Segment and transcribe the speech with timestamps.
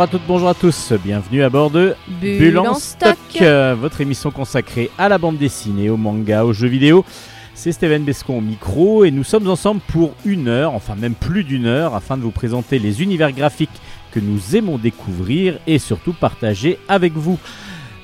[0.00, 3.18] Bonjour à toutes, bonjour à tous, bienvenue à bord de Bulle en stock.
[3.42, 7.04] euh, votre émission consacrée à la bande dessinée, au manga, aux jeux vidéo.
[7.52, 11.44] C'est Steven Bescon au micro et nous sommes ensemble pour une heure, enfin même plus
[11.44, 13.68] d'une heure, afin de vous présenter les univers graphiques
[14.10, 17.38] que nous aimons découvrir et surtout partager avec vous.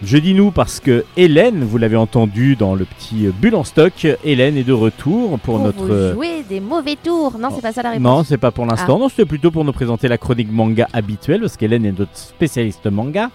[0.03, 4.07] Je dis nous parce que Hélène, vous l'avez entendu dans le petit Bulle en stock,
[4.25, 6.13] Hélène est de retour pour, Pour notre...
[6.15, 7.39] jouer des mauvais tours.
[7.39, 8.03] Non, c'est pas ça la réponse.
[8.05, 8.97] Non, c'est pas pour l'instant.
[8.97, 9.01] Ah.
[9.01, 12.87] Non, c'était plutôt pour nous présenter la chronique manga habituelle, parce qu'Hélène est notre spécialiste
[12.87, 13.31] manga.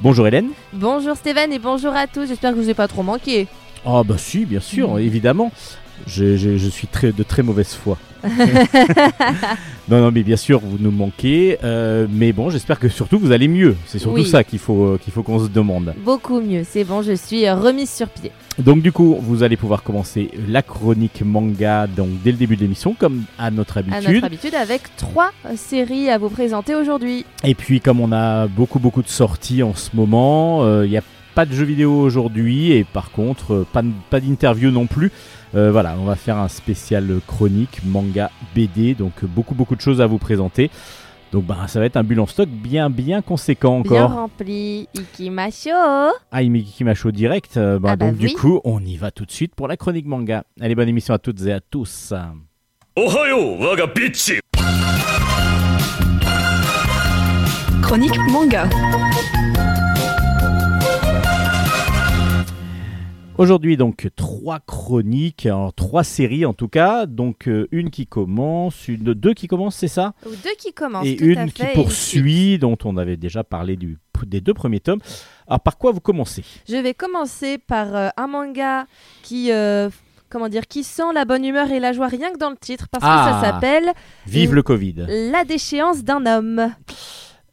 [0.00, 0.48] Bonjour Hélène.
[0.74, 2.26] Bonjour Steven et bonjour à tous.
[2.26, 3.46] J'espère que je vous ai pas trop manqué.
[3.84, 4.98] Oh bah si, bien sûr, Mm.
[5.00, 5.50] évidemment.
[6.06, 7.96] Je, je- je suis très, de très mauvaise foi.
[9.88, 11.58] non, non, mais bien sûr, vous nous manquez.
[11.64, 13.76] euh, mais bon, j'espère que surtout vous allez mieux.
[13.86, 14.26] C'est surtout Oui.
[14.26, 15.94] ça qu'il faut, euh, qu'il faut qu'on se demande.
[16.04, 16.62] Beaucoup mieux.
[16.68, 18.30] C'est bon, je suis euh, remise sur pied.
[18.58, 22.60] Donc du coup, vous allez pouvoir commencer la chronique manga donc, dès le début de
[22.62, 24.12] l'émission, comme à notre À habitude.
[24.14, 27.24] notre habitude, avec trois euh, séries à vous présenter aujourd'hui.
[27.44, 31.02] Et puis comme on a beaucoup beaucoup de sorties en ce moment, il n'y a
[31.34, 33.66] pas de jeux vidéo aujourd'hui et par contre euh,
[34.10, 35.10] pas, d'interview non plus.
[35.54, 40.00] Euh, voilà, on va faire un spécial chronique, manga, BD, donc beaucoup beaucoup de choses
[40.00, 40.70] à vous présenter.
[41.32, 44.08] Donc bah, ça va être un bulle en stock bien bien conséquent encore.
[44.08, 45.70] Bien rempli, Ikimasho
[46.30, 49.32] Ah, Ikimasho direct, euh, bah, ah, bah donc du coup on y va tout de
[49.32, 50.44] suite pour la chronique manga.
[50.60, 52.12] Allez, bonne émission à toutes et à tous.
[52.96, 53.86] Ohayo, waga
[57.82, 58.68] Chronique manga.
[63.38, 68.88] Aujourd'hui donc trois chroniques, alors, trois séries en tout cas, donc euh, une qui commence,
[68.88, 70.12] une deux qui commencent, c'est ça?
[70.26, 71.06] Ou deux qui commencent.
[71.06, 74.52] Et tout à une qui et poursuit, dont on avait déjà parlé du, des deux
[74.54, 75.00] premiers tomes.
[75.48, 76.44] Alors par quoi vous commencez?
[76.68, 78.86] Je vais commencer par euh, un manga
[79.22, 79.50] qui.
[79.50, 79.88] euh,
[80.28, 82.88] Comment dire, qui sent la bonne humeur et la joie rien que dans le titre,
[82.90, 83.38] parce Ah.
[83.38, 83.92] que ça s'appelle
[84.26, 85.04] Vive le Covid.
[85.30, 86.72] La déchéance d'un homme.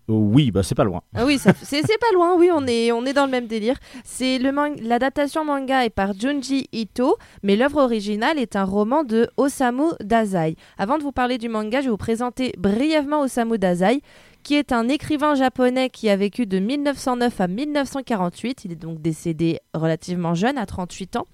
[0.09, 1.03] Oh, oui, bah c'est pas loin.
[1.13, 1.53] Ah oui, c'est
[1.99, 3.77] pas loin, oui, on est, on est dans le même délire.
[4.03, 9.91] C'est L'adaptation manga est par Junji Ito, mais l'œuvre originale est un roman de Osamu
[10.01, 10.55] Dazai.
[10.79, 14.01] Avant de vous parler du manga, je vais vous présenter brièvement Osamu Dazai,
[14.41, 18.65] qui est un écrivain japonais qui a vécu de 1909 à 1948.
[18.65, 21.27] Il est donc décédé relativement jeune, à 38 ans.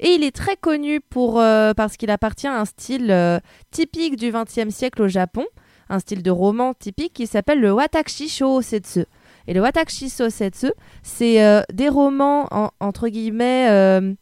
[0.00, 3.40] Et il est très connu pour, euh, parce qu'il appartient à un style euh,
[3.70, 5.44] typique du XXe siècle au Japon
[5.88, 9.04] un style de roman typique qui s'appelle le Watashi Shousetsu.
[9.48, 14.12] Et le Watashi Shousetsu, c'est euh, des romans, en- entre guillemets, euh,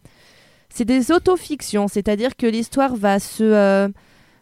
[0.69, 3.43] c'est des autofictions, c'est-à-dire que l'histoire va se...
[3.45, 3.89] euh,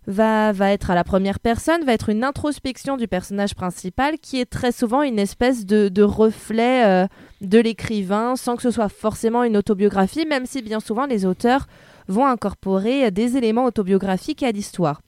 [0.08, 4.40] Va, va être à la première personne, va être une introspection du personnage principal qui
[4.40, 7.06] est très souvent une espèce de, reflet
[7.40, 11.68] de l'écrivain sans que ce soit forcément une autobiographie, même si bien souvent les auteurs
[12.08, 15.02] vont incorporer des éléments autobiographiques à l'histoire.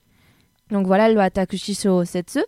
[0.75, 2.41] Donc voilà le Atakushi Setsu,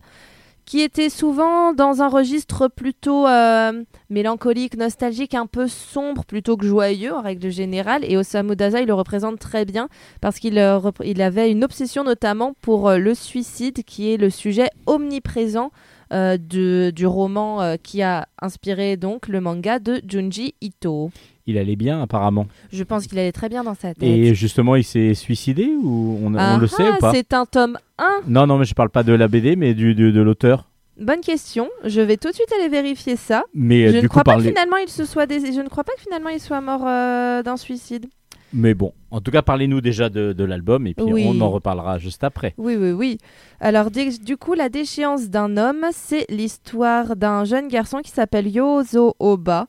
[0.65, 6.67] qui était souvent dans un registre plutôt euh, mélancolique, nostalgique, un peu sombre plutôt que
[6.67, 8.05] joyeux en règle générale.
[8.05, 9.89] Et Osamu Dazai le représente très bien
[10.21, 14.29] parce qu'il euh, il avait une obsession notamment pour euh, le suicide, qui est le
[14.29, 15.71] sujet omniprésent
[16.13, 21.11] euh, de- du roman euh, qui a inspiré donc le manga de Junji Ito.
[21.49, 22.47] Il allait bien apparemment.
[22.73, 24.03] Je pense qu'il allait très bien dans sa tête.
[24.03, 27.33] Et justement, il s'est suicidé ou on, on Ah le sait ah, ou pas C'est
[27.35, 30.11] un tome 1 Non, non, mais je parle pas de la BD, mais du, du-
[30.13, 30.69] de l'auteur.
[30.99, 31.69] Bonne question.
[31.85, 33.45] Je vais tout de suite aller vérifier ça.
[33.55, 35.61] Mais euh, je du ne coup, crois pas que finalement il se soit dés- je
[35.61, 38.07] ne crois pas que finalement il soit mort euh, d'un suicide.
[38.53, 41.27] Mais bon, en tout cas, parlez-nous déjà de, de l'album et puis Oui.
[41.29, 42.55] on en reparlera juste après.
[42.59, 43.19] Oui oui oui.
[43.61, 49.15] Alors du coup la déchéance d'un homme, c'est l'histoire d'un jeune garçon qui s'appelle Yozo
[49.19, 49.67] Oba.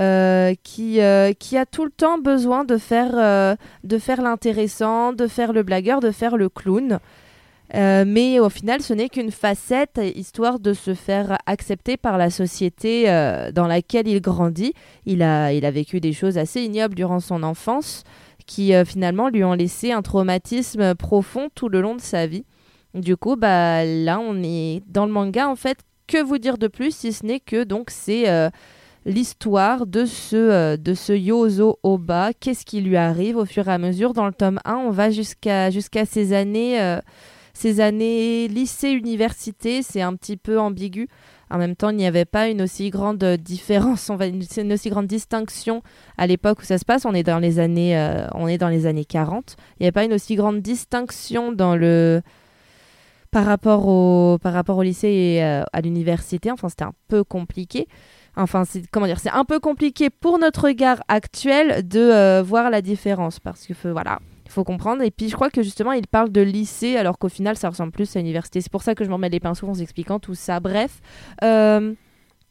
[0.00, 3.54] euh, qui, euh, qui a tout le temps besoin de faire, euh,
[3.84, 6.98] de faire l'intéressant, de faire le blagueur, de faire le clown.
[7.72, 12.30] Euh, mais au final, ce n'est qu'une facette, histoire de se faire accepter par la
[12.30, 14.74] société euh, dans laquelle il grandit.
[15.06, 18.04] Il a, il a vécu des choses assez ignobles durant son enfance
[18.46, 22.44] qui euh, finalement lui ont laissé un traumatisme profond tout le long de sa vie.
[22.92, 26.68] Du coup, bah, là, on est dans le manga, en fait, que vous dire de
[26.68, 28.26] plus si ce n'est que donc c'est
[29.06, 33.78] l'histoire de ce, de ce Yozo Oba, qu'est-ce qui lui arrive au fur et à
[33.78, 34.12] mesure.
[34.12, 36.78] Dans le tome 1, on va jusqu'à jusqu'à ses années,
[37.54, 41.08] ses années lycée-université, c'est un petit peu ambigu.
[41.50, 45.82] En même temps, il n'y avait pas une aussi grande différence, une, aussi grande distinction
[46.18, 47.04] à l'époque où ça se passe.
[47.04, 49.56] On est dans les années, euh, on est dans les années 40.
[49.78, 55.80] Il n'y avait pas une aussi grande distinction par rapport au lycée et euh, à
[55.80, 56.50] l'université.
[56.50, 57.86] Enfin, c'était un peu compliqué.
[58.36, 62.82] Enfin, comment dire, c'est un peu compliqué pour notre regard actuel de euh, voir la
[62.82, 65.02] différence parce que voilà, Il faut comprendre.
[65.02, 67.92] Et puis je crois que justement, il parle de lycée, alors qu'au final, ça ressemble
[67.92, 68.60] plus à université.
[68.60, 70.60] C'est pour ça que je m'en mets les pinceaux en vous expliquant tout ça.
[70.60, 71.00] Bref.
[71.42, 71.94] Euh,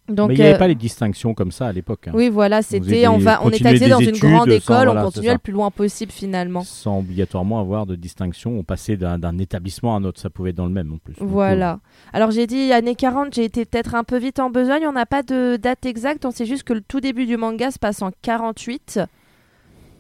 [0.10, 2.10] donc, Mais il n'y avait euh, pas les distinctions comme ça à l'époque.
[2.10, 2.12] hein.
[2.14, 5.06] Oui, voilà, c'était on va on est des dans une grande sans- école, voilà, on
[5.06, 6.62] continuait le plus loin possible finalement.
[6.62, 10.58] Sans obligatoirement avoir de distinction, on passait d'un établissement à un autre, ça pouvait être
[10.58, 11.16] dans le même en plus.
[11.20, 11.80] Voilà.
[12.12, 15.06] Alors j'ai dit années 40, j'ai été peut-être un peu vite en besogne, on n'a
[15.06, 18.02] pas de date exacte, on sait juste que le tout début du manga se passe
[18.02, 19.00] en 48,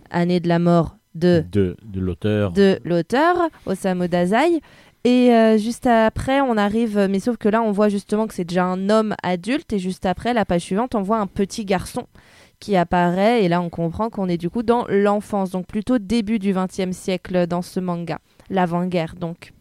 [0.10, 2.51] année de la mort euh, de, de, de l'auteur.
[2.51, 4.62] de l'auteur, Osamu Dazai.
[5.06, 8.45] Et euh, juste après, on arrive, mais sauf que là, on voit justement que c'est
[8.45, 12.07] déjà un homme adulte, et juste après, la page suivante, on voit un petit garçon
[12.60, 16.39] qui apparaît, et là, on comprend qu'on est du coup dans l'enfance, donc plutôt début
[16.39, 18.19] du XXe siècle dans ce manga,
[18.50, 19.51] l'avant-guerre donc.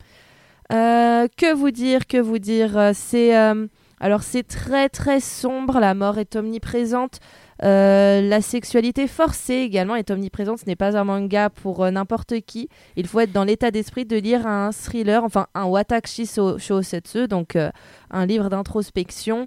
[0.73, 2.79] Euh, que vous dire, que vous dire?
[2.79, 3.67] Euh, C'est euh,
[4.01, 5.81] alors c'est très très sombre.
[5.81, 7.19] La mort est omniprésente.
[7.63, 10.59] Euh, la sexualité forcée également est omniprésente.
[10.59, 12.69] Ce n'est pas un manga pour euh, n'importe qui.
[12.97, 17.29] Il faut être dans l'état d'esprit de lire un thriller, enfin un watashi so- shousetsu,
[17.29, 17.71] donc euh,
[18.11, 19.47] un livre d'introspection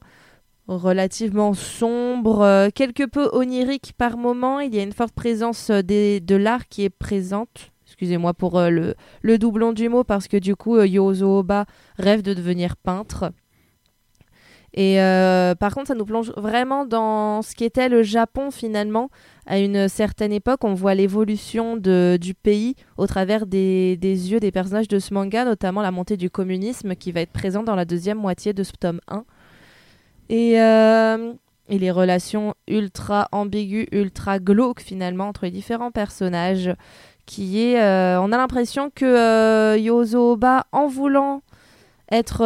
[0.67, 4.59] relativement sombre, quelque peu onirique par moment.
[4.59, 7.71] Il y a une forte présence des- de l'art qui est présente.
[7.85, 11.65] Excusez-moi pour le, le doublon du mot parce que du coup, Yozo Oba
[11.97, 13.31] rêve de devenir peintre.
[14.77, 19.09] Et euh, par contre, ça nous plonge vraiment dans ce qu'était le Japon finalement.
[19.45, 24.89] À une certaine époque, on voit l'évolution du pays au travers des, yeux des personnages
[24.89, 28.17] de ce manga, notamment la montée du communisme qui va être présent dans la deuxième
[28.17, 29.23] moitié de ce tome 1.
[30.27, 31.33] Et, euh,
[31.69, 36.73] et les relations ultra ambiguës, ultra glauques finalement entre les différents personnages.
[37.25, 41.41] Qui est, euh, on a l'impression que Yozo Oba, en voulant
[42.11, 42.43] être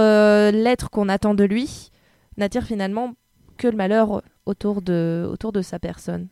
[0.52, 1.92] l'être qu'on attend de lui,
[2.40, 3.14] n'attire finalement
[3.58, 6.28] que le malheur autour de, autour de sa personne.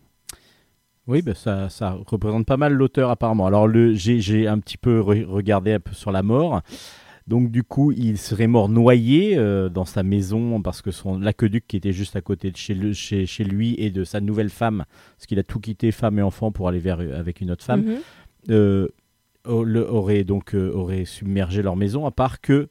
[1.07, 3.45] Oui, bah, ça, ça représente pas mal l'auteur apparemment.
[3.48, 6.62] Alors le, j'ai, j'ai un petit peu re- regardé un peu sur la mort.
[7.27, 11.65] Donc du coup, il serait mort noyé euh, dans sa maison parce que son l'aqueduc
[11.68, 14.50] qui était juste à côté de chez, le- chez, chez lui et de sa nouvelle
[14.50, 14.86] femme,
[15.18, 17.81] parce qu'il a tout quitté, femme et enfant, pour aller vers avec une autre femme,
[17.81, 17.98] Mhm.
[18.51, 18.88] euh,
[19.45, 22.06] le- aurait donc euh, aurait submergé leur maison.
[22.06, 22.69] À part que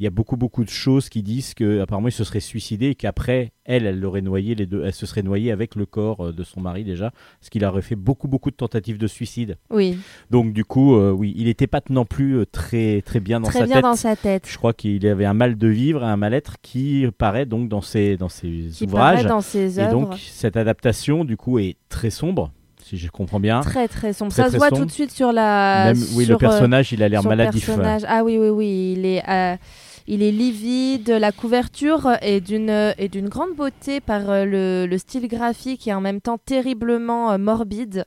[0.00, 2.86] il y a beaucoup beaucoup de choses qui disent que apparemment il se serait suicidé
[2.90, 6.26] et qu'après elle elle l'aurait noyé les deux, elle se serait noyée avec le corps
[6.28, 7.10] euh, de son mari déjà,
[7.40, 9.56] parce qu'il aurait fait beaucoup beaucoup de tentatives de suicide.
[9.70, 9.98] Oui,
[10.30, 13.48] Donc du coup, euh, oui, il n'était pas non plus euh, très très bien dans
[13.48, 13.82] très sa bien tête.
[13.82, 14.44] dans sa tête.
[14.48, 18.16] Je crois qu'il avait un mal de vivre, un mal-être qui paraît donc dans ses
[18.16, 19.16] dans ses Qui ouvrages.
[19.16, 19.90] paraît dans ses et œuvres.
[19.90, 22.52] donc cette adaptation du coup est très sombre,
[22.84, 23.60] si je comprends bien.
[23.60, 24.30] Très très sombre.
[24.32, 24.82] Très, ça très se voit sombre.
[24.82, 25.86] tout de suite sur la.
[25.92, 27.66] Même oui, sur, le personnage, il a l'air maladif.
[27.66, 28.02] personnage.
[28.06, 29.28] Ah oui oui oui, il est.
[29.28, 29.56] euh,
[30.10, 34.96] Il est livide, la couverture est d'une est d'une grande beauté par euh, le, le
[34.96, 38.06] style graphique et en même temps terriblement euh, morbide.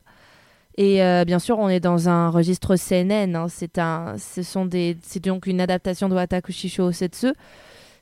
[0.77, 3.35] Et euh, bien sûr, on est dans un registre CNN.
[3.35, 3.45] hein.
[3.49, 7.33] C'est un, ce sont des, c'est donc une adaptation de Watakushi Shousetsu.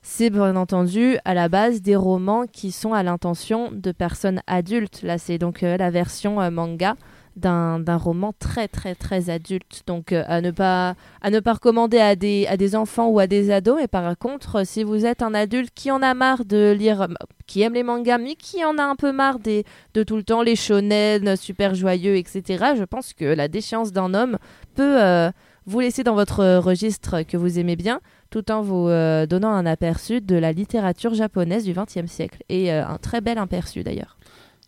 [0.00, 5.02] C'est bien entendu à la base des romans qui sont à l'intention de personnes adultes.
[5.02, 6.96] Là, c'est donc la version manga
[7.36, 9.82] d'un roman très très très adulte.
[9.86, 13.18] Donc euh, à ne pas à ne pas recommander à des à des enfants ou
[13.18, 13.76] à des ados.
[13.80, 17.08] Mais par contre, euh, si vous êtes un adulte qui en a marre de lire,
[17.46, 20.22] qui aime les mangas, mais qui en a un peu marre des de tout le
[20.22, 22.74] temps les shonen super joyeux, etc.
[22.76, 24.38] Je pense que la déchéance d'un homme
[24.74, 25.30] peut euh,
[25.66, 28.88] vous laisser dans votre registre que vous aimez bien, tout en vous
[29.28, 33.84] donnant un aperçu de la littérature japonaise du XXe siècle et un très bel aperçu
[33.84, 34.16] d'ailleurs.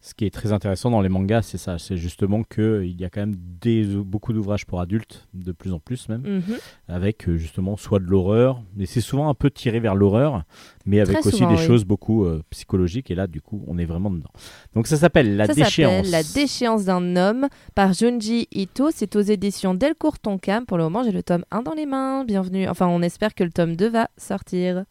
[0.05, 3.05] Ce qui est très intéressant dans les mangas, c'est ça, c'est justement que il y
[3.05, 6.57] a quand même des, beaucoup d'ouvrages pour adultes, de plus en plus même, Mhm.
[6.89, 10.43] avec euh, justement soit de l'horreur, mais c'est souvent un peu tiré vers l'horreur,
[10.87, 11.65] mais avec Très aussi souvent, des oui.
[11.67, 14.33] choses beaucoup euh, psychologiques, et là du coup on est vraiment dedans.
[14.75, 15.93] Donc ça s'appelle La Ça déchéance.
[16.07, 18.91] s'appelle La déchéance d'un homme par Junji Ito.
[18.93, 20.67] C'est aux éditions Delcourt Tonkam.
[20.67, 22.25] Pour le moment, j'ai le tome 1 dans les mains.
[22.25, 22.69] Bienvenue.
[22.69, 24.85] Enfin, on espère que le tome 2 va sortir.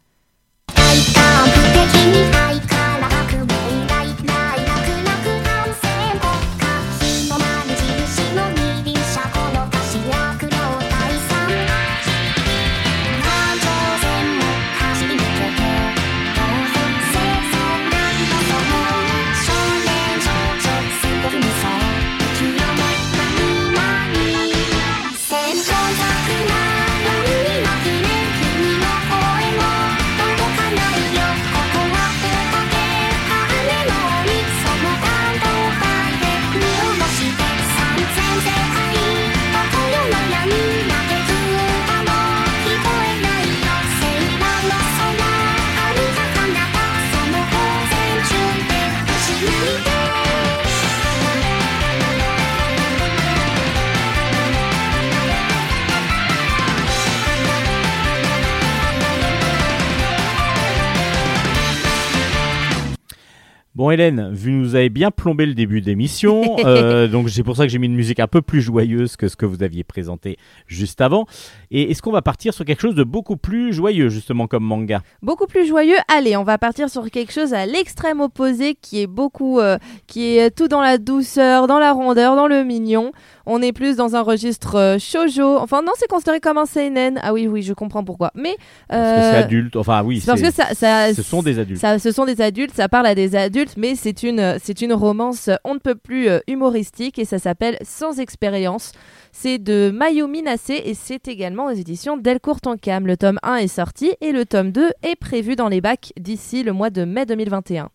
[63.73, 67.69] Bon Hélène, vous avez bien plombé le début d'émission, euh, donc c'est pour ça que
[67.69, 70.37] j'ai mis une musique un peu plus joyeuse que ce que vous aviez présenté
[70.67, 71.25] juste avant.
[71.71, 75.01] Et est-ce qu'on va partir sur quelque chose de beaucoup plus joyeux justement comme manga?
[75.21, 75.95] Beaucoup plus joyeux.
[76.13, 80.37] Allez, on va partir sur quelque chose à l'extrême opposé qui est beaucoup, euh, qui
[80.37, 83.13] est tout dans la douceur, dans la rondeur, dans le mignon.
[83.45, 85.57] On est plus dans un registre euh, shoujo.
[85.57, 87.19] Enfin non, c'est considéré comme un seinen.
[87.23, 88.31] Ah oui, oui, je comprends pourquoi.
[88.35, 88.57] Mais
[88.89, 91.57] Parce que c'est euh, adulte, enfin oui, c'est parce que ça, ça, ce sont des
[91.57, 91.79] adultes.
[91.79, 94.93] Ça, ce sont des adultes, ça parle à des adultes, mais c'est une, c'est une
[94.93, 98.91] romance on ne peut plus euh, humoristique et ça s'appelle Sans expérience.
[99.31, 103.07] C'est de Mayumi Nase et c'est également aux éditions Delcourt Tonkam.
[103.07, 106.63] Le tome 1 est sorti et le tome 2 est prévu dans les bacs d'ici
[106.63, 107.89] le mois de mai 2021.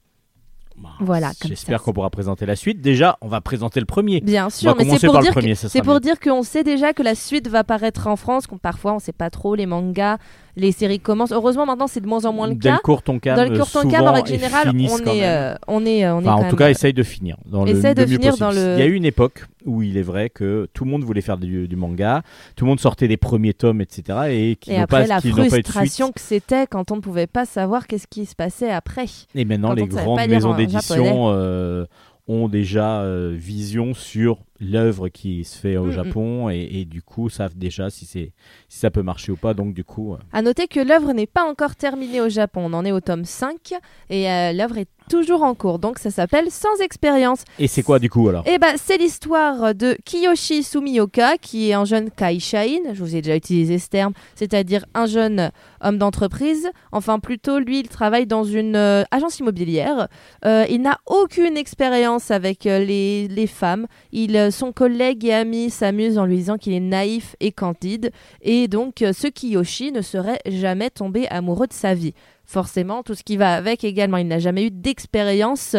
[0.78, 2.82] Bah, Voilà, J'espère qu'on pourra présenter la suite.
[2.82, 4.20] Déjà, on va présenter le premier.
[4.20, 6.64] Bien On sûr, va mais c'est pour dire que- premier, sera pour dire qu'on sait
[6.64, 9.64] déjà que la suite va paraître en France, qu'on parfois on sait pas trop, les
[9.64, 10.18] mangas,
[10.56, 11.32] les séries commencent.
[11.32, 12.72] Heureusement maintenant c'est de moins en moins le cas.
[12.72, 14.76] Delcourt Tonkam, Dans le cours Tonkam, en souvent, règle générale, on
[15.12, 17.36] est, euh, on est, euh, on est Enfin, en tout cas, essaye de finir.
[17.46, 18.46] Dans le, Essaye de le mieux finir possible.
[18.46, 20.90] dans le- Il y a eu une époque où il est vrai que tout le
[20.90, 22.22] monde voulait faire du, du manga,
[22.54, 24.18] tout le monde sortait des premiers tomes, etc.
[24.30, 27.26] Et qui Et n'ont après pas, la pas frustration que c'était quand on ne pouvait
[27.26, 29.06] pas savoir qu'est-ce qui se passait après.
[29.34, 31.84] Et maintenant, quand les on grandes maisons en d'édition euh,
[32.28, 35.92] ont déjà euh, vision sur l'œuvre qui se fait au Mm, mm.
[35.92, 38.33] Japon et, et du coup savent déjà si, c'est,
[38.68, 39.54] si ça peut marcher ou pas.
[39.54, 42.62] Donc du coup, euh, À noter que l'œuvre n'est pas encore terminée au Japon.
[42.64, 43.75] On en est au tome 5
[44.11, 45.78] et euh, l'œuvre est toujours en cours.
[45.78, 47.42] Donc ça s'appelle Sans expérience.
[47.58, 48.46] et c'est quoi du coup alors?
[48.46, 53.22] Et bah, c'est l'histoire de Kiyoshi Sumioka, qui est un jeune Kaishain, je vous ai
[53.22, 56.68] déjà utilisé ce terme, c'est-à-dire un jeune homme d'entreprise.
[56.92, 60.08] Enfin, plutôt, lui, il travaille dans une euh, agence immobilière.
[60.44, 63.86] Euh, il n'a aucune expérience avec euh, les, les femmes.
[64.12, 68.10] Il, son collègue et ami s'amuse en lui disant qu'il est naïf et candide.
[68.42, 72.14] Et donc, ce Kiyoshi ne serait jamais tombé amoureux de sa vie.
[72.46, 74.18] Forcément, tout ce qui va avec également.
[74.18, 75.76] Il n'a jamais eu d'expérience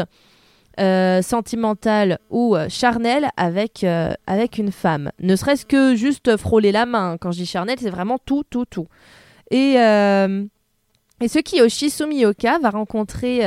[0.79, 5.12] euh, sentimentale ou euh, charnelle avec, euh, avec une femme.
[5.19, 7.17] Ne serait-ce que juste frôler la main.
[7.19, 8.88] Quand je dis charnelle, c'est vraiment tout, tout, tout.
[9.50, 10.45] Et, euh,
[11.21, 13.41] et ce Kiyoshi Sumioka va rencontrer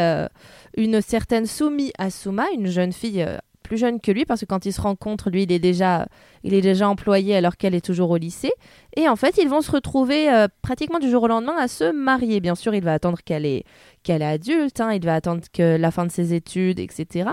[0.77, 3.25] une certaine Sumi Asuma, une jeune fille
[3.63, 6.07] plus jeune que lui, parce que quand ils se rencontrent, lui, il est déjà,
[6.43, 8.53] il est déjà employé alors qu'elle est toujours au lycée.
[8.97, 11.93] Et en fait, ils vont se retrouver euh, pratiquement du jour au lendemain à se
[11.93, 12.41] marier.
[12.41, 13.65] Bien sûr, il va attendre qu'elle est,
[14.03, 17.31] qu'elle est adulte, hein, il va attendre que la fin de ses études, etc.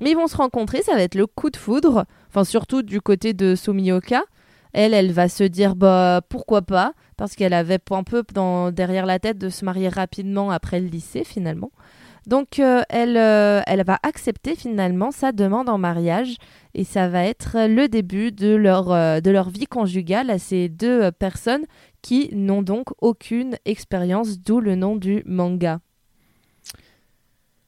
[0.00, 3.00] Mais ils vont se rencontrer, ça va être le coup de foudre, enfin surtout du
[3.00, 4.22] côté de Sumioka.
[4.72, 9.06] Elle, elle va se dire bah pourquoi pas, parce qu'elle avait un peu dans, derrière
[9.06, 11.70] la tête de se marier rapidement après le lycée finalement.
[12.26, 16.36] Donc euh, elle, euh, elle va accepter finalement sa demande en mariage
[16.74, 21.64] et ça va être le début de leur, euh, vie conjugale à ces deux personnes
[22.02, 25.80] qui n'ont donc aucune expérience, d'où le nom du manga.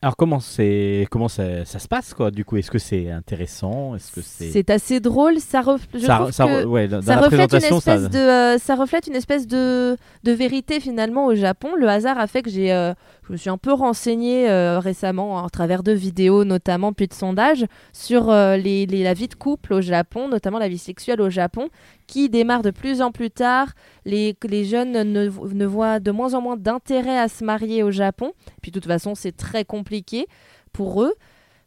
[0.00, 3.96] Alors comment c'est comment ça, ça se passe quoi Du coup, est-ce que c'est intéressant?
[3.96, 6.98] Est-ce que c'est C'est assez drôle, ça, ref- je ça, trouve ça- que ouais, dans,
[7.00, 10.78] dans ça la reflète, une espèce de, euh, ça reflète une espèce de, de vérité
[10.78, 11.70] finalement au Japon.
[11.76, 12.94] Le hasard a fait que j'ai, euh,
[13.26, 17.14] je me suis un peu renseignée euh, récemment à travers de vidéos notamment puis de
[17.14, 21.20] sondages sur euh, les, les- la vie de couple au Japon, notamment la vie sexuelle
[21.20, 21.70] au Japon,
[22.08, 23.68] qui démarre de plus en plus tard.
[24.04, 28.32] Les, les jeunes ne, voient de moins en moins d'intérêt à se marier au Japon.
[28.60, 30.26] Puis de toute façon, c'est très compliqué
[30.72, 31.14] pour eux.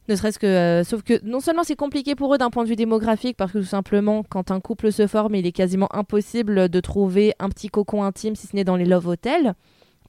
[0.10, 2.70] Ne serait-ce que, euh, sauf que non seulement c'est compliqué pour eux d'un point de
[2.70, 6.68] vue démographique, parce que tout simplement, quand un couple se forme, il est quasiment impossible
[6.68, 9.54] de trouver un petit cocon intime, si ce n'est dans les love hotels,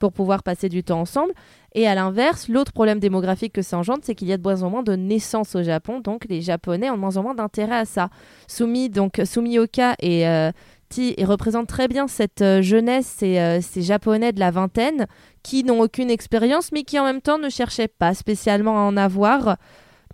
[0.03, 1.33] pour pouvoir passer du temps ensemble.
[1.77, 4.65] Et à l'inverse, l'autre problème démographique que ça engendre, c'est qu'il y a de moins
[4.65, 7.77] en moins de naissances au Japon, donc les Japonais ont de moins en moins d'intérêt
[7.77, 8.11] à ça.
[8.49, 10.51] Sumi, donc Sumioka et euh,
[10.89, 15.07] Ti et représentent très bien cette euh, jeunesse, ces, euh, ces Japonais de la vingtaine
[15.45, 18.97] qui n'ont aucune expérience, mais qui en même temps ne cherchaient pas spécialement à en
[18.97, 19.57] avoir.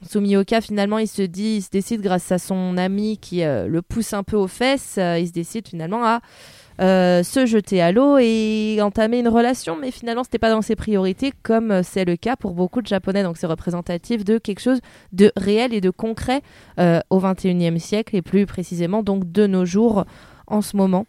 [0.07, 4.12] Sumioka, finalement, il se dit, il se décide grâce à son ami qui le pousse
[4.12, 6.21] un peu aux fesses, il se décide finalement à
[6.80, 10.76] euh, se jeter à l'eau et entamer une relation, mais finalement, c'était pas dans ses
[10.76, 13.25] priorités, comme euh, c'est le cas pour beaucoup de Japonais.
[13.25, 14.80] Donc, c'est représentatif de quelque chose
[15.12, 16.40] de réel et de concret
[16.78, 20.04] euh, au XXIe siècle, et plus précisément donc de nos jours
[20.47, 21.06] en ce moment.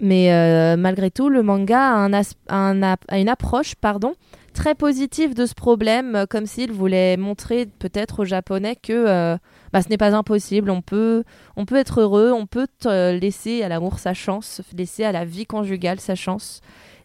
[0.00, 0.30] Mais
[0.78, 2.08] malgré tout, le manga
[2.48, 4.14] a, une approche pardon,
[4.54, 9.36] très positive de ce problème, comme s'il voulait montrer peut-être aux Japonais que
[9.72, 11.24] bah, ce n'est pas impossible, on peut,
[11.56, 15.46] on peut être heureux, on peut laisser à l'amour sa chance, laisser à la vie
[15.46, 16.60] conjugale sa chance.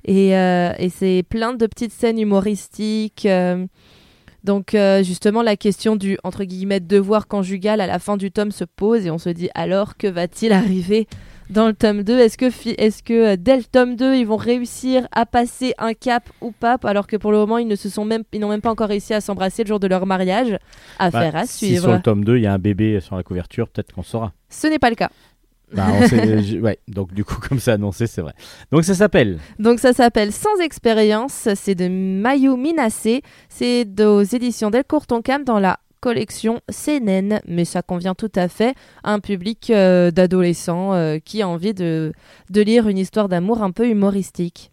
[0.06, 3.26] Et, euh, et c'est plein de petites scènes humoristiques.
[3.26, 3.66] euh,
[4.44, 8.52] donc euh, justement, la question du entre guillemets devoir conjugal à la fin du tome
[8.52, 11.08] se pose et on se dit alors que va-t-il arriver
[11.50, 12.20] dans le tome 2.
[12.20, 12.46] Est-ce que,
[12.82, 16.52] est-ce que euh, dès le tome 2, ils vont réussir à passer un cap ou
[16.52, 16.78] pas?
[16.84, 18.90] Alors que pour le moment, ils ne se sont même, ils n'ont même pas encore
[18.90, 20.58] réussi à s'embrasser le jour de leur mariage.
[21.00, 21.84] Affaire Bah, à si suivre.
[21.84, 24.34] sur le tome 2, il y a un bébé sur la couverture, peut-être qu'on saura.
[24.50, 25.10] Ce n'est pas le cas.
[25.74, 28.34] Bah, on ouais, donc du coup, comme c'est annoncé, c'est vrai.
[28.72, 33.08] Donc ça s'appelle Donc ça s'appelle Sans expérience, c'est de Mayu Minase,
[33.50, 38.76] c'est aux éditions Delcourt Tonkam dans la collection CNN, mais ça convient tout à fait
[39.04, 42.14] à un public euh, d'adolescents euh, qui a envie de,
[42.50, 44.72] de lire une histoire d'amour un peu humoristique.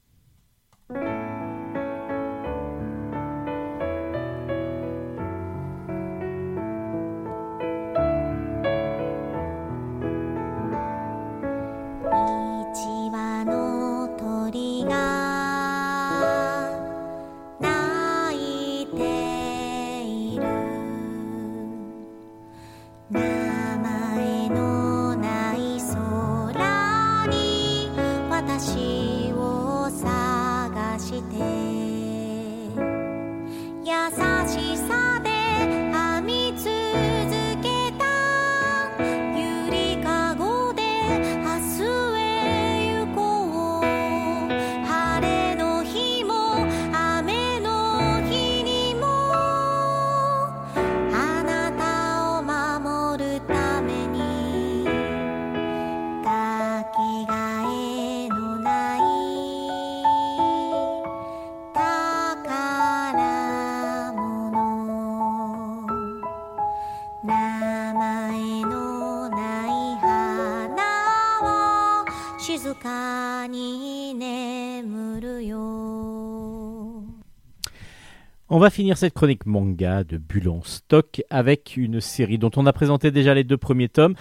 [78.56, 82.67] On va finir cette chronique manga de Bulle en stock avec une série dont on
[82.67, 84.14] a présenté déjà les deux premiers tomes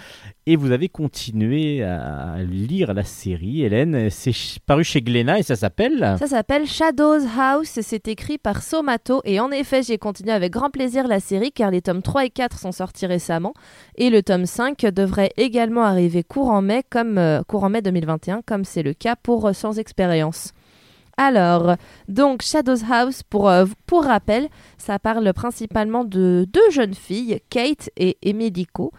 [0.46, 3.62] et vous avez continué à lire la série.
[3.62, 4.34] Hélène, c'est
[4.66, 6.16] paru chez Glénat et ça s'appelle?
[6.18, 10.70] Ça s'appelle Shadows House, c'est écrit par Somato et en effet j'ai continué avec grand
[10.70, 13.54] plaisir la série car les tomes 3 et 4 sont sortis récemment
[13.94, 18.64] et le tome 5 devrait également arriver courant mai, comme, euh, courant mai 2021 comme
[18.64, 20.53] c'est le cas pour euh, Sans Expérience.
[21.16, 21.76] Alors,
[22.08, 24.48] donc Shadows House, pour, euh, pour rappel,
[24.78, 28.92] ça parle principalement de deux jeunes filles, Kate et Emilico,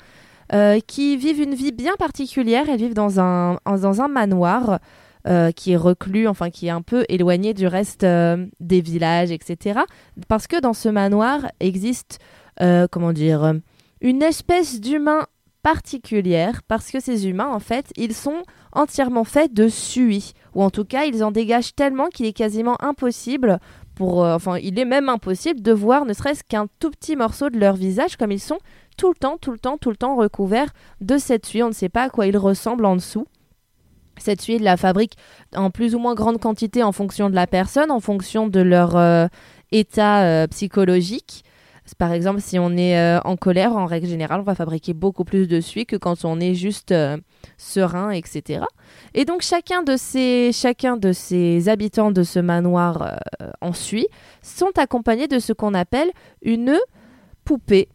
[0.54, 2.66] euh, qui vivent une vie bien particulière.
[2.70, 4.80] Elles vivent dans un, dans un manoir
[5.28, 9.32] euh, qui est reclus, enfin qui est un peu éloigné du reste euh, des villages,
[9.32, 9.80] etc.
[10.28, 12.20] Parce que dans ce manoir existe,
[12.92, 13.56] comment dire,
[14.00, 15.26] une espèce d'humain
[15.66, 20.70] particulière, parce que ces humains, en fait, ils sont entièrement faits de suie, ou en
[20.70, 23.60] tout cas, ils en dégagent tellement qu'il est quasiment impossible
[23.96, 27.50] pour, euh, enfin, il est même impossible de voir ne serait-ce qu'un tout petit morceau
[27.50, 28.60] de leur visage, comme ils sont
[28.96, 31.64] tout le temps, tout le temps, tout le temps recouverts de cette suie.
[31.64, 33.26] On ne sait pas à quoi ils ressemblent en dessous.
[34.18, 35.18] Cette suie, ils la fabriquent
[35.56, 38.96] en plus ou moins grande quantité en fonction de la personne, en fonction de leur
[38.98, 39.26] euh,
[39.72, 41.44] état euh, psychologique.
[41.98, 45.24] Par exemple, si on est euh, en colère, en règle générale, on va fabriquer beaucoup
[45.24, 47.18] plus de suie que quand on est juste euh,
[47.58, 48.64] serein, etc.
[49.14, 53.04] Et donc chacun de ces, habitants de ce manoir
[53.42, 54.08] euh, en suie
[54.42, 56.10] sont accompagnés de ce qu'on appelle
[56.42, 56.76] une
[57.44, 57.90] poupée.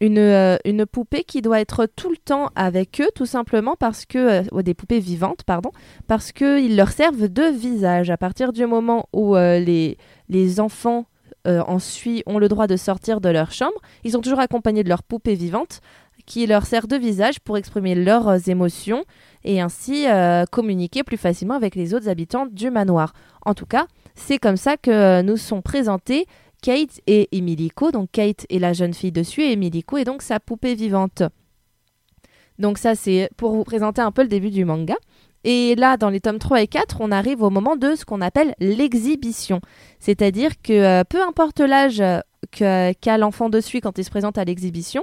[0.00, 4.72] Une, poupée qui doit être tout le temps avec eux, tout simplement parce que, des
[4.72, 5.72] poupées vivantes, pardon,
[6.06, 8.08] parce qu'ils leur servent de visage.
[8.08, 11.06] À partir du moment où les enfants
[11.46, 11.78] euh, en
[12.26, 15.34] ont le droit de sortir de leur chambre, ils sont toujours accompagnés de leur poupée
[15.34, 15.80] vivante
[16.26, 19.04] qui leur sert de visage pour exprimer leurs émotions
[19.44, 23.14] et ainsi euh, communiquer plus facilement avec les autres habitants du manoir.
[23.46, 26.26] En tout cas, c'est comme ça que nous sont présentés
[26.62, 27.90] Kate et Emiliko.
[27.90, 31.22] Donc Kate est la jeune fille dessus et Emiliko est donc sa poupée vivante.
[32.58, 34.96] Donc ça c'est pour vous présenter un peu le début du manga.
[35.44, 38.20] Et là, dans les tomes 3 et 4, on arrive au moment de ce qu'on
[38.20, 39.60] appelle l'exhibition.
[40.00, 44.38] C'est-à-dire que euh, peu importe l'âge euh, qu'a l'enfant de suite quand il se présente
[44.38, 45.02] à l'exhibition,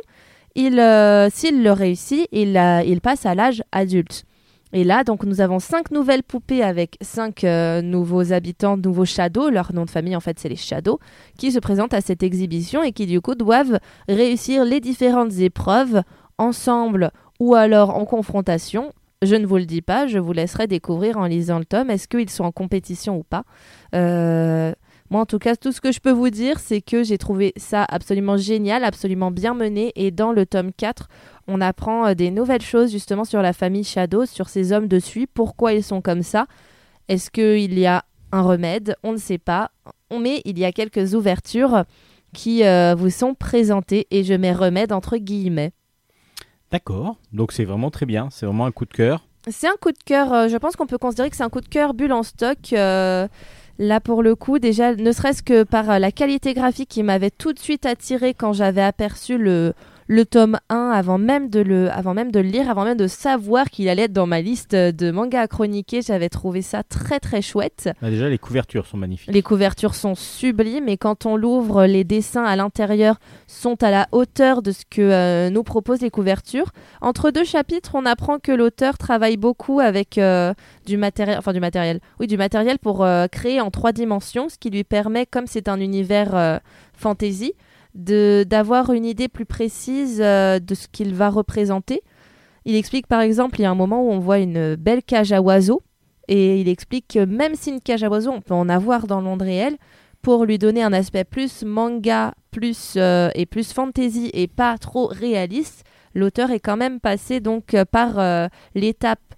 [0.58, 4.26] euh, s'il le réussit, il, passe à l'âge adulte.
[4.74, 9.50] Et là, donc, nous avons cinq nouvelles poupées avec cinq nouveaux habitants, nouveaux shadows.
[9.50, 11.00] Leur nom de famille, en fait, c'est les shadows,
[11.38, 16.02] qui se présentent à cette exhibition et qui, du coup, doivent réussir les différentes épreuves
[16.38, 18.92] ensemble ou alors en confrontation.
[19.22, 21.90] Je ne vous le dis pas, je vous laisserai découvrir en lisant le tome.
[21.90, 23.44] Est-ce qu'ils sont en compétition ou pas
[23.96, 24.74] Euh,
[25.10, 27.54] Moi, en tout cas, tout ce que je peux vous dire, c'est que j'ai trouvé
[27.56, 29.94] ça absolument génial, absolument bien mené.
[29.96, 31.08] Et dans le tome 4,
[31.48, 35.00] on apprend euh, des nouvelles choses justement sur la famille Shadow, sur ces hommes de
[35.00, 36.48] suie, pourquoi ils sont comme ça.
[37.08, 38.96] Est-ce qu'il y a un remède?
[39.04, 39.72] On ne sait pas.
[40.12, 41.86] Mais il y a quelques ouvertures
[42.34, 45.72] qui euh, vous sont présentées et je mets remède entre guillemets.
[46.76, 49.26] D'accord, donc c'est vraiment très bien, c'est vraiment un coup de cœur.
[49.48, 51.62] C'est un coup de cœur, euh, je pense qu'on peut considérer que c'est un coup
[51.62, 52.58] de cœur bulle en stock.
[52.74, 53.30] euh,
[53.80, 57.32] là, pour le coup, déjà, ne serait-ce que par euh, la qualité graphique qui m'avait
[57.32, 59.74] tout de suite attiré quand j'avais aperçu le,
[60.08, 63.08] le tome 1 avant même, de le, avant même de le lire, avant même de
[63.08, 66.02] savoir qu'il allait être dans ma liste de mangas à chroniquer.
[66.02, 67.90] J'avais trouvé ça très très chouette.
[68.02, 69.34] Bah, déjà, les couvertures sont magnifiques.
[69.34, 74.08] Les couvertures sont sublimes et quand on l'ouvre, les dessins à l'intérieur sont à la
[74.12, 76.72] hauteur de ce que euh, nous proposent les couvertures.
[77.02, 80.54] Entre deux chapitres, on apprend que l'auteur travaille beaucoup avec euh,
[80.86, 84.58] du matériel, enfin du matériel, oui, du matériel pour euh, créer en trois dimensions, ce
[84.58, 86.62] qui lui permet, comme c'est un univers
[86.94, 87.54] fantasy,
[87.96, 92.02] d'avoir une idée plus précise euh, de ce qu'il va représenter.
[92.66, 95.32] Il explique par exemple, il y a un moment où on voit une belle cage
[95.32, 95.82] à oiseaux
[96.28, 99.20] et il explique que même si une cage à oiseaux, on peut en avoir dans
[99.20, 99.78] le monde réel,
[100.22, 105.06] pour lui donner un aspect plus manga, plus euh, et plus fantasy et pas trop
[105.06, 105.84] réaliste,
[106.16, 109.35] l'auteur est quand même passé donc euh, par l'étape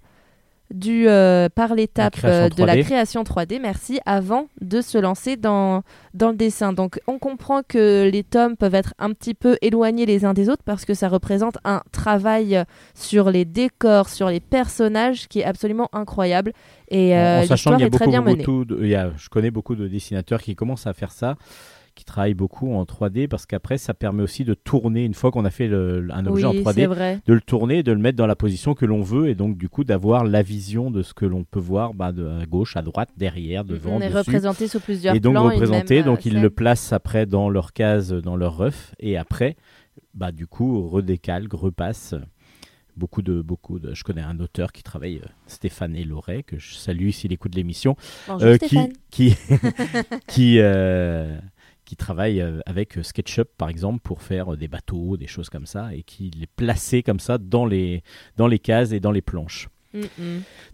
[0.72, 2.82] du euh, par l'étape euh, de la 3D.
[2.84, 5.82] création 3D, merci, avant de se lancer dans
[6.14, 6.72] dans le dessin.
[6.72, 10.48] Donc on comprend que les tomes peuvent être un petit peu éloignés les uns des
[10.50, 15.44] autres parce que ça représente un travail sur les décors, sur les personnages qui est
[15.44, 16.52] absolument incroyable
[16.90, 18.44] et euh, en sachant qu'il y a l'histoire est très beaucoup, bien menée.
[18.44, 21.36] beaucoup de- il y a- je connais beaucoup de dessinateurs qui commencent à faire ça,
[21.98, 25.44] qui travaillent beaucoup en 3D parce qu'après ça permet aussi de tourner une fois qu'on
[25.44, 27.20] a fait le- un objet oui, en 3D, c'est vrai.
[27.26, 29.68] de le tourner, de le mettre dans la position que l'on veut et donc du
[29.68, 32.82] coup d'avoir la vision de ce que l'on peut voir bah, de à gauche, à
[32.82, 34.16] droite, derrière, devant, on est dessus.
[34.18, 37.50] représenté sous plusieurs et donc plans représenté, même, donc euh, ils le placent après dans
[37.50, 39.56] leur case, dans leur ref, et après,
[40.14, 42.14] bah du coup redécalque, repasse.
[42.96, 43.94] Beaucoup de, beaucoup de.
[43.94, 47.94] Je connais un auteur qui travaille, euh, Stéphane Eloret, que je salue s'il écoute l'émission,
[48.28, 48.76] euh, qui
[49.12, 49.36] qui
[50.26, 51.38] qui, euh,
[51.88, 55.64] qui travaille euh, avec SketchUp par exemple pour faire euh, des bateaux, des choses comme
[55.64, 58.02] ça, et qui les plaçait comme ça dans les
[58.36, 59.68] dans les cases et dans les planches.
[59.94, 60.00] Mm.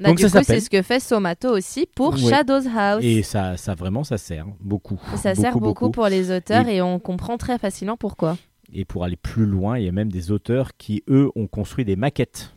[0.00, 2.18] Bah, Donc du ça coup, c'est ce que fait Somato aussi pour.
[2.18, 3.04] Shadows House.
[3.04, 5.00] Et ça, ça vraiment, ça sert beaucoup.
[5.14, 6.82] ça sert beaucoup, pour les auteurs et...
[6.82, 8.36] on comprend très facilement pourquoi.
[8.72, 11.84] Et pour aller plus loin, il y a même des auteurs qui, eux, ont construit
[11.84, 12.52] des maquettes.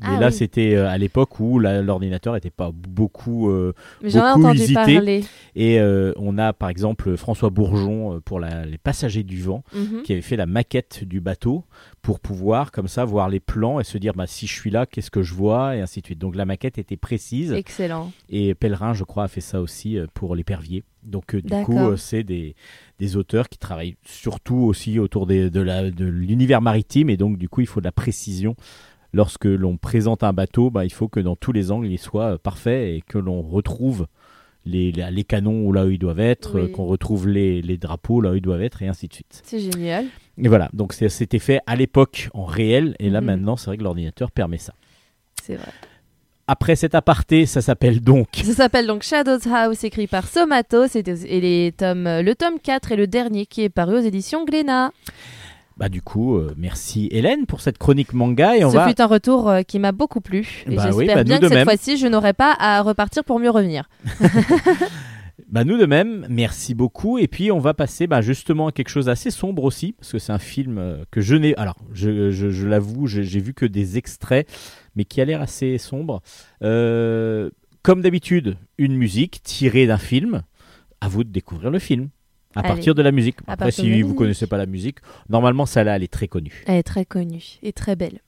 [0.00, 0.32] Et Ah là, oui.
[0.32, 3.48] c'était euh, à l'époque où l'ordinateur n'était pas beaucoup.
[3.50, 4.74] euh, Mais J'en ai Beaucoup entendu usité.
[4.74, 5.24] parler.
[5.54, 9.62] et euh, on a par exemple François Bourgeon euh, pour la- les passagers du vent,
[9.74, 10.02] Mhm.
[10.02, 11.64] qui avait fait la maquette du bateau
[12.00, 14.86] pour pouvoir, comme ça, voir les plans et se dire bah, si je suis là,
[14.86, 16.18] qu'est-ce que je vois, et ainsi de suite.
[16.18, 17.52] Donc la maquette était précise.
[17.52, 18.10] Excellent.
[18.28, 20.82] Et Pèlerin, je crois, a fait ça aussi pour l'épervier.
[21.04, 22.54] Donc, euh, du coup, euh, c'est des,
[23.00, 27.10] des auteurs qui travaillent surtout aussi autour des- de la- de l'univers maritime.
[27.10, 28.54] Et donc, du coup, il faut de la précision.
[29.14, 32.32] Lorsque l'on présente un bateau, bah, il faut que dans tous les angles, il soit
[32.34, 34.06] euh, parfait et que l'on retrouve
[34.64, 36.62] les, les, canons là où ils doivent être, Oui.
[36.62, 39.42] euh, qu'on retrouve les, les drapeaux là où ils doivent être, et ainsi de suite.
[39.44, 40.06] C'est génial.
[40.38, 42.94] Et voilà, donc c'était fait à l'époque en réel.
[43.00, 43.26] Et là, Mhm.
[43.26, 44.72] maintenant, c'est vrai que l'ordinateur permet ça.
[45.42, 45.72] C'est vrai.
[46.46, 50.86] Après cet aparté, ça s'appelle donc Ça s'appelle donc Shadows House, écrit par Somato.
[50.88, 54.44] C'était et les tomes, le tome 4 est le dernier qui est paru aux éditions
[54.44, 54.90] Glénat.
[55.76, 58.88] Bah du coup, euh, merci Hélène pour cette chronique manga et on Ce va.
[58.88, 60.64] fut un retour euh, qui m'a beaucoup plu.
[60.66, 63.38] Et Bah j'espère oui, bah bien que cette fois-ci, je n'aurai pas à repartir pour
[63.38, 63.88] mieux revenir.
[65.48, 67.18] Bah nous de même, merci beaucoup.
[67.18, 70.18] Et puis on va passer bah, justement à quelque chose d'assez sombre aussi, parce que
[70.18, 71.54] c'est un film euh, que je n'ai.
[71.56, 74.46] Alors, je, je- je l'avoue, j'ai j'ai vu que des extraits,
[74.96, 76.22] mais qui a l'air assez sombre.
[76.62, 77.50] Euh,
[77.82, 80.42] comme d'habitude, une musique tirée d'un film.
[81.00, 82.08] À vous de découvrir le film.
[82.54, 82.68] À Allez.
[82.68, 83.36] partir de la musique.
[83.46, 84.16] À Après, si vous musique.
[84.18, 86.62] connaissez pas la musique, normalement, celle-là, elle est très connue.
[86.66, 88.20] Elle est très connue et très belle.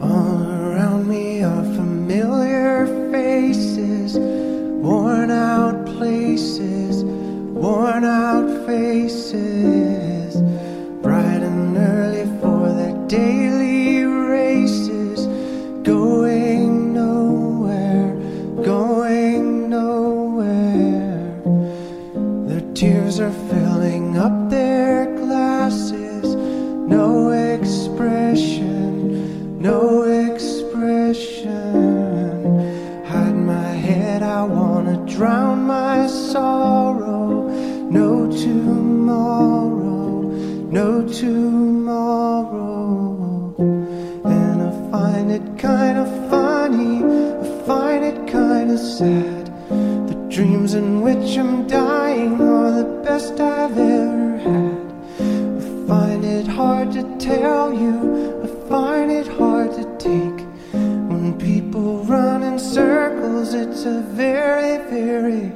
[0.00, 9.34] All around me are familiar faces, worn out places, worn out faces,
[23.20, 28.82] Are filling up their glasses, no expression,
[29.62, 31.44] no expression.
[33.06, 37.48] Hide my head, I wanna drown my sorrow.
[37.88, 40.22] No tomorrow,
[40.80, 41.94] no tomorrow.
[44.24, 47.04] And I find it kinda funny,
[47.44, 49.52] I find it kinda sad.
[50.08, 52.53] The dreams in which I'm dying
[52.84, 54.84] the best I've ever had.
[55.58, 60.40] I find it hard to tell you, I find it hard to take.
[61.10, 65.46] When people run in circles, it's a very, very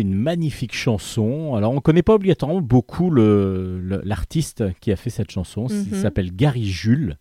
[0.00, 1.54] une magnifique chanson.
[1.54, 5.66] Alors, on ne connaît pas obligatoirement beaucoup l'artiste qui a fait cette chanson.
[5.70, 6.02] Il Mhm.
[6.02, 7.16] s'appelle Gary Jules.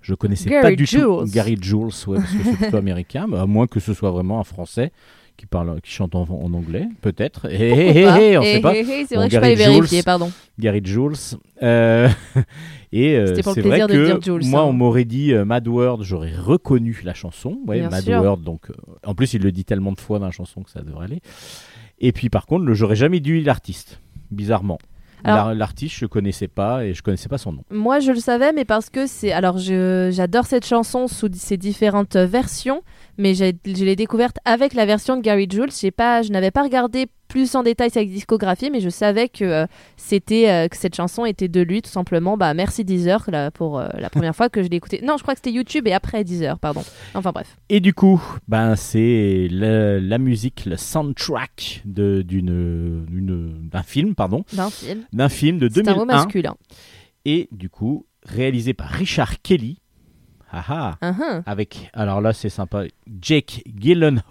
[0.00, 0.90] Je connaissais Gary pas du tout
[1.24, 1.32] Jules.
[1.32, 4.38] Gary Jules, ouais, parce que c'est plutôt américain, mais à moins que ce soit vraiment
[4.38, 4.92] un Français
[5.36, 7.42] qui parle, qui chante en, en anglais, peut-être.
[7.42, 8.74] Pas et- Eh, on Eh, sait pas.
[8.74, 10.04] eh, eh, C'est Bon, vrai que je aller vérifier, Jules.
[10.04, 10.30] pardon.
[10.58, 11.12] Gary Jules.
[11.62, 12.08] Euh,
[12.92, 14.64] et euh, c'est vrai de que Jules, moi, hein.
[14.64, 17.58] on m'aurait dit euh, Mad World, j'aurais reconnu la chanson.
[17.66, 18.18] Ouais, Bien Mad sûr.
[18.18, 18.70] World, donc.
[18.70, 21.04] euh, en plus, il le dit tellement de fois dans la chanson que ça devrait
[21.06, 21.20] aller.
[21.98, 24.78] Et puis, par contre, j'aurais jamais dit l'artiste, bizarrement.
[25.24, 27.64] L'artiste, je connaissais pas et je connaissais pas son nom.
[27.70, 29.32] Moi, je le savais, mais parce que c'est.
[29.32, 32.82] Alors, j'adore cette chanson sous ses différentes versions,
[33.18, 35.70] mais je l'ai découverte avec la version de Gary Jules.
[35.96, 39.66] Pas, je n'avais pas regardé plus en détail sa discographie, mais je savais que euh,
[39.96, 42.36] c'était euh, que cette chanson était de lui, tout simplement.
[42.36, 45.00] Bah, merci Deezer là, pour euh, la première fois que je l'ai écoutée.
[45.04, 46.82] Non, je crois que c'était YouTube et après Deezer, pardon.
[47.14, 47.56] Enfin bref.
[47.68, 54.14] Et du coup, ben c'est le- la musique, le soundtrack de- d'une d'une- d'un film,
[54.14, 55.04] pardon, D'un film.
[55.12, 56.54] d'un film de C'est un mot 2001 masculin.
[57.24, 59.80] et du coup réalisé par Richard Kelly.
[60.52, 60.94] Ah ah.
[61.02, 61.42] Uhum.
[61.44, 62.84] avec alors là c'est sympa
[63.20, 64.22] Jake Gyllenhaal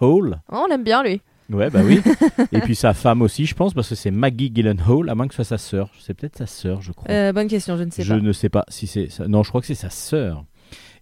[0.50, 1.20] Oh, on l'aime bien lui.
[1.50, 2.00] Ouais bah oui
[2.52, 5.34] et puis sa femme aussi je pense parce que c'est Maggie Gyllenhaal à moins que
[5.34, 7.90] ce soit sa sœur c'est peut-être sa sœur je crois Euh, bonne question, je ne
[7.90, 8.20] sais je pas.
[8.20, 9.28] ne sais pas si c'est ça.
[9.28, 10.44] non je crois que c'est sa sœur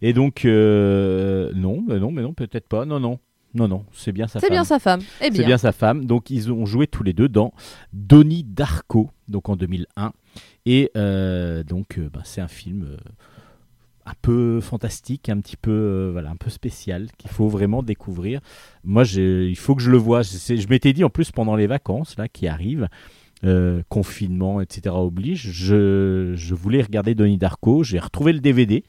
[0.03, 3.19] et donc euh, non mais non mais non peut-être pas non non
[3.55, 5.01] non non c'est bien sa C'est femme bien sa femme.
[5.21, 5.59] Eh c'est bien.
[5.59, 6.07] sa femme.
[6.07, 7.53] Donc ils ont joué tous les deux dans
[7.93, 10.13] Donnie Darko, donc en 2001.
[10.67, 12.97] Et euh, donc bah, c'est un film
[14.07, 18.41] un peu fantastique, un petit peu euh, voilà, un peu spécial qu'il faut vraiment découvrir.
[18.85, 20.25] Moi, il faut que je le vois.
[20.25, 22.89] C'est- Je m'étais dit en plus pendant les vacances là qui arrivent.
[23.45, 24.95] euh, confinement, etc.
[24.97, 25.51] oblige.
[25.53, 27.83] Je, je voulais regarder Donnie Darko.
[27.83, 28.85] J'ai retrouvé le DVD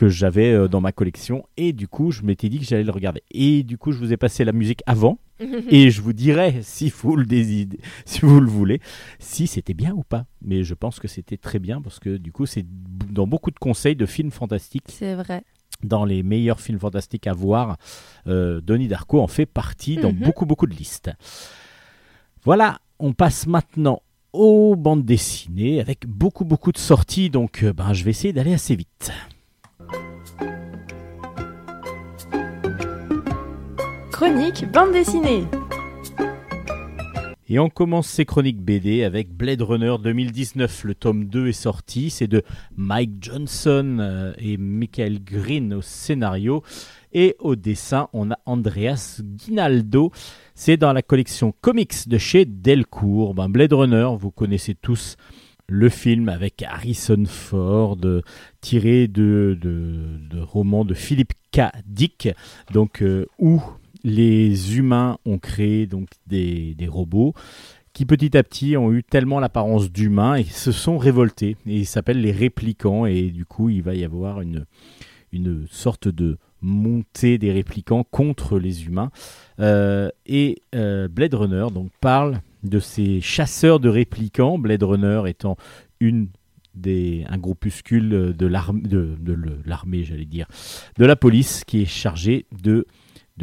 [0.00, 2.90] que j'avais euh, dans ma collection et du coup je m'étais dit que j'allais le
[2.90, 3.22] regarder.
[3.32, 5.18] Et du coup je vous ai passé la musique avant
[5.70, 8.80] et je vous dirai si vous le désid- si vous le voulez,
[9.18, 10.24] si c'était bien ou pas.
[10.40, 12.64] Mais je pense que c'était très bien parce que du coup c'est
[13.12, 15.42] dans beaucoup de conseils de films fantastiques, C'est vrai.
[15.84, 17.76] dans les meilleurs films fantastiques à voir,
[18.26, 20.20] euh, Donnie Darko en fait partie dans Mhm.
[20.20, 21.10] beaucoup beaucoup de listes.
[22.44, 24.00] Voilà, on passe maintenant
[24.32, 28.54] aux bandes dessinées avec beaucoup beaucoup de sorties donc euh, ben, je vais essayer d'aller
[28.54, 29.12] assez vite.
[34.20, 35.44] Chronique bande dessinée.
[37.48, 40.84] Et on commence ces chroniques BD avec Blade Runner 2019.
[40.84, 42.10] Le tome 2 est sorti.
[42.10, 42.42] C'est de
[42.76, 46.62] Mike Johnson euh, et Michael Green au scénario.
[47.14, 50.12] Et au dessin, on a Andreas Guinaldo.
[50.54, 53.32] C'est dans la collection comics de chez Delcourt.
[53.32, 55.16] Ben, Blade Runner, vous connaissez tous
[55.66, 58.20] le film avec Harrison Ford, euh,
[58.60, 61.62] tiré de, de, de romans de Philip K.
[61.86, 62.28] Dick,
[62.70, 63.62] donc, euh, où
[64.04, 67.34] les humains ont créé donc des, robots
[67.92, 71.56] qui petit à petit ont eu tellement l'apparence d'humains et se sont révoltés.
[71.66, 74.64] Et ils s'appellent les réplicants et du coup il va y avoir une,
[75.32, 79.10] une sorte de montée des réplicants contre les humains.
[79.58, 85.56] Euh, et euh, Blade Runner donc parle de ces chasseurs de réplicants, Blade Runner étant
[85.98, 86.28] une
[86.74, 89.16] des, un groupuscule de l'armée, de,
[90.04, 90.46] j'allais dire,
[90.98, 92.86] de la police qui est chargé de,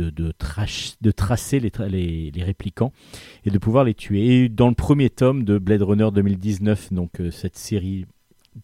[0.01, 2.91] de, tracer les, réplicants
[3.45, 4.43] et de pouvoir les tuer.
[4.43, 8.05] Et dans le premier tome de Blade Runner 2019, donc euh, cette série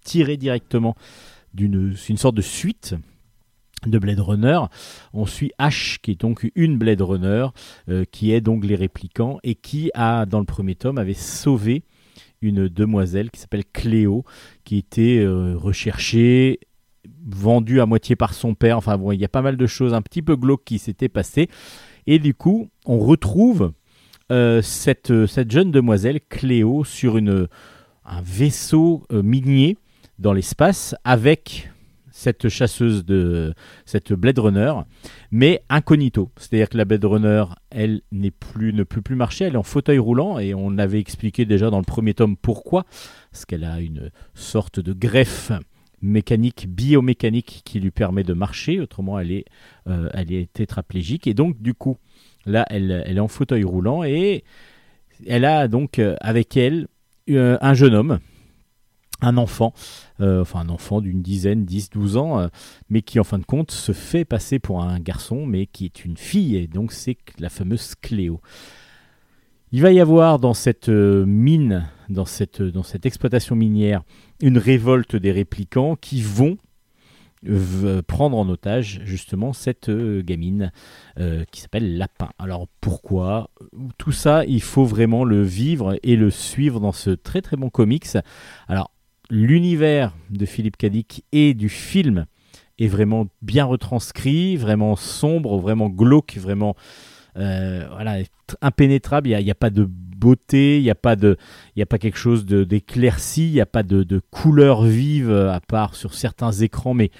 [0.03, 0.95] tirée directement
[1.53, 2.95] d'une sorte de suite
[3.85, 4.59] de Blade Runner.
[5.13, 7.47] On suit Ash, qui est donc une Blade Runner,
[7.89, 11.83] euh, qui est donc les réplicants, et qui a, dans le premier tome, avait sauvé
[12.41, 14.25] une demoiselle qui s'appelle Cléo,
[14.63, 16.59] qui était euh, recherchée,
[17.25, 18.77] vendue à moitié par son père.
[18.77, 21.09] Enfin bon, il y a pas mal de choses un petit peu glauques qui s'étaient
[21.09, 21.49] passées.
[22.07, 23.73] Et du coup, on retrouve
[24.31, 29.77] euh, cette, euh, cette jeune demoiselle, Cléo, sur un vaisseau euh, minier
[30.19, 31.69] dans l'espace avec
[32.13, 33.53] cette chasseuse de
[33.85, 34.73] cette Blade Runner,
[35.31, 36.31] mais incognito.
[36.37, 39.63] C'est-à-dire que la Blade Runner, elle n'est plus, ne peut plus marcher, elle est en
[39.63, 42.85] fauteuil roulant et on avait expliqué déjà dans le premier tome pourquoi,
[43.31, 45.51] parce qu'elle a une sorte de greffe
[46.03, 49.45] mécanique, biomécanique qui lui permet de marcher, autrement elle est,
[49.87, 51.97] euh, elle est tétraplégique et donc du coup
[52.45, 54.43] là elle, est en fauteuil roulant et
[55.25, 56.87] elle a donc euh, avec elle
[57.29, 58.19] euh, un jeune homme
[59.21, 59.71] un enfant,
[60.19, 62.49] enfin un enfant d'une dizaine, 10, 12 ans,
[62.89, 66.03] mais qui en fin de compte se fait passer pour un garçon, mais qui est
[66.03, 68.41] une fille, et donc c'est la fameuse Cléo.
[69.75, 74.03] Il va y avoir dans cette euh, mine, dans cette, dans cette exploitation minière,
[74.39, 76.57] une révolte des réplicants qui vont
[77.47, 80.71] euh, prendre en otage justement cette euh, gamine
[81.19, 82.29] euh, qui s'appelle Lapin.
[82.37, 83.49] Alors pourquoi?
[83.97, 87.71] Tout ça, il faut vraiment le vivre et le suivre dans ce très très bon
[87.71, 88.05] comics.
[88.67, 88.91] Alors
[89.31, 92.27] l'univers de Philippe Cadic et du film
[92.77, 98.17] est vraiment bien retranscrit, vraiment sombre, vraiment glauque, vraiment euh, voilà,
[98.61, 99.29] impénétrable.
[99.29, 99.87] Il n'y a, pas de
[100.23, 101.37] beauté, il n'y a pas de,
[101.75, 105.51] il a pas quelque chose d'éclairci, il n'y a pas de, de couleurs vives euh,
[105.51, 107.11] à part sur certains écrans, mais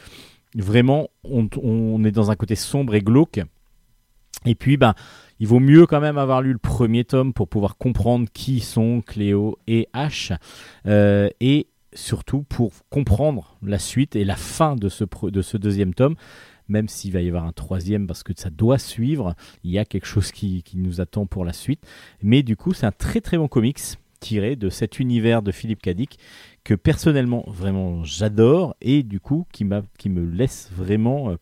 [0.56, 3.42] vraiment on, est dans un côté sombre et glauque.
[4.46, 4.94] Et puis ben
[5.40, 9.02] il vaut mieux quand même avoir lu le premier tome pour pouvoir comprendre qui sont
[9.02, 10.38] Cléo et H.
[10.86, 15.94] Euh, et surtout pour comprendre la suite et la fin de ce, de ce deuxième
[15.94, 16.16] tome,
[16.68, 19.86] même s'il va y avoir un troisième parce que ça doit suivre, il y a
[19.86, 21.82] quelque chose qui, qui nous attend pour la suite.
[22.22, 23.80] Mais du coup, c'est un très très bon comics
[24.20, 26.18] tiré de cet univers de Philippe Cadic
[26.64, 29.66] que personnellement vraiment j'adore et du coup qui,
[29.98, 31.36] qui me laisse vraiment euh,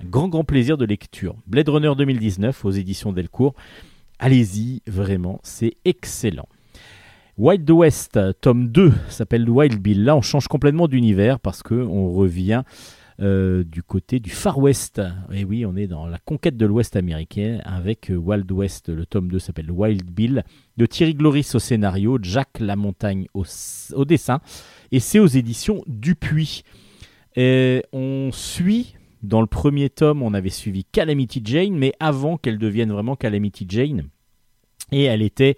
[0.00, 1.34] un grand grand plaisir de lecture.
[1.48, 3.54] Blade Runner 2019 aux éditions Delcourt.
[4.20, 6.48] Allez-y, vraiment, c'est excellent.
[7.36, 10.04] Wild West, tome 2, s'appelle Wild Bill.
[10.04, 12.62] Là, on change complètement d'univers parce que on revient
[13.20, 15.00] euh, du côté du Far West.
[15.32, 18.88] Et oui, on est dans la conquête de l'Ouest américain avec euh, Wild West.
[18.88, 20.44] Le tome 2 s'appelle Wild Bill.
[20.76, 23.44] De Thierry Gloris au scénario, Jack Lamontagne au,
[23.94, 24.40] au dessin.
[24.92, 26.62] Et c'est aux éditions Dupuis.
[27.36, 32.90] On suit, dans le premier tome, on avait suivi Calamity Jane, mais avant qu'elle devienne
[32.90, 34.08] vraiment Calamity Jane.
[34.92, 35.56] Et elle était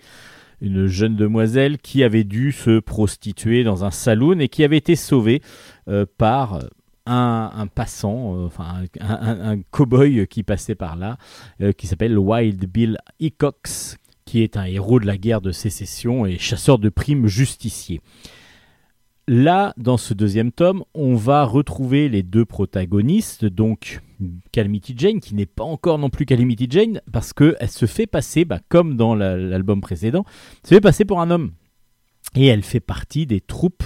[0.60, 4.94] une jeune demoiselle qui avait dû se prostituer dans un saloon et qui avait été
[4.94, 5.42] sauvée
[5.88, 6.60] euh, par
[7.06, 11.16] un, un passant, euh, enfin un, cow-boy qui passait par là,
[11.60, 16.26] euh, qui s'appelle Wild Bill Hickox, qui est un héros de la guerre de sécession
[16.26, 18.00] et chasseur de primes justicier.
[19.28, 24.00] Là, dans ce deuxième tome, on va retrouver les deux protagonistes, donc
[24.50, 28.44] Calamity Jane, qui n'est pas encore non plus Calamity Jane, parce qu'elle se fait passer,
[28.44, 30.24] bah, comme dans la- l'album précédent,
[30.64, 31.52] se fait passer pour un homme.
[32.34, 33.84] Et elle fait partie des troupes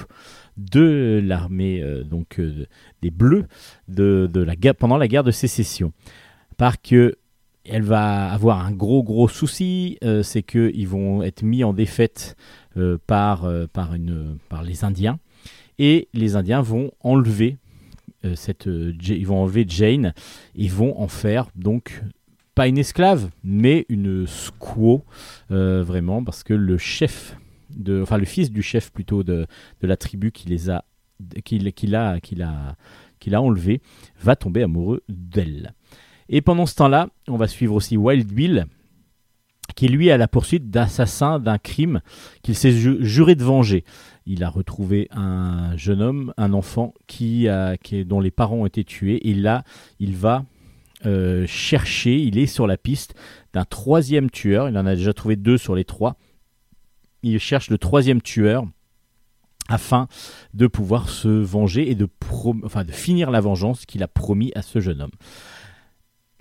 [0.56, 2.66] de l'armée, euh, donc euh,
[3.02, 3.46] des Bleus,
[4.78, 5.92] pendant la guerre de sécession.
[6.56, 7.16] Par que
[7.68, 12.36] elle va avoir un gros gros souci, euh, c'est qu'ils vont être mis en défaite
[13.06, 15.18] par, les Indiens.
[15.78, 17.56] Et les Indiens vont enlever
[18.34, 19.42] cette, ils vont
[20.54, 22.02] et vont en faire donc
[22.54, 25.04] pas une esclave, mais une squaw
[25.48, 27.36] vraiment parce que le chef
[27.70, 29.46] de, enfin le fils du chef plutôt de,
[29.82, 30.84] la tribu qui les a,
[31.44, 31.72] qui, l'a,
[32.20, 32.76] qui l'a,
[33.18, 33.80] qui l'a enlevé,
[34.20, 35.72] va tomber amoureux d'elle.
[36.28, 38.66] Et pendant ce temps-là, on va suivre aussi Wild Bill,
[39.74, 42.00] qui est lui à la poursuite d'assassins d'un crime
[42.42, 43.84] qu'il s'est ju- juré de venger.
[44.26, 48.56] Il a retrouvé un jeune homme, un enfant qui a, qui est- dont les parents
[48.56, 49.64] ont été tués, et là,
[49.98, 50.44] il va
[51.04, 53.14] euh, chercher, il est sur la piste
[53.52, 54.68] d'un troisième tueur.
[54.68, 56.16] Il en a déjà trouvé deux sur les trois.
[57.26, 58.64] Il cherche le troisième tueur.
[59.68, 60.06] afin
[60.54, 62.08] de pouvoir se venger et de,
[62.62, 65.10] enfin, de finir la vengeance qu'il a promis à ce jeune homme.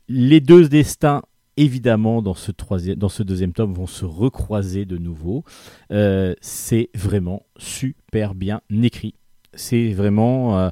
[0.07, 1.23] Les deux destins,
[1.57, 5.43] évidemment, dans ce, troisième, dans ce deuxième tome, vont se recroiser de nouveau.
[5.91, 9.15] Euh, c'est vraiment super bien écrit.
[9.55, 10.69] C'est vraiment euh,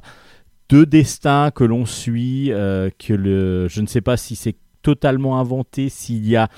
[0.68, 5.40] deux destins que l'on suit, euh, que le, je ne sais pas si c'est totalement
[5.40, 6.48] inventé, s'il y a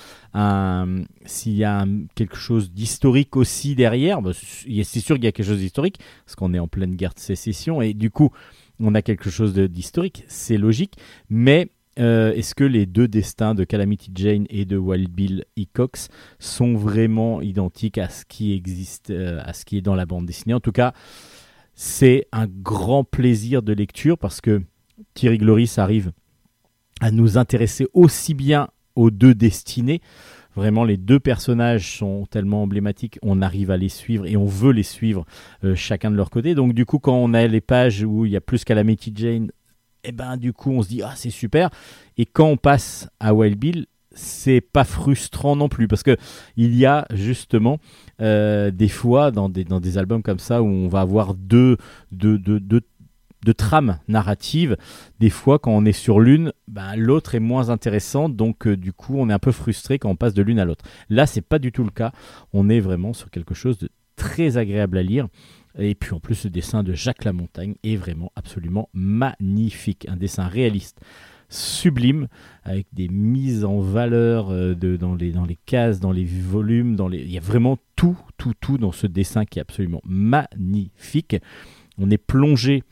[1.24, 4.20] s'il y a quelque chose d'historique aussi derrière.
[4.20, 7.14] Bah, c'est sûr qu'il y a quelque chose d'historique parce qu'on est en pleine guerre
[7.14, 8.30] de sécession et du coup
[8.78, 10.96] on a quelque chose d'historique, c'est logique.
[11.30, 16.08] Mais euh, est-ce que les deux destins de Calamity Jane et de Wild Bill Ecox
[16.38, 20.26] sont vraiment identiques à ce qui existe, euh, à ce qui est dans la bande
[20.26, 20.52] dessinée?
[20.52, 20.92] En tout cas,
[21.74, 24.62] c'est un grand plaisir de lecture parce que
[25.14, 26.12] Thierry Gloris arrive
[27.00, 30.00] à nous intéresser aussi bien aux deux destinées.
[30.54, 34.72] Vraiment, les deux personnages sont tellement emblématiques, on arrive à les suivre et on veut
[34.72, 35.26] les suivre
[35.64, 36.54] euh, chacun de leur côté.
[36.54, 39.50] Donc, du coup, quand on a les pages où il y a plus Calamity Jane,
[40.02, 41.68] et ben, du coup, on se dit ah c'est super.
[42.16, 46.16] Et quand on passe à Wild Bill, c'est pas frustrant non plus parce que
[46.56, 47.78] il y a justement
[48.22, 51.76] euh, des fois dans des, dans des albums comme ça où on va avoir deux,
[52.12, 52.80] deux, deux,
[53.46, 54.76] deux trames narratives.
[55.20, 58.92] Des fois, quand on est sur l'une, ben, l'autre est moins intéressante, donc euh, du
[58.92, 60.84] coup, on est un peu frustré quand on passe de l'une à l'autre.
[61.08, 62.10] Là, c'est pas du tout le cas.
[62.52, 65.28] On est vraiment sur quelque chose de très agréable à lire.
[65.78, 70.06] Et puis en plus, le dessin de Jacques Lamontagne est vraiment absolument magnifique.
[70.08, 70.98] Un dessin réaliste,
[71.48, 72.26] sublime,
[72.64, 76.96] avec des mises en valeur euh, de, dans, les, dans les cases, dans les volumes.
[76.96, 77.20] Dans les...
[77.20, 81.36] Il y a vraiment tout, tout, tout dans ce dessin qui est absolument magnifique.
[81.98, 82.82] On est plongé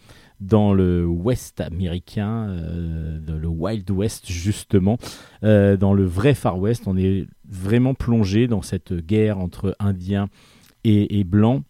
[0.45, 4.99] dans le Ouest américain, euh, dans le Wild West justement,
[5.43, 6.85] euh, dans le vrai Far West.
[6.87, 10.29] On est vraiment plongé dans cette guerre entre Indiens
[10.85, 11.63] et Blancs.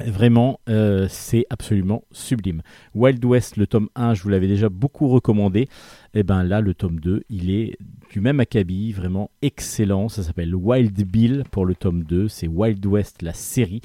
[0.00, 2.62] Vraiment, euh, c'est absolument sublime.
[2.94, 5.68] Wild West, le tome 1, je vous l'avais déjà beaucoup recommandé.
[6.14, 7.78] Et ben là, le tome 2, il est
[8.10, 10.08] du même acabit, vraiment excellent.
[10.08, 12.28] Ça s'appelle Wild Bill pour le tome 2.
[12.28, 13.82] C'est Wild West, la série,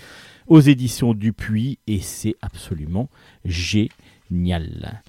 [0.48, 1.78] aux éditions Dupuis.
[1.86, 3.10] Et c'est absolument
[3.46, 5.04] génial.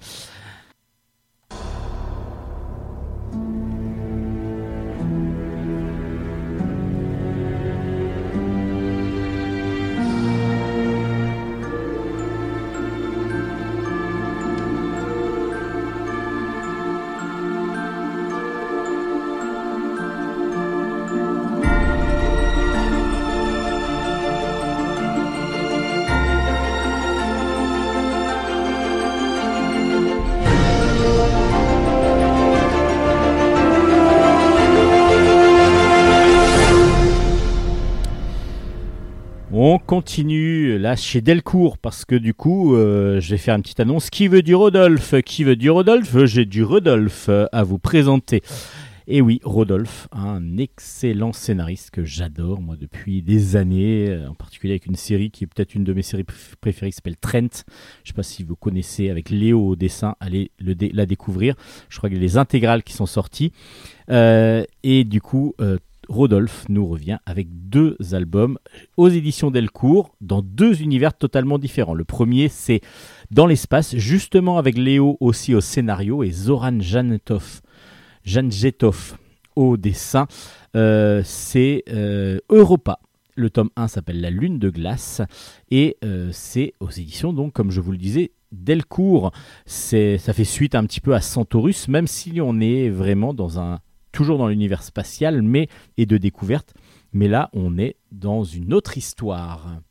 [39.91, 44.09] Continue là chez Delcourt parce que du coup, euh, je vais faire une petite annonce.
[44.09, 45.15] Qui veut du Rodolphe?
[45.25, 46.15] Qui veut du Rodolphe?
[46.23, 48.41] J'ai du Rodolphe euh, à vous présenter.
[49.09, 54.75] Et oui, Rodolphe, un excellent scénariste que j'adore moi depuis des années, euh, en particulier
[54.75, 57.65] avec une série qui est peut-être une de mes séries préf- préférées qui s'appelle Trent.
[58.05, 61.55] Je sais pas si vous connaissez avec Léo au dessin, allez la découvrir.
[61.89, 63.51] Je crois a les intégrales qui sont sorties.
[64.09, 65.77] Euh, et du coup, euh,
[66.07, 68.57] Rodolphe nous revient avec deux albums
[68.97, 71.93] aux éditions Delcourt dans deux univers totalement différents.
[71.93, 72.81] Le premier, c'est
[73.29, 77.61] Dans l'espace, justement avec Léo aussi au scénario et Zoran Janjetov
[79.55, 80.27] au dessin.
[80.75, 82.99] Euh, c'est euh, Europa.
[83.35, 85.21] Le tome 1 s'appelle La Lune de glace
[85.69, 89.31] et euh, c'est aux éditions, donc, comme je vous le disais, Delcourt.
[89.65, 93.79] Ça fait suite un petit peu à Centaurus, même si on est vraiment dans un
[94.11, 96.73] toujours dans l'univers spatial mais et de découverte.
[97.13, 99.81] Mais là, on est dans une autre histoire.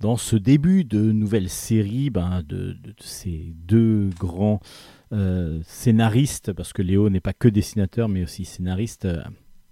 [0.00, 4.60] Dans ce début de nouvelle série, ben, de, ces deux grands
[5.12, 9.22] euh, scénaristes, parce que Léo n'est pas que dessinateur, mais aussi scénariste, euh,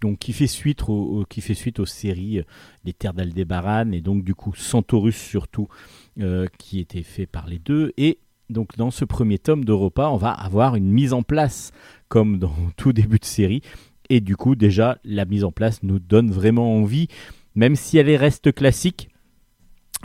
[0.02, 0.82] donc qui fait suite,
[1.28, 2.44] qui fait suite aux séries euh,
[2.84, 5.68] Les Terres d'Aldébaran et donc du coup Centaurus surtout,
[6.20, 7.92] euh, qui était fait par les deux.
[7.96, 8.18] Et
[8.52, 11.72] donc dans ce premier tome d'Europa, on va avoir une mise en place
[12.08, 13.62] comme dans tout début de série.
[14.10, 17.08] Et du coup, déjà, la mise en place nous donne vraiment envie,
[17.54, 19.08] même si elle reste classique.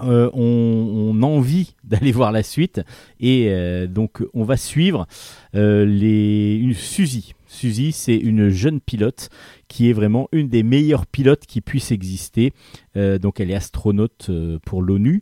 [0.03, 2.81] euh, on, a envie d'aller voir la suite
[3.19, 5.07] et euh, donc on va suivre
[5.55, 7.33] euh, une Suzy.
[7.47, 9.29] Suzy, c'est une jeune pilote
[9.67, 12.53] qui est vraiment une des meilleures pilotes qui puissent exister.
[12.95, 14.29] Donc elle est astronaute
[14.65, 15.21] pour l'ONU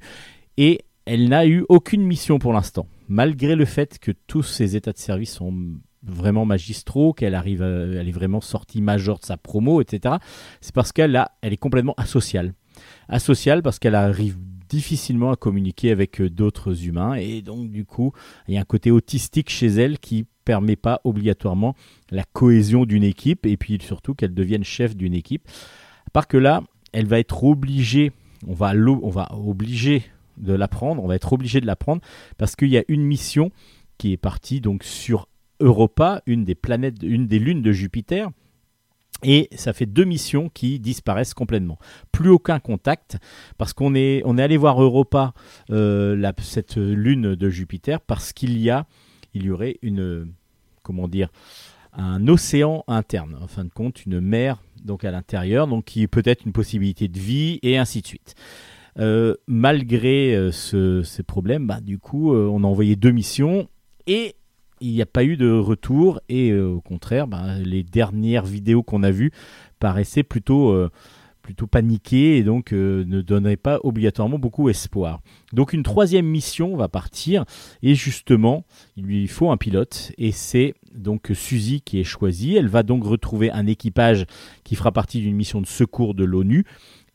[0.58, 4.94] et elle n'a eu aucune mission pour l'instant, malgré le fait que tous ses états
[4.94, 5.54] de service sont
[6.04, 10.16] vraiment magistraux, qu'elle arrive, elle est vraiment sortie major de sa promo, etc.
[10.62, 12.54] C'est parce qu'elle a, elle est complètement asociale.
[13.10, 14.38] Asociale parce qu'elle arrive
[14.70, 18.14] difficilement à communiquer avec euh, d'autres humains et donc du coup
[18.48, 21.76] il y a un côté autistique chez elle qui permet pas obligatoirement
[22.10, 25.48] la cohésion d'une équipe et puis surtout qu'elle devienne chef d'une équipe.
[26.08, 28.12] À part que là, elle va être obligée,
[28.48, 30.04] on va, on va obliger
[30.38, 32.02] de l'apprendre, on va être obligé de l'apprendre
[32.38, 33.52] parce qu'il y a une mission
[33.98, 35.28] qui est partie donc sur
[35.60, 38.30] Europa, une des planètes, une des lunes de Jupiter.
[39.24, 41.80] Et ça fait deux missions qui disparaissent complètement.
[42.12, 43.18] Plus aucun contact,
[43.58, 45.34] parce qu'on est, allé voir Europa,
[45.72, 48.86] euh, cette lune de Jupiter, parce qu'il y a,
[49.34, 50.34] il y aurait une,
[50.84, 51.30] comment dire,
[51.94, 56.08] un océan interne, en fin de compte, une mer donc à l'intérieur, donc qui est
[56.08, 58.36] peut-être une possibilité de vie et ainsi de suite.
[58.98, 63.68] Euh, malgré euh, ce- ces problèmes, bah, du coup, euh, on a envoyé deux missions
[64.08, 64.36] et
[64.80, 66.22] il n'y a pas eu de retour.
[66.30, 69.32] Et au contraire, bah, les dernières vidéos qu'on a vues
[69.80, 70.90] paraissaient plutôt,
[71.72, 75.22] paniquées et donc ne donnaient pas obligatoirement beaucoup espoir.
[75.54, 77.46] Donc une troisième mission va partir
[77.84, 78.66] et justement,
[78.98, 82.56] il lui faut un pilote et c'est donc Suzy qui est choisie.
[82.56, 84.26] Elle va donc retrouver un équipage
[84.64, 86.66] qui fera partie d'une mission de secours de l'ONU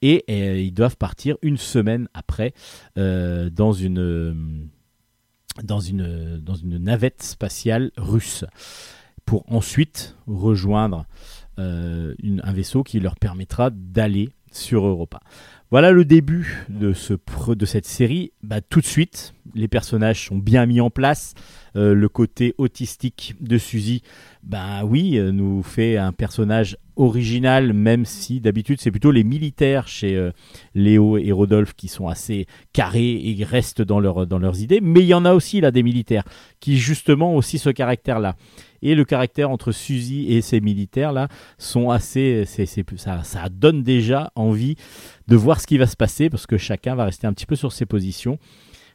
[0.02, 2.54] et euh, ils doivent partir une semaine après
[2.98, 4.34] euh, dans une euh,
[5.62, 8.44] dans une dans une navette spatiale russe
[9.24, 11.06] pour ensuite rejoindre
[11.58, 15.20] un vaisseau qui leur permettra d'aller sur Europa.
[15.70, 18.32] Voilà le début de, cette série.
[18.42, 21.34] Bah, tout de suite, les personnages sont bien mis en place.
[21.76, 24.02] Euh, le côté autistique de Suzy,
[24.42, 29.86] bah oui, euh, nous fait un personnage original, même si d'habitude c'est plutôt les militaires
[29.86, 30.32] chez euh,
[30.74, 34.80] Léo et Rodolphe qui sont assez carrés et restent dans, dans leurs idées.
[34.82, 36.24] Mais il y en a aussi là des militaires
[36.58, 38.34] qui justement aussi ce caractère-là.
[38.82, 41.28] Et le caractère entre Suzy et ces militaires là
[41.58, 44.76] sont assez, ça donne déjà envie
[45.28, 47.56] de voir ce qui va se passer parce que chacun va rester un petit peu
[47.56, 48.38] sur ses positions.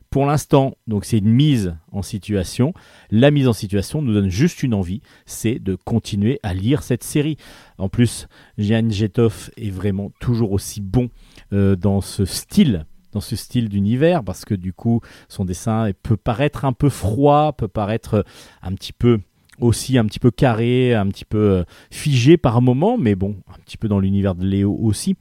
[0.09, 2.73] Pour l'instant, donc c'est une mise en situation.
[3.11, 7.03] La mise en situation nous donne juste une envie, c'est de continuer à lire cette
[7.03, 7.37] série.
[7.77, 8.27] En plus,
[8.57, 11.09] Jan Jetov est vraiment toujours aussi bon
[11.51, 16.17] euh, dans ce style dans ce style d'univers parce que du coup son dessin peut
[16.17, 18.25] paraître un peu froid, peut paraître
[18.61, 19.19] un petit peu
[19.59, 23.57] aussi un petit peu carré, un petit peu euh, figé par moment, mais bon, un
[23.65, 25.15] petit peu dans l'univers de Léo aussi.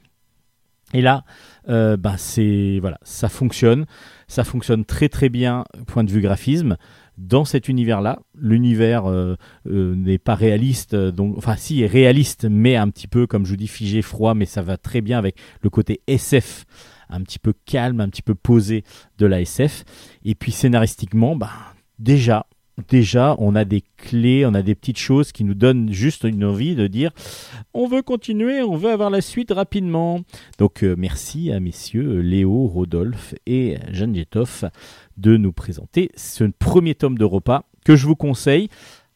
[0.93, 1.25] Et là,
[1.69, 3.87] euh, ben c'est voilà, ça fonctionne,
[4.29, 6.77] ça fonctionne très très bien point de vue graphisme.
[7.17, 12.89] Dans cet univers-là, l'univers euh, n'est pas réaliste, donc enfin si est réaliste, mais un
[12.91, 15.71] petit peu comme je vous dis figé, froid, mais ça va très bien avec le
[15.71, 16.65] côté SF,
[17.09, 18.85] un petit peu calme, un petit peu posé
[19.19, 19.85] de la SF.
[20.25, 21.51] Et puis scénaristiquement, ben
[21.99, 22.47] déjà
[22.89, 26.45] déjà, on a des clés, on a des petites choses qui nous donnent juste une
[26.45, 27.11] envie de dire
[27.73, 30.21] on veut continuer, on veut avoir la suite rapidement.
[30.59, 34.71] Donc euh, merci à messieurs Léo, Rodolphe et Jeanne Jetov
[35.17, 38.69] de nous présenter ce premier tome de repas que je vous conseille.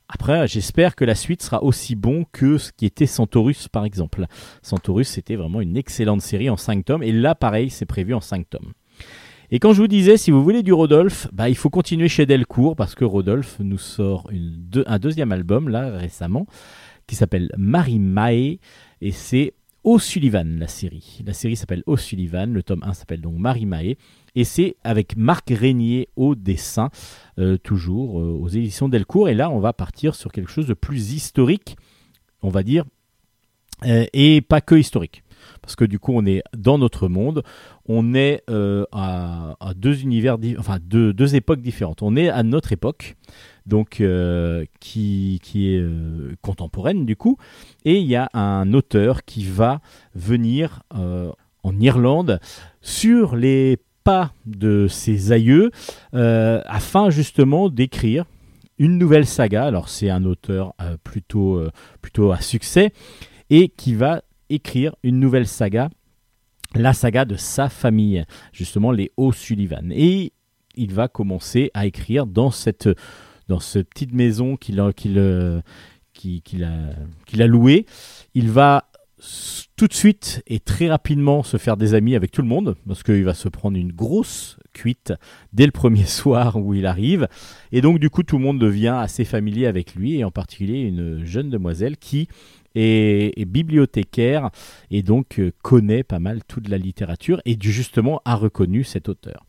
[0.09, 4.25] Après, j'espère que la suite sera aussi bon que ce qui était Centaurus, par exemple.
[4.63, 8.23] Centaurus, c'était vraiment une excellente série en 5 tomes, et là, pareil, c'est prévu en
[8.23, 8.73] 5 tomes.
[9.51, 12.27] Et quand je vous disais, si vous voulez du Rodolphe, bah, il faut continuer chez
[12.27, 14.31] Delcourt parce que Rodolphe nous sort
[14.87, 16.47] un deuxième album là récemment
[17.07, 18.59] qui s'appelle Marie Mae
[19.01, 21.23] et c'est O'Sullivan la série.
[21.25, 23.97] La série s'appelle O'Sullivan, le tome 1 s'appelle donc Marie Mae
[24.35, 26.91] et c'est avec Marc Régnier au dessin,
[27.39, 29.31] euh, toujours euh, aux éditions Delcourt.
[29.31, 31.79] Et là, on va partir sur quelque chose de plus historique,
[32.43, 32.85] on va dire,
[33.87, 35.23] euh, et pas que historique.
[35.69, 37.43] Parce que du coup, on est dans notre monde,
[37.85, 42.01] on est euh, à, deux univers, enfin deux, époques différentes.
[42.01, 43.17] On est à notre époque,
[43.67, 47.37] donc euh, qui, est euh, contemporaine du coup,
[47.85, 49.83] et il y a un auteur qui va
[50.15, 52.41] venir en Irlande
[52.81, 55.71] sur les pas de ses aïeux
[56.15, 58.25] afin justement d'écrire
[58.79, 59.67] une nouvelle saga.
[59.67, 60.73] Alors c'est un auteur
[61.05, 61.61] plutôt,
[62.01, 62.95] plutôt à succès
[63.51, 65.91] et qui va écrire une nouvelle saga,
[66.75, 69.91] la saga de sa famille, justement les O'Sullivan.
[69.93, 70.33] Et
[70.75, 72.89] il va commencer à écrire dans cette,
[73.49, 75.61] dans petite maison qu'il a, euh,
[76.63, 77.87] a, a louée.
[78.35, 78.89] Il va
[79.77, 83.03] tout de suite et très rapidement se faire des amis avec tout le monde, parce
[83.03, 85.13] qu'il va se prendre une grosse cuite
[85.53, 87.29] dès le premier soir où il arrive.
[87.73, 90.81] Et donc du coup tout le monde devient assez familier avec lui, et en particulier
[90.81, 92.29] une jeune demoiselle qui
[92.79, 94.51] est bibliothécaire
[94.91, 99.45] et donc euh, connaît pas mal toute la littérature et justement a reconnu cet auteur.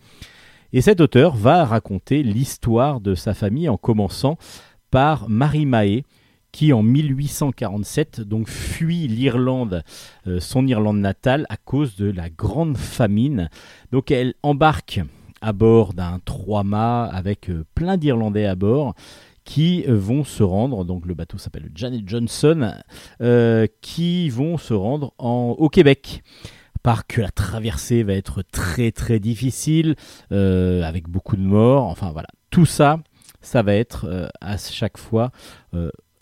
[0.73, 4.37] Et cet auteur va raconter l'histoire de sa famille en commençant
[4.91, 6.03] par Marie Mahé,
[6.51, 9.83] qui en 1847 donc fuit l'Irlande,
[10.27, 13.49] euh, son Irlande natale, à cause de la grande famine.
[13.91, 15.01] Donc elle embarque
[15.41, 18.93] à bord d'un trois-mâts avec euh, plein d'Irlandais à bord
[19.49, 22.71] qui euh, vont se rendre, donc le bateau s'appelle Janet Johnson,
[23.19, 26.21] euh, qui vont se rendre en, au Québec.
[26.83, 29.95] Par que la traversée va être très très difficile,
[30.31, 32.27] euh, avec beaucoup de morts, enfin voilà.
[32.51, 32.99] Tout ça,
[33.41, 35.31] ça va être à chaque fois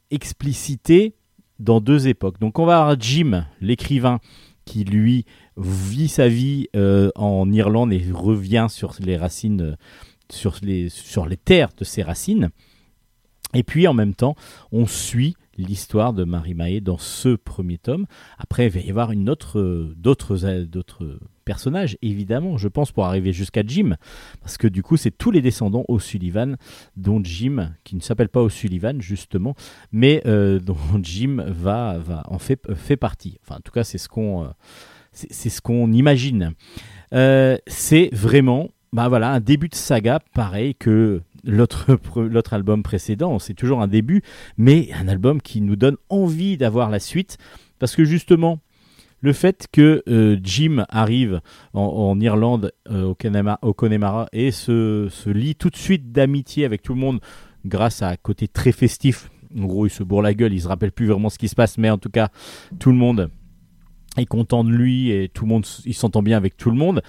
[0.10, 1.14] explicité
[1.60, 2.40] dans deux époques.
[2.40, 4.20] Donc on va avoir Jim, l'écrivain,
[4.64, 5.26] qui lui
[5.58, 9.76] vit sa vie en Irlande et revient sur les racines,
[10.32, 12.52] sur les, sur les terres de ses racines.
[13.54, 14.36] Et puis en même temps,
[14.72, 18.06] on suit l'histoire de Marie Mahé dans ce premier tome.
[18.38, 23.34] Après, il va y avoir euh, d'autres, euh, d'autres personnages, évidemment, je pense, pour arriver
[23.34, 23.96] jusqu'à Jim.
[24.42, 26.58] Parce que du coup, c'est tous les descendants O'Sullivan,
[26.96, 29.56] dont Jim, qui ne s'appelle pas O'Sullivan, justement,
[29.92, 33.40] mais euh, dont Jim va, en fait, fait partie.
[33.44, 34.50] Enfin, en tout cas, c'est ce qu'on,
[35.12, 36.54] c'est, ce qu'on imagine.
[37.12, 43.40] C'est vraiment bah voilà, un début de saga pareil que l'autre, l'autre album précédent.
[43.40, 44.22] C'est toujours un début,
[44.58, 47.38] mais un album qui nous donne envie d'avoir la suite.
[47.80, 48.60] Parce que justement,
[49.22, 51.42] le fait que euh, Jim arrive
[51.74, 56.66] en, Irlande, euh, au, Connemara, au Connemara, et se, se lie tout de suite d'amitié
[56.66, 57.20] avec tout le monde
[57.66, 59.30] grâce à un côté très festif.
[59.58, 61.56] En gros, il se bourre la gueule, il se rappelle plus vraiment ce qui se
[61.56, 62.30] passe, mais en tout cas,
[62.80, 63.30] tout le monde
[64.18, 67.02] est content de lui et tout le monde, il s'entend bien avec tout le monde.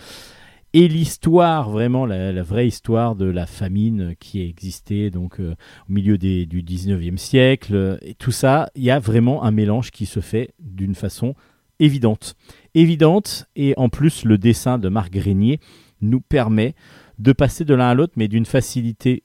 [0.74, 5.54] Et l'histoire, vraiment la, vraie histoire de la famine qui a existé donc euh,
[5.88, 9.90] au milieu du 19e siècle, euh, et tout ça, il y a vraiment un mélange
[9.90, 11.34] qui se fait d'une façon
[11.78, 12.36] évidente.
[12.74, 15.58] Évidente, et en plus le dessin de Marc Grenier
[16.02, 16.74] nous permet
[17.18, 19.22] de passer de l'un à l'autre, mais d'une facilité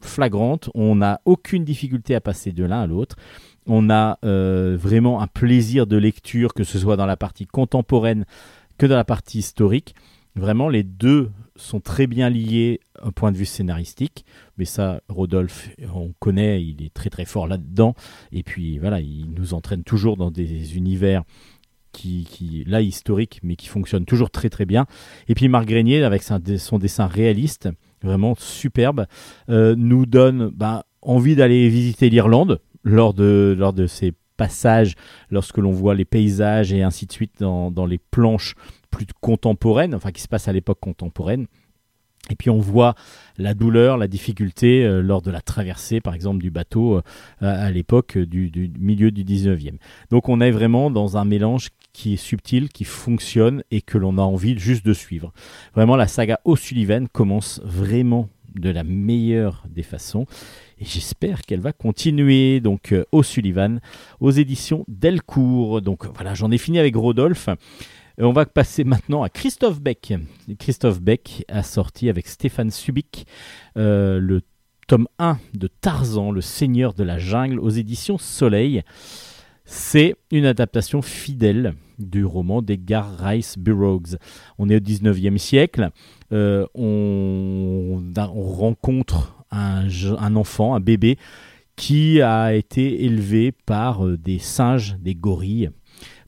[0.00, 0.70] flagrante.
[0.74, 3.16] On n'a aucune difficulté à passer de l'un à l'autre.
[3.66, 8.24] On a euh, vraiment un plaisir de lecture, que ce soit dans la partie contemporaine
[8.78, 9.94] que dans la partie historique.
[10.36, 14.24] Vraiment, les deux sont très bien liés au point de vue scénaristique.
[14.58, 17.94] Mais ça, Rodolphe, on connaît, il est très très fort là-dedans.
[18.32, 21.24] Et puis voilà, il nous entraîne toujours dans des univers
[21.92, 24.86] qui, qui là historiques, mais qui fonctionnent toujours très très bien.
[25.28, 27.68] Et puis Marc Grenier, avec son, son dessin réaliste,
[28.02, 29.06] vraiment superbe,
[29.48, 34.94] euh, nous donne bah, envie d'aller visiter l'Irlande lors de, lors de ces passages,
[35.30, 38.54] lorsque l'on voit les paysages et ainsi de suite dans, dans les planches
[38.90, 41.46] plus contemporaines, enfin qui se passent à l'époque contemporaine.
[42.28, 42.94] Et puis on voit
[43.38, 47.02] la douleur, la difficulté euh, lors de la traversée, par exemple, du bateau euh,
[47.40, 49.78] à, l'époque du, du milieu du 19e.
[50.10, 54.18] Donc on est vraiment dans un mélange qui est subtil, qui fonctionne et que l'on
[54.18, 55.32] a envie juste de suivre.
[55.74, 60.26] Vraiment, la saga O'Sullivan commence vraiment de la meilleure des façons
[60.78, 62.60] et j'espère qu'elle va continuer.
[62.60, 63.80] Donc euh, O'Sullivan
[64.20, 65.82] aux éditions Delcourt.
[65.82, 67.48] Donc voilà, j'en ai fini avec Rodolphe.
[68.22, 70.12] On va passer maintenant à Christophe Beck.
[70.58, 73.26] Christophe Beck a sorti avec Stéphane Subic
[73.78, 74.42] euh, le
[74.86, 78.82] tome 1 de Tarzan, le seigneur de la jungle, aux éditions Soleil.
[79.64, 84.18] C'est une adaptation fidèle du roman d'Edgar Rice Burroughs.
[84.58, 85.88] On est au 19e siècle.
[86.32, 91.16] Euh, on, on rencontre un enfant, un bébé,
[91.80, 95.70] qui a été élevé par euh, des singes, des gorilles,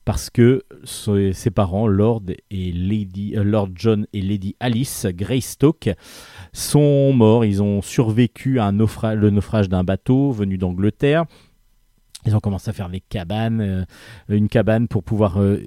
[0.04, 5.90] parce que ses parents, Lord, et Lady, euh, Lord John et Lady Alice Greystoke,
[6.52, 7.44] sont morts.
[7.44, 11.24] Ils ont survécu à un naufra- le naufrage d'un bateau venu d'Angleterre.
[12.26, 13.84] Ils ont commencé à faire des cabanes, euh,
[14.28, 15.60] une cabane pour pouvoir, euh,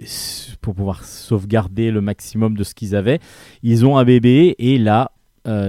[0.62, 3.20] pour pouvoir sauvegarder le maximum de ce qu'ils avaient.
[3.64, 5.12] Ils ont un bébé et là,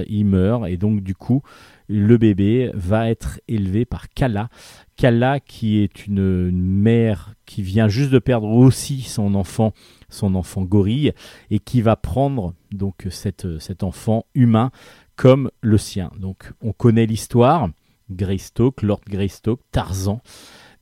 [0.09, 0.67] il meurt.
[0.69, 1.43] Et donc, du coup,
[1.89, 4.49] le bébé va être élevé par Kala.
[4.97, 9.73] Kala, qui est une, mère qui vient juste de perdre aussi son enfant,
[10.09, 11.13] son enfant gorille,
[11.51, 14.71] et qui va prendre donc cet enfant humain
[15.17, 16.11] comme le sien.
[16.19, 17.69] Donc, on connaît l'histoire.
[18.11, 20.21] Greystoke, Lord Greystoke, Tarzan.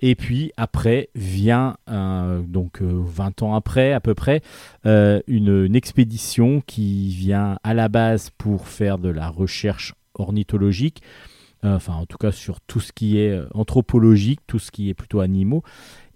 [0.00, 4.42] Et puis après vient, euh, donc euh, 20 ans après à peu près,
[4.84, 11.34] euh, une, expédition qui vient à la base pour faire de la recherche ornithologique, euh,
[11.64, 14.94] enfin en tout cas sur tout ce qui est euh, anthropologique, tout ce qui est
[14.94, 15.62] plutôt animaux,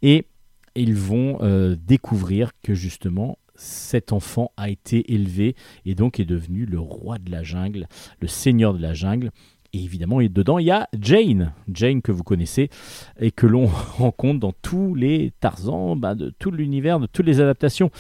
[0.03, 0.27] et
[0.75, 6.65] ils vont euh, découvrir que justement cet enfant a été élevé et donc est devenu
[6.65, 7.89] le roi de la jungle,
[8.21, 9.33] le seigneur de la jungle.
[9.75, 12.71] Et évidemment, et dedans, il y a Jane, Jane que vous connaissez
[13.19, 17.41] et que l'on rencontre dans tous les Tarzans, bah, de tout l'univers, de toutes les
[17.41, 17.91] adaptations.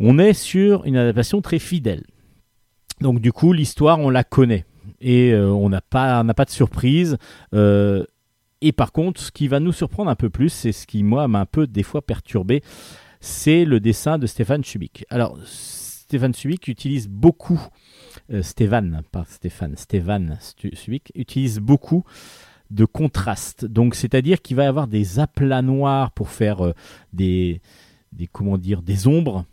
[0.00, 2.04] On est sur une adaptation très fidèle.
[3.00, 4.66] Donc du coup, l'histoire, on la connaît
[5.00, 7.16] et euh, on n'a pas, pas de surprise.
[7.54, 8.04] Euh,
[8.60, 11.28] Et par contre, ce qui va nous surprendre un peu plus, c'est ce qui, moi,
[11.28, 12.62] m'a un peu des fois perturbé,
[13.20, 15.04] c'est le dessin de Stéphane Subic.
[15.10, 17.60] Alors, Stéphane Subic utilise beaucoup,
[18.32, 20.38] euh, Stéphane, pas Stéphane, Stéphane
[20.72, 22.02] Subic utilise beaucoup
[22.70, 23.64] de contraste.
[23.64, 26.74] Donc, c'est-à-dire qu'il va y avoir des aplats noirs pour faire
[27.12, 27.60] des,
[28.12, 29.44] des, comment dire, des ombres,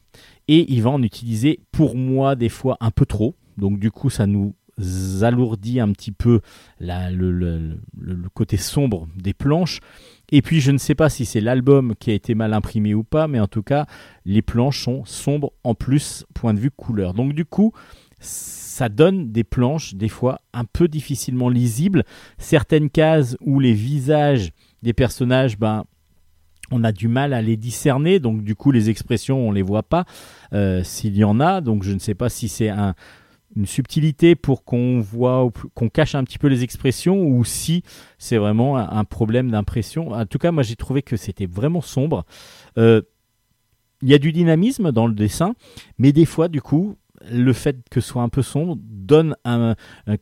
[0.47, 3.35] et il va en utiliser, pour moi, des fois un peu trop.
[3.57, 4.55] Donc, du coup, ça nous
[5.21, 6.41] alourdit un petit peu
[6.79, 7.77] le,
[8.33, 9.79] côté sombre des planches.
[10.31, 13.03] Et puis, je ne sais pas si c'est l'album qui a été mal imprimé ou
[13.03, 13.85] pas, mais en tout cas,
[14.25, 17.13] les planches sont sombres en plus, point de vue couleur.
[17.13, 17.73] Donc, du coup,
[18.19, 22.03] ça donne des planches, des fois, un peu difficilement lisibles.
[22.37, 24.51] Certaines cases où les visages
[24.81, 25.85] des personnages, ben,
[26.71, 29.83] on a du mal à les discerner, donc du coup les expressions on les voit
[29.83, 30.05] pas
[30.53, 32.95] euh, s'il y en a, donc je ne sais pas si c'est un,
[33.55, 37.83] une subtilité pour qu'on voit, qu'on cache un petit peu les expressions ou si
[38.17, 40.11] c'est vraiment un, problème d'impression.
[40.11, 42.25] En tout cas, moi j'ai trouvé que c'était vraiment sombre.
[42.77, 43.01] Euh,
[44.01, 45.55] Il y a du dynamisme dans le dessin,
[45.97, 46.97] mais des fois, du coup,
[47.31, 49.75] le fait que ce soit un peu sombre donne un,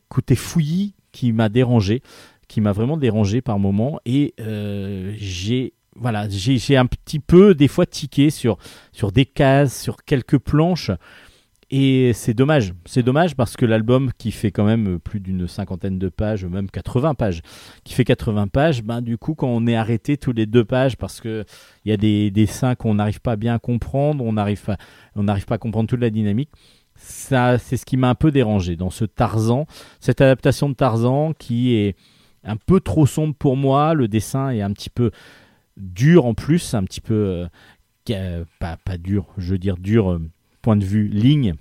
[0.08, 2.02] côté fouillis qui m'a dérangé,
[2.48, 7.68] qui m'a vraiment dérangé par moment, et euh, j'ai voilà, j'ai un petit peu des
[7.68, 8.58] fois tiqué sur,
[8.92, 10.90] sur des cases, sur quelques planches.
[11.70, 12.72] Et c'est dommage.
[12.84, 16.70] C'est dommage parce que l'album qui fait quand même plus d'une cinquantaine de pages, même
[16.70, 17.40] 80 pages,
[17.84, 20.96] qui fait 80 pages, ben du coup quand on est arrêté tous les deux pages
[20.96, 21.44] parce que
[21.84, 24.76] il y a des dessins qu'on n'arrive pas bien à comprendre, on n'arrive pas,
[25.16, 26.50] on n'arrive pas à comprendre toute la dynamique.
[26.96, 29.66] Ça, c'est ce qui m'a un peu dérangé dans ce Tarzan,
[30.00, 31.96] cette adaptation de Tarzan qui est
[32.44, 33.94] un peu trop sombre pour moi.
[33.94, 35.10] Le dessin est un petit peu
[35.76, 37.48] dur en plus, un petit peu
[38.10, 40.20] euh, pas, pas dur, je veux dire dur euh,
[40.64, 41.54] point de vue ligne,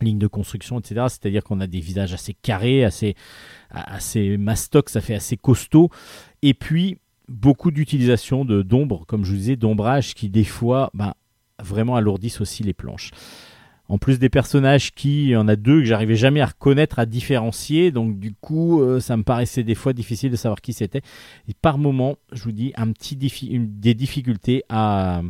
[0.00, 1.06] ligne de construction, etc.
[1.08, 3.16] C'est-à-dire qu'on a des visages assez carrés, assez,
[3.70, 5.90] assez mastoc, ça fait assez costaud.
[6.40, 11.14] Et puis beaucoup d'utilisation d'ombre, comme je vous disais, d'ombrage qui des fois ben,
[11.60, 13.10] vraiment alourdissent aussi les planches.
[13.90, 17.00] En plus des personnages qui, il y en a deux que j'arrivais jamais à reconnaître,
[17.00, 20.72] à différencier, donc du coup, euh, ça me paraissait des fois difficile de savoir qui
[20.72, 21.02] c'était.
[21.48, 25.22] Et par moment, je vous dis, un des difficultés à,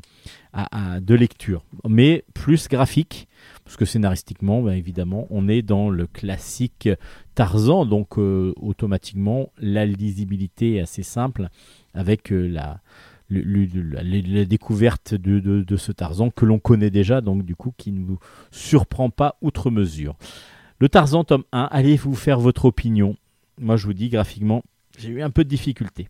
[1.00, 3.28] de lecture, mais plus graphique,
[3.64, 6.90] parce que scénaristiquement, ben, évidemment, on est dans le classique
[7.34, 11.48] Tarzan, donc euh, automatiquement, la lisibilité est assez simple
[11.94, 12.80] avec euh, la,
[13.30, 18.18] la, découverte de, ce Tarzan que l'on connaît déjà, donc du coup qui ne nous
[18.50, 20.16] surprend pas outre mesure.
[20.78, 23.16] Le Tarzan tome 1, allez vous faire votre opinion.
[23.58, 24.62] Moi je vous dis graphiquement,
[24.98, 26.08] j'ai eu un peu de difficulté.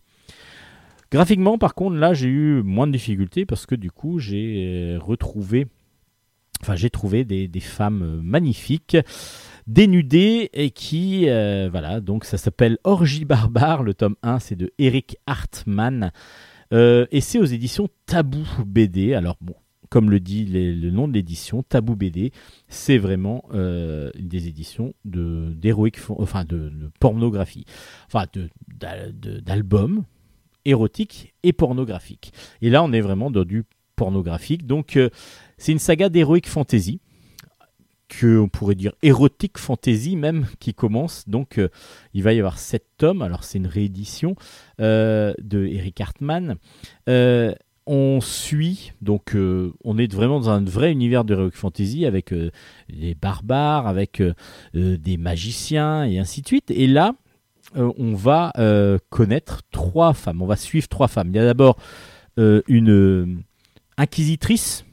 [1.11, 4.99] Graphiquement par contre là j'ai eu moins de difficultés parce que du coup j'ai euh,
[4.99, 5.67] retrouvé,
[6.61, 8.97] enfin j'ai trouvé des, femmes magnifiques
[9.67, 14.71] dénudées et qui, euh, voilà, donc ça s'appelle Orgie barbare, le tome 1 c'est de
[14.79, 16.11] Eric Hartmann.
[16.73, 19.13] Euh, et c'est aux éditions Tabou BD.
[19.13, 19.55] Alors bon,
[19.89, 22.31] comme le dit le nom de l'édition, Tabou BD,
[22.69, 27.65] c'est vraiment euh, des éditions de d'héroïque, enfin de, pornographie,
[28.07, 28.49] enfin de
[28.79, 30.03] d'al- de- d'albums
[30.65, 32.31] érotiques et pornographiques.
[32.61, 33.63] Et là, on est vraiment dans du
[33.95, 34.65] pornographique.
[34.65, 35.09] Donc, euh,
[35.57, 37.01] c'est une saga d'héroïque fantasy
[38.23, 41.27] on pourrait dire érotique fantasy même qui commence.
[41.27, 41.69] Donc, euh,
[42.13, 43.21] il va y avoir sept tomes.
[43.21, 44.35] Alors, c'est une réédition
[44.79, 46.55] euh, de Eric Hartmann.
[47.09, 47.53] Euh,
[47.87, 53.87] on suit, donc on est vraiment dans un vrai univers de Fantasy avec des barbares,
[53.87, 54.21] avec
[54.75, 56.69] des magiciens et ainsi de suite.
[56.69, 57.15] Et là,
[57.75, 58.53] on va
[59.09, 60.43] connaître trois femmes.
[60.43, 61.29] On va suivre trois femmes.
[61.29, 61.77] Il y a d'abord
[62.37, 63.43] une
[63.97, 64.85] inquisitrice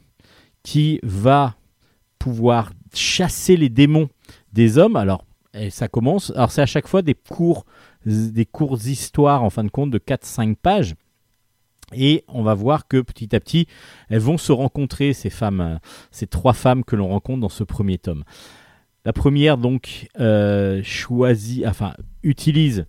[0.63, 1.55] qui va
[2.17, 4.09] pouvoir chasser les démons
[4.53, 4.95] des hommes.
[4.95, 5.25] Alors,
[5.69, 6.31] ça commence.
[6.35, 7.65] Alors, c'est à chaque fois des courts,
[8.05, 10.95] des courtes histoires, en fin de compte, de 4-5 pages.
[11.93, 13.67] Et on va voir que petit à petit,
[14.09, 15.77] elles vont se rencontrer, ces femmes, euh,
[16.11, 18.23] ces trois femmes que l'on rencontre dans ce premier tome.
[19.05, 22.85] La première, donc, euh, choisit, enfin, utilise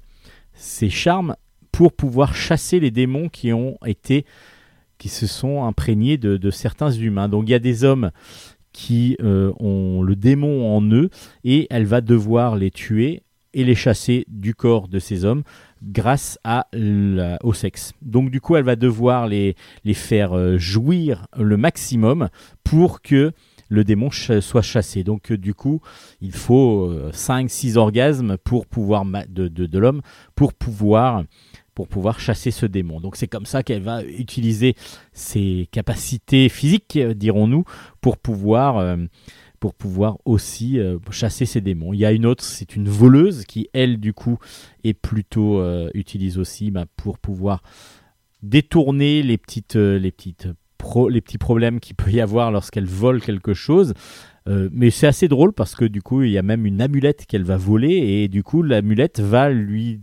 [0.52, 1.36] ses charmes
[1.72, 4.26] pour pouvoir chasser les démons qui ont été,
[4.98, 7.28] qui se sont imprégnés de, de certains humains.
[7.28, 8.10] Donc, il y a des hommes
[8.72, 11.10] qui euh, ont le démon en eux
[11.44, 15.42] et elle va devoir les tuer et les chasser du corps de ces hommes
[15.82, 16.38] grâce
[17.42, 17.92] au sexe.
[18.02, 19.56] Donc du coup, elle va devoir les,
[19.94, 22.28] faire euh, jouir le maximum
[22.62, 23.32] pour que
[23.68, 25.02] le démon soit chassé.
[25.02, 25.80] Donc euh, du coup,
[26.20, 30.02] il faut 5-6 orgasmes pour pouvoir de l'homme
[30.34, 31.24] pour pouvoir
[31.74, 33.00] pour pouvoir chasser ce démon.
[33.00, 34.74] Donc c'est comme ça qu'elle va utiliser
[35.12, 37.64] ses capacités physiques, euh, dirons-nous,
[38.00, 38.96] pour pouvoir euh,
[40.24, 41.92] aussi euh, chasser ses démons.
[41.92, 44.38] Il y a une autre, c'est une voleuse qui, elle, du coup,
[44.84, 47.62] est plutôt euh, utilise aussi bah, pour pouvoir
[48.42, 49.62] détourner les petits
[51.38, 53.92] problèmes qu'il peut y avoir lorsqu'elle vole quelque chose.
[54.46, 57.44] Mais c'est assez drôle parce que du coup, il y a même une amulette qu'elle
[57.44, 60.00] va voler et du coup, l'amulette va lui,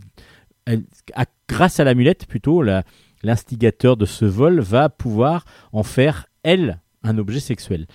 [1.48, 2.62] grâce à l'amulette plutôt,
[3.22, 7.86] l'instigateur de ce vol va pouvoir en faire elle un objet sexuel.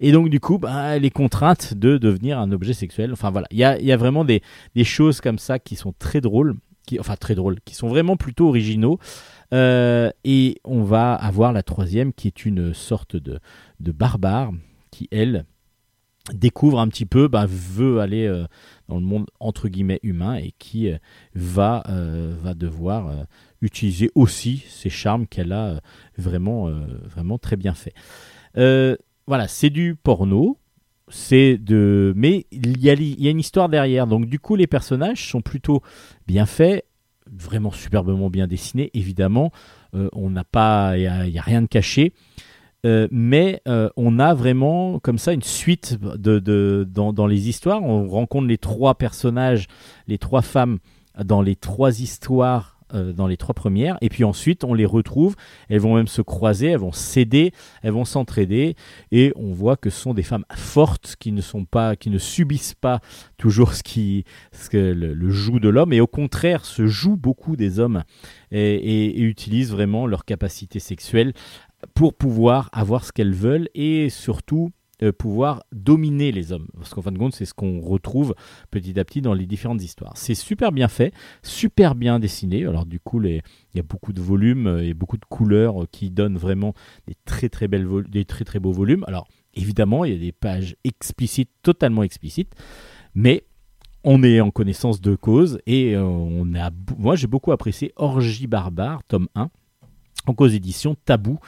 [0.00, 3.12] Et donc du coup, bah, elle est contrainte de devenir un objet sexuel.
[3.12, 4.42] Enfin voilà, il y a, y a vraiment des,
[4.74, 6.54] des choses comme ça qui sont très drôles,
[6.86, 8.98] qui, enfin très drôles, qui sont vraiment plutôt originaux.
[9.52, 13.40] Euh, et on va avoir la troisième qui est une sorte de,
[13.80, 14.52] de barbare
[14.90, 15.44] qui, elle,
[16.32, 18.44] découvre un petit peu, bah, veut aller euh,
[18.88, 20.98] dans le monde entre guillemets humain et qui euh,
[21.34, 23.26] va, euh, va devoir
[23.60, 25.80] utiliser aussi ces charmes qu'elle a
[26.16, 26.70] vraiment,
[27.06, 27.94] vraiment très bien fait.
[29.26, 30.56] Voilà, c'est du porno.
[31.12, 34.06] C'est de, mais il y, a, il y a une histoire derrière.
[34.06, 35.82] Donc du coup, les personnages sont plutôt
[36.28, 36.86] bien faits,
[37.26, 38.90] vraiment superbement bien dessinés.
[38.94, 39.50] Évidemment,
[39.92, 42.12] on n'a pas, il y a, il y a rien de caché.
[42.86, 47.82] Euh, mais euh, on a vraiment comme ça une suite de, dans, les histoires.
[47.82, 49.66] On rencontre les trois personnages,
[50.06, 50.78] les trois femmes
[51.22, 55.36] dans les trois histoires, euh, dans les trois premières, et puis ensuite on les retrouve.
[55.68, 57.52] Elles vont même se croiser, elles vont s'aider,
[57.82, 58.74] elles vont s'entraider,
[59.12, 62.18] et on voit que ce sont des femmes fortes qui ne sont pas, qui ne
[62.18, 63.00] subissent pas
[63.36, 67.54] toujours ce qui, ce le, le joug de l'homme, et au contraire se jouent beaucoup
[67.56, 68.02] des hommes
[68.50, 71.32] et- et utilisent vraiment leur capacité sexuelle
[71.94, 74.70] pour pouvoir avoir ce qu'elles veulent et surtout
[75.02, 76.68] euh, pouvoir dominer les hommes.
[76.76, 78.34] Parce qu'en fin de compte, c'est ce qu'on retrouve
[78.70, 80.12] petit à petit dans les différentes histoires.
[80.16, 82.66] C'est super bien fait, super bien dessiné.
[82.66, 83.40] Alors du coup, il
[83.74, 86.74] y a beaucoup de volumes euh, et beaucoup de couleurs euh, qui donnent vraiment
[87.06, 89.04] des très très des très très beaux volumes.
[89.06, 92.52] Alors évidemment, il y a des pages explicites, totalement explicites,
[93.14, 93.44] mais
[94.04, 99.02] on est en connaissance de cause et on a, moi j'ai beaucoup apprécié Orgie barbare,
[99.04, 99.50] tome 1
[100.26, 101.38] donc aux éditions Tabou,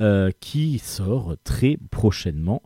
[0.00, 2.62] euh, qui sort très prochainement.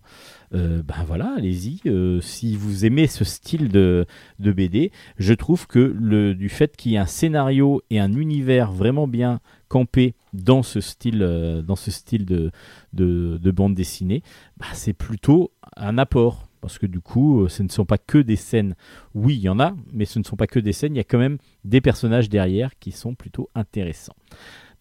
[0.55, 1.81] Euh, ben voilà, allez-y.
[1.87, 4.07] euh, si vous aimez ce style de,
[4.39, 8.13] de BD, je trouve que le, du fait qu'il y ait un scénario et un
[8.13, 11.19] univers vraiment bien campé dans ce style,
[11.67, 12.51] dans ce style de,
[12.93, 14.23] de, de bande dessinée,
[14.59, 16.47] bah, c'est plutôt un apport.
[16.61, 18.75] Parce que du coup, ce ne sont pas que des scènes.
[19.13, 20.95] Oui, il y en a, mais ce ne sont pas que des scènes.
[20.95, 24.17] Il y a quand même des personnages derrière qui sont plutôt intéressants.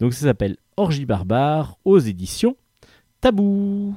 [0.04, 2.58] Donc ça s'appelle Orgie barbare aux éditions
[3.22, 3.96] Tabou.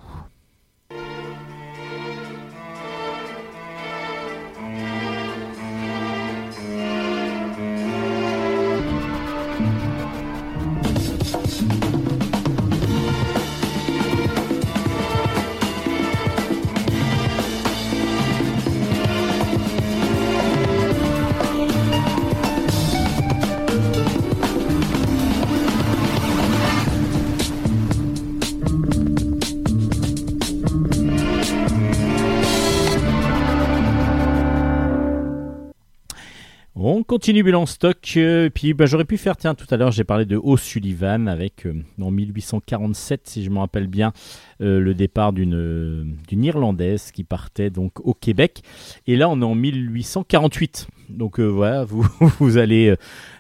[36.89, 37.99] On continue bilan stock.
[38.16, 41.66] euh, puis bah, j'aurais pu faire, tiens, tout à l'heure j'ai parlé de O'Sullivan avec
[41.66, 44.12] euh, en 1847, si je me rappelle bien,
[44.61, 48.62] euh, le départ d'une Irlandaise qui partait donc au Québec.
[49.09, 50.87] Et là on est en 1848.
[51.09, 52.07] Donc voilà, vous,
[52.57, 52.95] allez.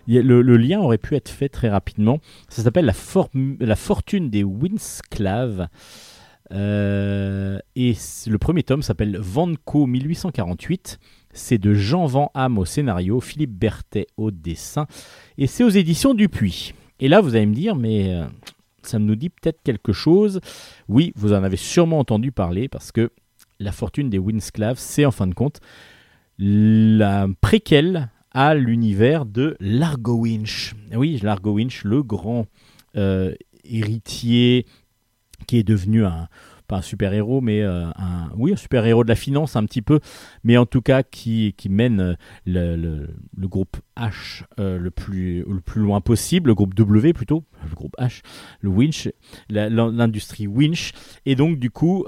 [0.08, 2.18] le, lien aurait pu être fait très rapidement.
[2.48, 2.94] Ça s'appelle la,
[3.60, 5.68] la fortune des Winsclaves.
[6.50, 6.56] Et
[8.26, 10.98] le premier tome s'appelle Vanco 1848.
[11.36, 14.86] C'est de Jean Van Ham au scénario, Philippe Berthet au dessin,
[15.38, 16.72] et c'est aux éditions Dupuis.
[16.98, 18.24] Et là, vous allez me dire, mais euh,
[18.82, 20.40] ça nous dit peut-être quelque chose.
[20.88, 23.10] Oui, vous en avez sûrement entendu parler, parce que
[23.58, 25.60] La fortune des Winsclaves, c'est en fin de compte
[26.38, 30.74] la préquelle à l'univers de Largo Winch.
[30.94, 32.46] Oui, Largo Winch, le grand
[32.96, 33.34] euh,
[33.64, 34.66] héritier
[35.46, 36.28] qui est devenu un
[36.66, 39.64] pas un super héros mais euh, un oui un super héros de la finance un
[39.64, 40.00] petit peu
[40.44, 42.16] mais en tout cas qui, qui mène
[42.48, 43.06] euh,
[43.36, 47.74] le, groupe H euh, le plus le plus loin possible le groupe W plutôt le
[47.74, 48.22] groupe H
[48.60, 49.08] le Winch
[49.48, 50.92] l'industrie Winch.
[51.24, 52.04] Et donc du coup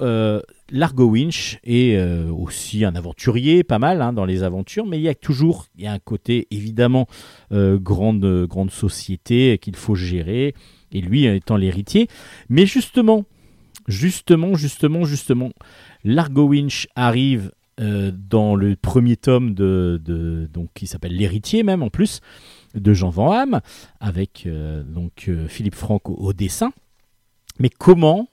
[0.70, 1.98] Largo Winch est
[2.30, 5.84] aussi un aventurier pas mal hein, dans les aventures mais il y a toujours il
[5.84, 7.06] y a un côté évidemment
[7.50, 10.54] grande grande société qu'il faut gérer
[10.92, 12.09] et lui étant l'héritier.
[12.48, 13.24] Mais justement
[13.89, 15.51] justement, justement, justement,
[16.05, 21.91] Largo Winch arrive euh, dans le premier tome de, donc qui s'appelle l'héritier même en
[21.91, 22.20] plus
[22.74, 23.61] de Jean Van Ham
[24.01, 26.72] avec euh, donc euh, Philippe Franck au, dessin.
[27.61, 28.28] Mais comment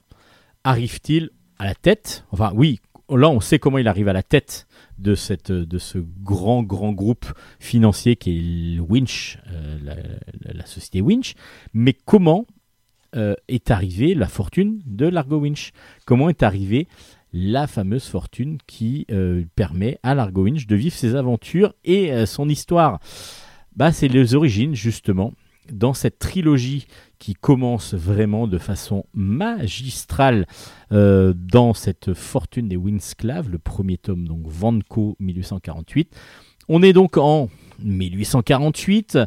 [0.64, 1.30] arrive-t-il
[1.60, 2.24] à la tête?
[2.32, 4.66] Enfin oui, là, on sait comment il arrive à la tête
[4.98, 7.26] de, cette, de ce grand, grand groupe
[7.60, 9.38] financier qui est Winch,
[10.42, 11.34] la société Winch.
[11.72, 12.46] Mais comment
[13.16, 15.72] euh, est arrivée la fortune de Largo Winch
[16.04, 16.88] Comment est arrivée
[17.32, 22.26] la fameuse fortune qui euh, permet à Largo Winch de vivre ses aventures et euh,
[22.26, 23.00] son histoire?
[23.74, 25.32] Bah, C'est les origines, justement,
[25.70, 26.86] dans cette trilogie
[27.18, 30.46] qui commence vraiment de façon magistrale
[30.90, 36.14] dans cette fortune des Winsclav, le premier tome, donc Vanco 1848.
[36.68, 37.48] On est donc en
[37.82, 39.18] 1848.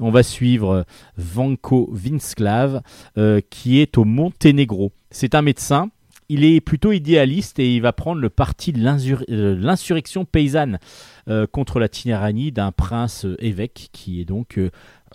[0.00, 0.84] On va suivre
[1.16, 2.82] Vanco Winsclav,
[3.16, 4.92] euh, qui est au Monténégro.
[5.10, 5.90] C'est un médecin.
[6.28, 10.78] Il est plutôt idéaliste et il va prendre le parti de euh, l'insurrection paysanne
[11.28, 14.58] euh, contre la tyrannie d'un prince évêque qui est donc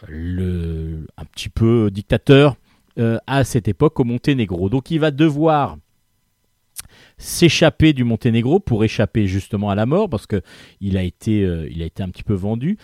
[0.03, 2.55] un petit peu dictateur
[2.97, 4.69] à cette époque au Monténégro.
[4.69, 5.77] Donc il va devoir
[7.23, 10.41] s'échapper du Monténégro pour échapper justement à la mort parce que
[10.81, 12.77] il a été, euh, il a été un petit peu vendu.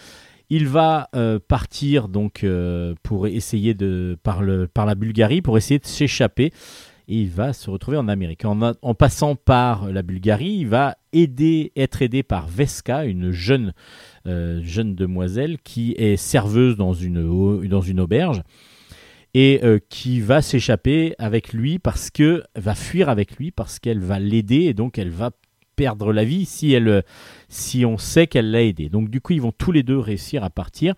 [0.50, 5.58] Il va euh, partir donc euh, pour essayer de par, le, par la Bulgarie pour
[5.58, 6.54] essayer de s'échapper
[7.10, 8.46] et il va se retrouver en Amérique.
[8.46, 13.74] En, en passant par la Bulgarie, il va aider, être aidé par Veska, une jeune,
[14.26, 18.44] jeune demoiselle qui est serveuse dans une, dans une auberge
[19.34, 24.00] et euh, qui va s'échapper avec lui parce que va fuir avec lui parce qu'elle
[24.00, 25.32] va l'aider et donc elle va
[25.76, 27.04] perdre la vie si elle
[27.48, 28.90] si on sait qu'elle l'a aidé.
[28.90, 30.96] Donc du coup ils vont tous les deux réussir à partir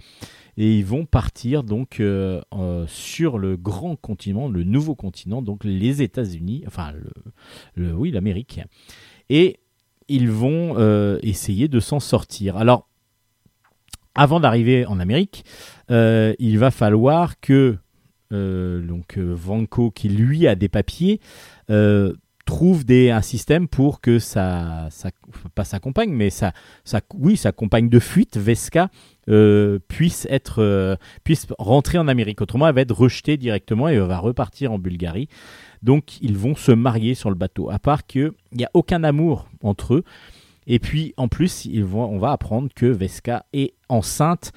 [0.58, 2.42] et ils vont partir donc euh,
[2.88, 6.94] sur le grand continent, le nouveau continent, donc les États-Unis, enfin
[7.76, 8.62] le, oui l'Amérique,
[9.30, 9.60] et
[10.08, 12.58] ils vont euh, essayer de s'en sortir.
[12.58, 12.88] Alors
[14.14, 15.46] avant d'arriver en Amérique,
[15.90, 17.78] il va falloir que
[18.32, 21.20] donc euh, Vanco, qui lui a des papiers,
[21.70, 22.14] euh,
[22.46, 24.90] trouve un système pour que sa-
[25.56, 26.30] pas sa compagne, mais
[27.14, 28.90] oui, sa compagne de fuite, Vesca,
[29.30, 32.42] euh, puisse, être, euh, puisse rentrer en Amérique.
[32.42, 35.30] Autrement, elle va être rejetée directement et elle va repartir en Bulgarie.
[35.82, 37.70] Donc, ils vont se marier sur le bateau.
[37.70, 40.04] À part qu'il n'y a aucun amour entre eux.
[40.68, 44.52] Et puis, en plus, ils vont, on va apprendre que Vesca est enceinte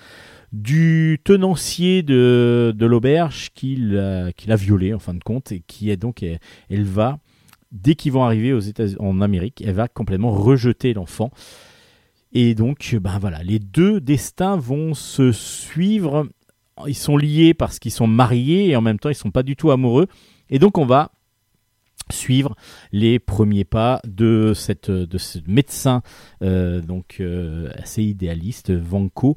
[0.54, 5.60] du tenancier de, de l'auberge qui l'a qui l'a violée en fin de compte et
[5.66, 7.18] qui est donc elle, va
[7.72, 11.32] dès qu'ils vont arriver aux États en Amérique elle va complètement rejeter l'enfant.
[12.32, 16.28] Et donc ben voilà les deux destins vont se suivre.
[16.86, 19.56] Ils sont liés parce qu'ils sont mariés et en même temps ils sont pas du
[19.56, 20.06] tout amoureux.
[20.50, 21.10] Et donc on va
[22.12, 22.54] suivre
[22.92, 26.02] les premiers pas de cette de ce médecin
[26.42, 29.36] euh, donc euh, assez idéaliste Vanco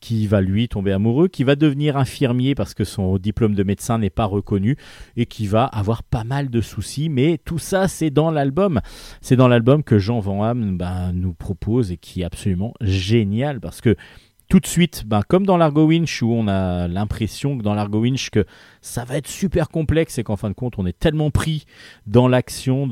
[0.00, 3.98] qui va lui tomber amoureux, qui va devenir infirmier parce que son diplôme de médecin
[3.98, 4.76] n'est pas reconnu
[5.16, 7.08] et qui va avoir pas mal de soucis.
[7.08, 8.80] Mais tout ça, c'est dans l'album.
[9.20, 13.60] C'est dans l'album que Jean Van Hamme ben, nous propose et qui est absolument génial
[13.60, 13.96] parce que
[14.48, 18.00] tout de suite, ben, comme dans l'Argo Winch où on a l'impression que dans l'Argo
[18.00, 18.46] Winch que
[18.80, 21.64] ça va être super complexe et qu'en fin de compte on est tellement pris
[22.06, 22.88] dans l'action,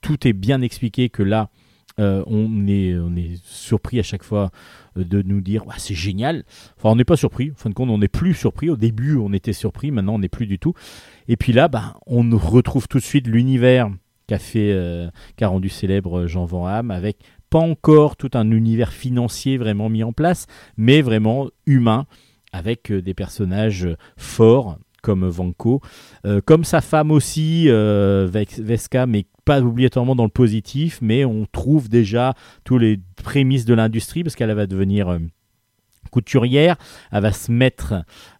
[0.00, 1.50] tout est bien expliqué que là
[1.98, 2.96] euh, on est
[3.44, 4.50] surpris à chaque fois
[4.96, 6.44] euh, de nous dire c'est génial.
[6.76, 7.50] Enfin, on n'est pas surpris.
[7.50, 8.70] En fin de compte, on n'est plus surpris.
[8.70, 9.90] Au début, on était surpris.
[9.90, 10.74] Maintenant, on n'est plus du tout.
[11.28, 13.90] Et puis là, ben, on retrouve tout de suite l'univers
[14.26, 17.18] qu'a fait, euh, qu'a rendu célèbre Jean Van Hamme avec
[17.50, 20.46] pas encore tout un univers financier vraiment mis en place,
[20.76, 22.06] mais vraiment humain
[22.52, 25.80] avec des personnages forts comme Vanco,
[26.24, 31.46] euh, comme sa femme aussi, euh, Vesca, mais pas obligatoirement dans le positif, mais on
[31.50, 32.34] trouve déjà
[32.64, 35.18] tous les prémices de l'industrie parce qu'elle va devenir euh,
[36.08, 36.76] couturière,
[37.12, 37.94] elle va se mettre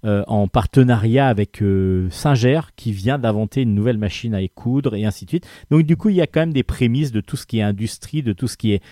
[0.05, 5.05] euh, en partenariat avec euh, Singer qui vient d'inventer une nouvelle machine à écoudre et
[5.05, 5.47] ainsi de suite.
[5.71, 7.63] Donc du coup, il y a quand même des prémices de tout ce qui est
[7.63, 8.83] industrie, de tout ce qui est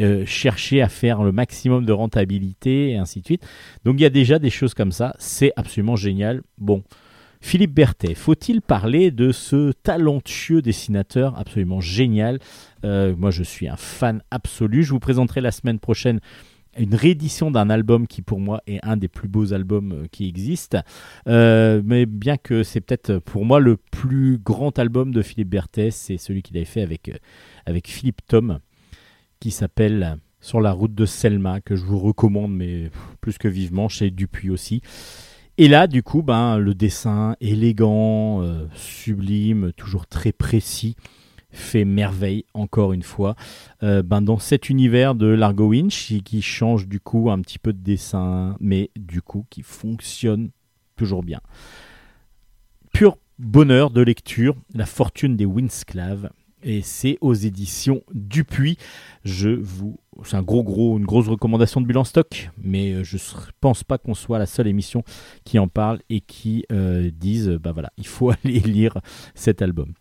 [0.00, 3.46] euh, chercher à faire le maximum de rentabilité et ainsi de suite.
[3.84, 6.42] Donc il y a déjà des choses comme ça, c'est absolument génial.
[6.58, 6.82] Bon,
[7.42, 12.38] Philippe Berthet, faut-il parler de ce talentueux dessinateur absolument génial?
[12.84, 16.20] Euh, Moi je suis un fan absolu, je vous présenterai la semaine prochaine
[16.78, 20.26] une réédition d'un album qui pour moi est un des plus beaux albums euh, qui
[20.28, 20.78] existent.
[21.26, 25.90] Euh, mais bien que c'est peut-être pour moi le plus grand album de Philippe Berthet,
[25.90, 28.60] c'est celui qu'il avait fait avec, Philippe Tom,
[29.40, 32.90] qui s'appelle Sur la route de Selma, que je vous recommande, mais
[33.20, 34.80] plus que vivement, chez Dupuis aussi.
[35.62, 40.96] Et là, du coup, ben, le dessin élégant, euh, sublime, toujours très précis,
[41.52, 43.36] fait merveille, encore une fois.
[43.84, 47.72] Euh, ben, dans cet univers de Largo Winch, qui- change du coup un petit peu
[47.72, 50.50] de dessin, mais du coup qui fonctionne
[50.96, 51.38] toujours bien.
[52.92, 56.28] Pur bonheur de lecture, La fortune des Winsclaves.
[56.62, 58.78] Et c'est aux éditions Dupuis.
[59.24, 63.04] Je vous, c'est un gros gros, une grosse recommandation de Bulle en stock, mais euh,
[63.04, 63.20] je ne
[63.60, 65.02] pense pas qu'on soit la seule émission
[65.44, 68.98] qui en parle et qui euh, dise, bah voilà, il faut aller lire
[69.34, 69.94] cet album.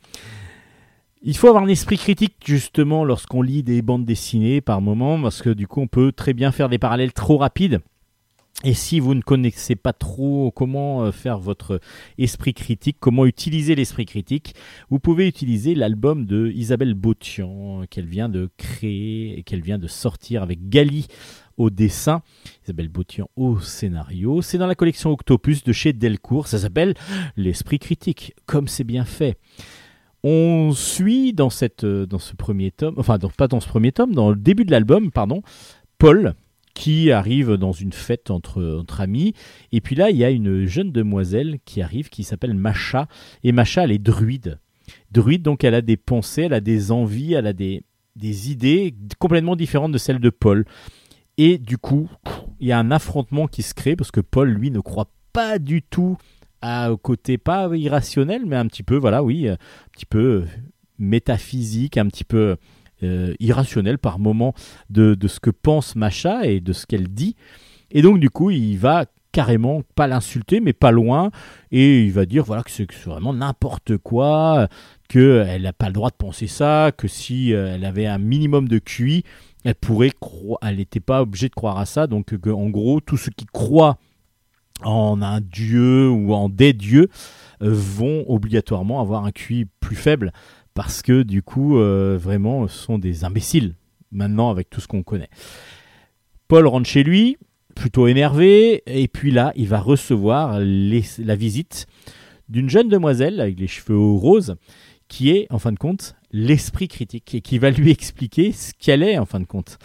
[1.23, 5.41] Il faut avoir un esprit critique justement lorsqu'on lit des bandes dessinées par moment, parce
[5.41, 7.79] que du coup on peut très bien faire des parallèles trop rapides.
[8.63, 11.79] Et si vous ne connaissez pas trop comment euh, faire votre
[12.17, 14.53] esprit critique, comment utiliser l'esprit critique,
[14.89, 19.87] vous pouvez utiliser l'album de Isabelle Bautian qu'elle vient de créer et qu'elle vient de
[19.87, 21.07] sortir avec Gali
[21.57, 22.21] au dessin,
[22.63, 24.41] Isabelle Bautian au scénario.
[24.41, 26.47] C'est dans la collection Octopus de chez Delcourt.
[26.47, 26.93] Ça s'appelle
[27.37, 29.37] L'esprit critique, comme c'est bien fait.
[30.23, 31.49] On suit dans,
[31.83, 35.09] euh, ce premier tome, enfin pas dans ce premier tome, dans le début de l'album,
[35.11, 35.41] pardon,
[35.97, 36.35] Paul,
[36.81, 39.35] qui arrive dans une fête entre, amis.
[39.71, 43.07] Et puis là, il y a une jeune demoiselle qui arrive qui s'appelle Macha.
[43.43, 44.57] Et Macha, elle est druide.
[45.11, 47.83] Druide, donc elle a des pensées, elle a des envies, elle a des,
[48.15, 50.65] des idées complètement différentes de celles de Paul.
[51.37, 52.09] Et du coup,
[52.59, 55.59] il y a un affrontement qui se crée parce que Paul, lui, ne croit pas
[55.59, 56.17] du tout
[56.63, 59.57] à, au côté, pas irrationnel, mais un petit peu, voilà, oui, un
[59.91, 60.45] petit peu euh,
[60.97, 62.57] métaphysique, un petit peu
[63.03, 64.53] euh, irrationnel par moment
[64.89, 67.35] de, de ce que pense Macha et de ce qu'elle dit.
[67.91, 71.31] Et donc, du coup, il va carrément pas l'insulter, mais pas loin,
[71.71, 74.67] et il va dire voilà que c'est vraiment n'importe quoi,
[75.07, 78.67] qu'elle n'a pas le droit de penser ça, que si euh, elle avait un minimum
[78.67, 79.23] de QI,
[79.63, 83.17] elle pourrait croire, elle n'était pas obligée de croire à ça, donc en gros, tous
[83.17, 83.97] ceux qui croient
[84.83, 87.07] en un dieu ou en des dieux
[87.61, 90.33] euh, vont obligatoirement avoir un QI plus faible
[90.73, 93.75] parce que du coup, euh, vraiment, ce sont des imbéciles
[94.11, 95.29] maintenant avec tout ce qu'on connaît.
[96.47, 97.37] Paul rentre chez lui,
[97.75, 101.87] plutôt énervé, et puis là, il va recevoir la visite
[102.49, 104.55] d'une jeune demoiselle avec les cheveux roses
[105.07, 109.03] qui est, en fin de compte, l'esprit critique et qui va lui expliquer ce qu'elle
[109.03, 109.77] est, en fin de compte.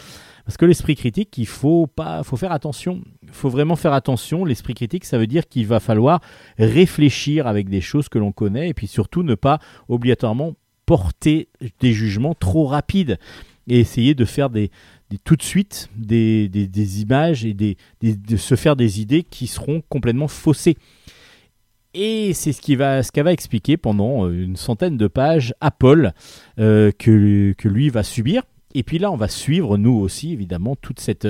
[0.45, 3.03] Parce que l'esprit critique, il faut pas, faut faire attention.
[3.24, 4.45] Il faut vraiment faire attention.
[4.45, 6.20] L'esprit critique, ça veut dire qu'il va falloir
[6.57, 9.59] réfléchir avec des choses que l'on connaît et puis surtout ne pas
[9.89, 10.55] obligatoirement
[10.87, 11.49] porter
[11.80, 13.18] des jugements trop rapides
[13.68, 14.70] et essayer de faire des,
[15.24, 19.82] tout de suite des, des- images et des, de se faire des idées qui seront
[19.89, 20.76] complètement faussées.
[21.95, 25.55] Et c'est ce qui va, ce qu'elle va expliquer pendant euh, une centaine de pages
[25.61, 26.12] à Paul
[26.59, 28.43] euh, que, que lui va subir.
[28.74, 31.26] Et puis là, on va suivre, nous aussi, évidemment, toute cette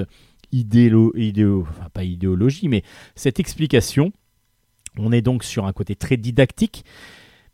[0.52, 2.82] idéolo, idéo, enfin, pas idéologie, mais
[3.14, 4.12] cette explication.
[4.98, 6.84] On est donc sur un côté très didactique.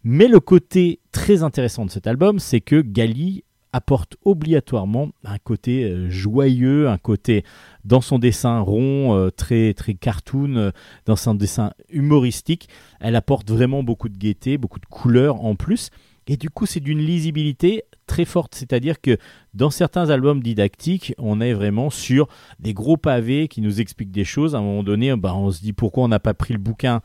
[0.05, 5.85] Mais le côté très intéressant de cet album, c'est que Gali apporte obligatoirement un côté
[5.85, 7.45] euh, joyeux, un côté
[7.85, 10.71] dans son dessin rond, euh, très très cartoon, euh,
[11.07, 12.69] dans son dessin humoristique,
[13.01, 15.91] elle apporte vraiment beaucoup de gaieté, beaucoup de couleurs en plus.
[16.29, 18.55] Et du coup, c'est d'une lisibilité très forte.
[18.55, 19.17] C'est-à-dire que
[19.55, 22.29] dans certains albums didactiques, on est vraiment sur
[22.61, 24.55] des gros pavés qui nous expliquent des choses.
[24.55, 27.01] À un moment donné, bah, on se dit pourquoi on n'a pas pris le bouquin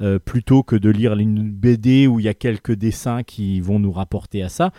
[0.00, 3.78] euh, plutôt que de lire une BD où il y a quelques dessins qui vont
[3.78, 4.72] nous rapporter à ça?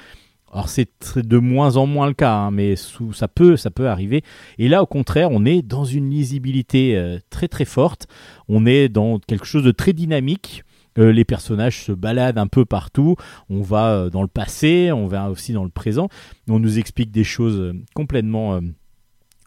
[0.52, 0.88] Alors c'est
[1.18, 4.22] de moins en moins le cas, hein, mais sous- ça peut, ça peut arriver.
[4.60, 8.06] Et là, au contraire, on est dans une lisibilité euh, très très forte.
[8.48, 10.64] On est dans quelque chose de très dynamique.
[11.00, 13.16] Euh, les personnages se baladent un peu partout.
[13.50, 16.10] On va euh, dans le passé, on va aussi dans le présent.
[16.48, 18.60] On nous explique des choses euh, complètement,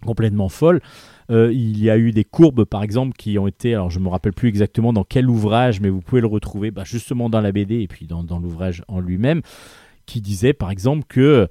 [0.05, 0.81] complètement folles.
[1.29, 4.33] Il y a eu des courbes, par exemple, qui ont été, alors je me rappelle
[4.33, 7.81] plus exactement dans quel ouvrage, mais vous pouvez le retrouver bah, justement dans la BD
[7.81, 9.43] et puis dans, l'ouvrage en lui-même,
[10.07, 11.49] qui disait, par exemple, que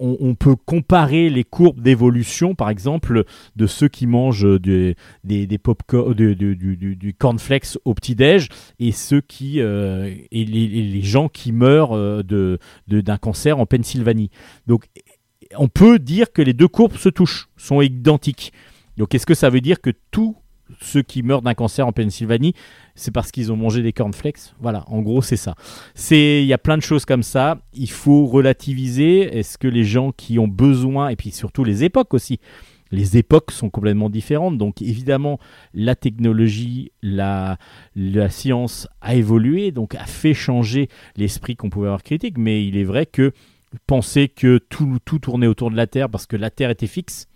[0.00, 3.24] on, peut comparer les courbes d'évolution, par exemple,
[3.56, 5.82] de ceux qui mangent des, des, pop
[6.14, 8.48] du, du, cornflakes au petit-déj
[8.78, 13.66] et ceux qui euh, et les, les gens qui meurent euh, de, d'un cancer en
[13.66, 14.30] Pennsylvanie.
[14.66, 14.86] Donc
[15.56, 18.52] on peut dire que les deux courbes se touchent, sont identiques.
[18.96, 20.36] Donc est-ce que ça veut dire que tous
[20.80, 22.54] ceux qui meurent d'un cancer en Pennsylvanie,
[22.94, 24.54] c'est parce qu'ils ont mangé des cornflakes.
[24.60, 25.54] Voilà, en gros c'est ça.
[25.94, 29.84] C'est il y a plein de choses comme ça, il faut relativiser, est-ce que les
[29.84, 32.40] gens qui ont besoin et puis surtout les époques aussi
[32.90, 35.38] les époques sont complètement différentes, donc évidemment
[35.74, 37.58] la technologie, la,
[38.30, 42.84] science a évolué, donc a fait changer l'esprit qu'on pouvait avoir critique, mais il est
[42.84, 43.32] vrai que
[43.86, 47.26] penser que tout, tout tournait autour de la Terre parce que la Terre était fixe,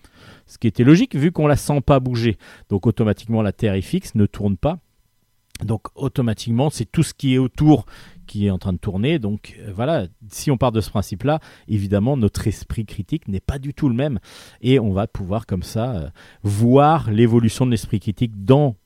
[0.52, 2.36] ce qui était logique vu qu'on la sent pas bouger.
[2.68, 4.78] Donc automatiquement la Terre est fixe, ne tourne pas.
[5.64, 7.86] Donc automatiquement c'est tout ce qui est autour
[8.26, 9.18] qui est en train de tourner.
[9.18, 13.58] Donc euh, voilà, si on part de ce principe-là, évidemment notre esprit critique n'est pas
[13.58, 14.18] du tout le même
[14.60, 16.08] et on va pouvoir comme ça euh,
[16.42, 18.76] voir l'évolution de l'esprit critique dans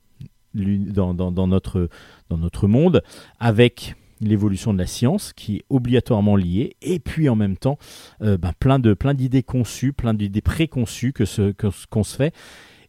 [0.55, 1.89] notre,
[2.31, 3.03] dans notre monde
[3.41, 7.79] avec l'évolution de la science qui est obligatoirement liée, et puis en même temps,
[8.23, 11.53] euh, ben, plein de plein d'idées conçues, plein d'idées préconçues que ce
[11.91, 12.35] qu'on se fait,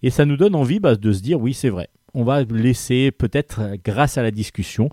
[0.04, 3.12] et ça nous donne envie bah, de se dire oui c'est vrai, on va laisser
[3.12, 4.90] peut-être euh, grâce à la discussion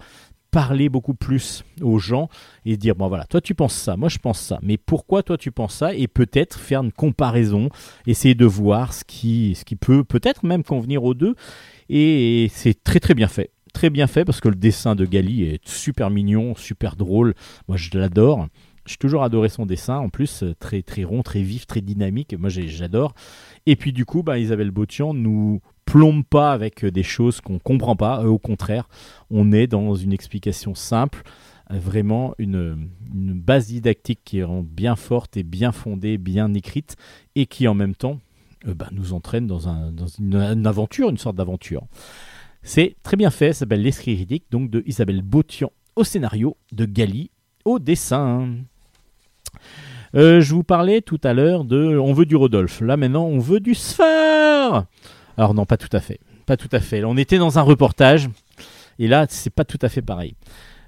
[0.54, 2.28] parler beaucoup plus aux gens
[2.64, 5.36] et dire bon voilà toi tu penses ça moi je pense ça mais pourquoi toi
[5.36, 5.94] tu penses ça?
[5.94, 7.70] Et peut-être faire une comparaison
[8.06, 11.34] essayer de voir ce qui ce qui peut peut-être même convenir aux deux.
[11.88, 15.42] Et c'est très très bien fait très bien fait parce que le dessin de Gali
[15.42, 17.34] est super mignon super drôle.
[17.68, 18.46] Moi je l'adore.
[18.86, 19.98] J'ai toujours adoré son dessin.
[19.98, 22.34] En plus euh, très très rond très vif très dynamique.
[22.38, 23.14] Moi j'adore.
[23.66, 27.58] Et puis du coup bah, Isabelle Botian nous plombe pas avec euh, des choses qu'on
[27.58, 28.22] comprend pas.
[28.22, 28.88] Euh, au contraire
[29.28, 31.22] on est dans une explication simple,
[31.68, 36.96] vraiment une, base didactique qui est bien forte et bien fondée, bien écrite,
[37.34, 38.20] et qui en même temps
[38.64, 41.86] bah, nous entraîne dans, un- dans une aventure, une sorte d'aventure.
[42.66, 46.86] C'est très bien fait, ça s'appelle L'Esprit Riddick, donc de Isabelle Botian au scénario, de
[46.86, 47.30] Gali
[47.66, 48.48] au dessin.
[50.14, 52.80] Euh, je vous parlais tout à l'heure de On veut du Rodolphe.
[52.80, 54.86] Là maintenant, on veut du Sphare
[55.36, 56.20] Alors non, pas tout à fait.
[56.46, 57.02] Pas tout à fait.
[57.02, 58.30] Là, on était dans un reportage.
[58.98, 60.34] Et là, c'est pas tout à fait pareil.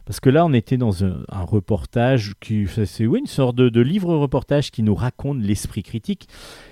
[0.07, 4.71] Parce que là, on était dans un, reportage qui, c'est une sorte de, de livre-reportage
[4.71, 6.27] qui nous raconte l'esprit critique.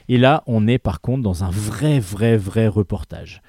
[0.09, 3.43] Et là, on est par contre dans un vrai, vrai, vrai reportage.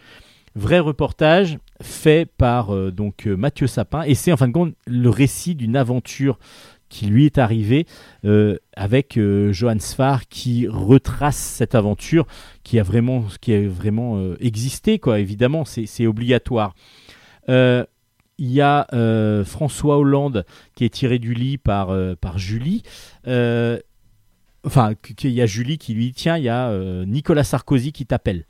[0.55, 4.03] Vrai reportage fait par euh, donc euh, Mathieu Sapin.
[4.03, 6.39] Et c'est en fin de compte le récit d'une aventure
[6.87, 7.85] qui lui est arrivée
[8.23, 12.25] euh, avec euh, Johann Sfar qui retrace cette aventure
[12.63, 15.19] qui a vraiment, qui a vraiment existé, quoi.
[15.19, 16.73] Évidemment, c'est obligatoire.
[17.49, 17.85] Il
[18.51, 18.87] y a
[19.45, 20.45] François Hollande
[20.75, 22.81] qui est tiré du lit par, par Julie.
[23.25, 28.05] Enfin, il y a Julie qui lui dit Tiens, il y a Nicolas Sarkozy qui
[28.05, 28.45] t'appelle.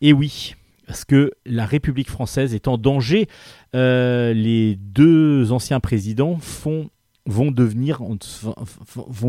[0.00, 0.54] Et oui,
[0.92, 3.26] parce que la République française est en danger.
[3.74, 6.90] Euh, les deux anciens présidents vont,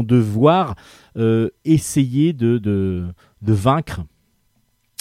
[0.03, 0.75] devoir
[1.15, 3.05] euh, essayer de,
[3.41, 4.01] vaincre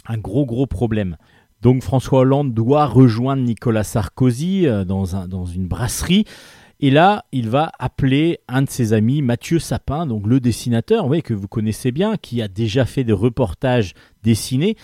[0.07, 1.17] un gros, gros problème.
[1.63, 6.27] Donc François Hollande doit rejoindre Nicolas Sarkozy euh, dans, un, dans une brasserie.
[6.79, 11.35] Et là, il va appeler un de ses amis, Mathieu Sapin, donc le dessinateur, que
[11.35, 14.77] vous connaissez bien, qui a déjà fait des reportages dessinés.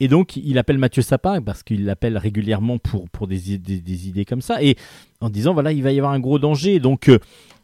[0.00, 4.24] Et donc, il appelle Mathieu Sapin parce qu'il l'appelle régulièrement pour, pour des, des, idées
[4.24, 4.62] comme ça.
[4.62, 4.76] Et
[5.20, 6.78] en disant, voilà, il va y avoir un gros danger.
[6.78, 7.18] Donc, euh,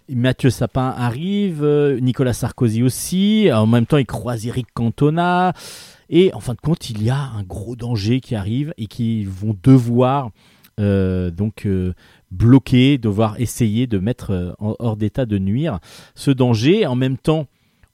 [0.09, 3.49] Mathieu Sapin arrive, euh, Nicolas Sarkozy aussi.
[3.53, 5.53] En même temps, il croise Eric Cantona.
[6.11, 9.25] Et en fin de compte, il y a un gros danger qui arrive et qui
[9.25, 10.31] vont devoir
[10.81, 11.95] euh, donc euh,
[12.33, 15.79] bloquer, devoir essayer de mettre euh, hors d'état de nuire
[16.15, 16.87] ce danger.
[16.87, 17.47] En même temps,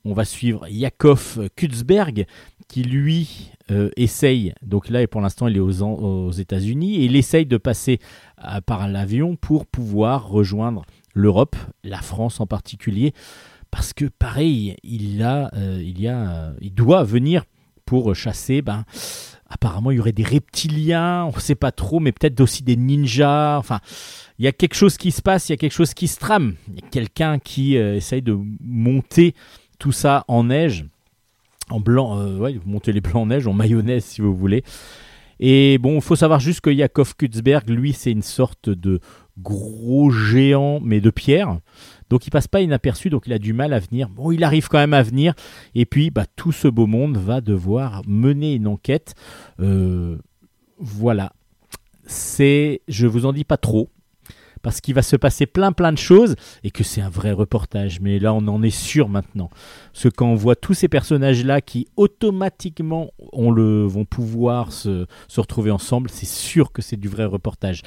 [0.04, 2.26] on va suivre Yakov Kutzberg
[2.70, 7.04] qui lui euh, essaye, donc là et pour l'instant il est aux, aux États-Unis, et
[7.06, 7.98] il essaye de passer
[8.44, 13.12] euh, par l'avion pour pouvoir rejoindre l'Europe, la France en particulier,
[13.72, 17.44] parce que pareil, il a, euh, il y a, il doit venir
[17.86, 18.62] pour chasser.
[18.62, 18.84] Ben,
[19.48, 22.76] apparemment, il y aurait des reptiliens, on ne sait pas trop, mais peut-être aussi des
[22.76, 23.58] ninjas.
[23.58, 23.80] Enfin,
[24.38, 26.18] il y a quelque chose qui se passe, il y a quelque chose qui se
[26.18, 26.54] trame.
[26.68, 29.34] Il y a quelqu'un qui essaye de monter
[29.78, 30.86] tout ça en neige,
[31.70, 34.62] en blanc, euh, ouais, monter les blancs en neige, en mayonnaise si vous voulez.
[35.42, 39.00] Et bon, il faut savoir juste que Yakov Kutzberg, lui, c'est une sorte de
[39.38, 41.58] gros géant, mais de pierre.
[42.10, 44.10] Donc il passe pas inaperçu, donc il a du mal à venir.
[44.10, 45.32] Bon, il arrive quand même à venir.
[45.74, 49.14] Et puis, bah, tout ce beau monde va devoir mener une enquête.
[49.60, 50.18] Euh,
[50.78, 51.32] voilà.
[52.04, 53.88] C'est, je vous en dis pas trop,
[54.62, 58.00] parce qu'il va se passer plein plein de choses et que c'est un vrai reportage.
[58.00, 59.50] Mais là, on en est sûr maintenant.
[59.92, 65.06] Parce que quand on voit tous ces personnages-là qui automatiquement on le, vont pouvoir se,
[65.28, 67.82] se retrouver ensemble, c'est sûr que c'est du vrai reportage.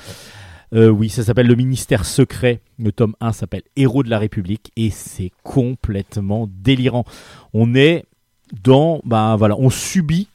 [0.73, 2.61] Euh, oui, ça s'appelle Le Ministère Secret.
[2.79, 7.05] Le tome 1 s'appelle Héros de la République et c'est complètement délirant.
[7.53, 8.05] On est
[8.63, 8.99] dans.
[9.05, 10.27] Ben voilà, on subit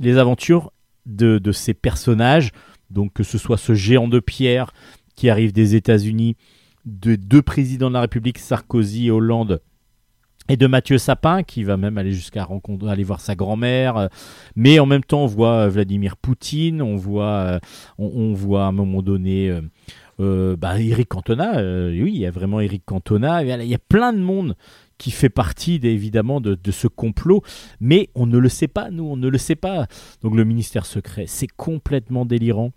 [0.00, 0.72] les aventures
[1.06, 2.50] de, de ces personnages.
[2.90, 4.72] Donc, que ce soit ce géant de pierre
[5.14, 6.36] qui arrive des États-Unis,
[6.84, 9.60] de deux présidents de la République, Sarkozy et Hollande,
[10.48, 12.46] et de Mathieu Sapin, qui va même aller jusqu'à
[12.88, 14.08] aller voir sa grand-mère.
[14.56, 17.58] Mais en même temps, on voit euh, Vladimir Poutine, on voit, euh,
[17.98, 19.62] on, voit à un moment donné euh,
[20.20, 21.52] euh, bah, Eric Cantona.
[21.88, 23.42] oui, il y a vraiment Eric Cantona.
[23.42, 24.54] Il y a- plein de monde
[24.98, 27.42] qui fait partie évidemment de, de ce complot,
[27.80, 29.86] mais on ne le sait pas, nous, on ne le sait pas.
[30.22, 32.70] Donc le ministère secret, c'est complètement délirant.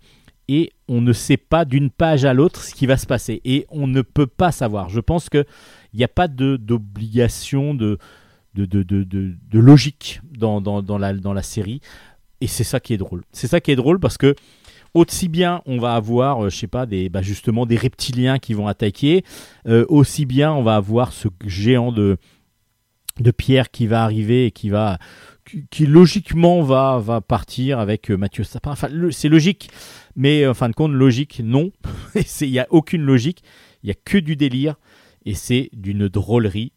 [0.48, 3.40] Et on ne sait pas d'une page à l'autre ce qui va se passer.
[3.44, 4.88] Et on ne peut pas savoir.
[4.88, 5.44] Je pense qu'il
[5.94, 7.98] n'y a pas d'obligation, de,
[8.54, 11.80] de, de, de, de- de logique dans, dans, dans la, dans la série.
[12.40, 13.24] Et c'est ça qui est drôle.
[13.32, 14.34] C'est ça qui est drôle parce que
[14.94, 18.54] aussi bien on va avoir, euh, je sais pas, des, bah, justement des reptiliens qui
[18.54, 19.24] vont attaquer,
[19.66, 22.16] euh, aussi bien on va avoir ce géant de,
[23.20, 24.98] de pierre qui va arriver et qui va
[25.70, 28.72] qui, logiquement va, va partir avec euh, Mathieu Sapin.
[28.72, 29.70] Enfin, c'est logique,
[30.16, 31.70] mais en fin de compte, logique, non.
[32.40, 33.42] Il n'y a aucune logique,
[33.82, 34.76] il n'y a que du délire,
[35.24, 36.72] et c'est d'une drôlerie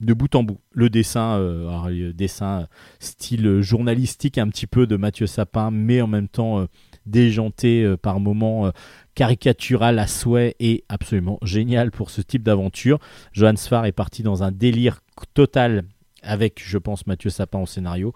[0.00, 0.60] de bout en bout.
[0.72, 2.66] Le dessin, euh, dessin
[2.98, 6.66] style journalistique un petit peu de Mathieu Sapin, mais en même temps euh,
[7.06, 8.70] déjanté euh, par moments, euh,
[9.14, 12.98] caricatural à souhait et absolument génial pour ce type d'aventure.
[13.32, 15.00] Johan Sfar est parti dans un délire
[15.34, 15.84] total
[16.22, 18.12] avec, je pense, Mathieu Sapin au scénario.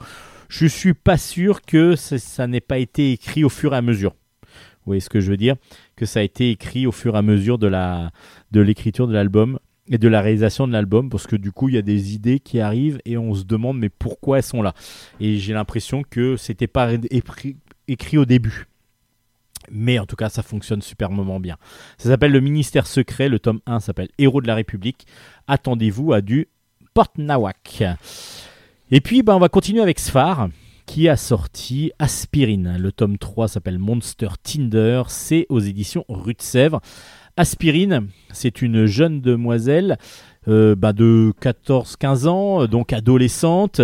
[0.48, 4.14] Je suis pas sûr que ça, n'ait pas été écrit au fur et à mesure.
[4.42, 5.56] Vous voyez ce que je veux dire?
[5.96, 8.10] Que ça a été écrit au fur et à mesure de la
[8.52, 9.58] de l'écriture de l'album
[9.88, 12.38] et de la réalisation de l'album parce que du coup il y a des idées
[12.38, 14.74] qui arrivent et on se demande mais pourquoi elles sont là?
[15.20, 17.56] Et j'ai l'impression que c'était pas épri-
[17.88, 18.66] écrit au début.
[19.70, 21.56] Mais en tout cas ça fonctionne superbement bien.
[21.96, 23.30] Ça s'appelle le ministère secret.
[23.30, 25.06] Le tome 1 s'appelle Héros de la République.
[25.48, 26.48] Attendez-vous à du
[26.94, 27.84] Portnawak
[28.90, 30.48] et puis ben, on va continuer avec Sfar
[30.86, 32.76] qui a sorti Aspirine.
[32.78, 35.02] Le tome 3 s'appelle Monster Tinder.
[35.08, 36.80] C'est aux éditions Rue de Sèvres.
[37.36, 39.96] Aspirine, c'est une jeune demoiselle
[40.46, 43.80] euh, bah, de 14-15 ans, euh, donc adolescente.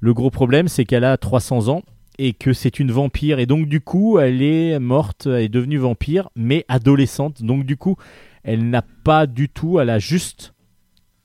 [0.00, 1.82] Le gros problème, c'est qu'elle a 300 ans
[2.18, 3.38] et que c'est une vampire.
[3.38, 7.42] Et donc, du coup, elle est morte, elle est devenue vampire, mais adolescente.
[7.42, 7.96] Donc, du coup,
[8.42, 10.52] elle n'a pas du tout, elle a juste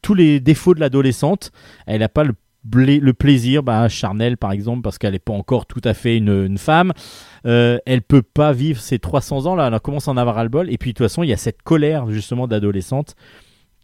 [0.05, 1.51] tous les défauts de l'adolescente.
[1.87, 5.81] Elle n'a pas le plaisir bah, charnel par exemple parce qu'elle n'est pas encore tout
[5.83, 6.93] à fait une, femme.
[7.47, 10.43] Euh, elle peut pas vivre ses 300 ans là elle commence à en avoir ras
[10.43, 13.15] le bol et puis de toute façon il y a cette colère justement d'adolescente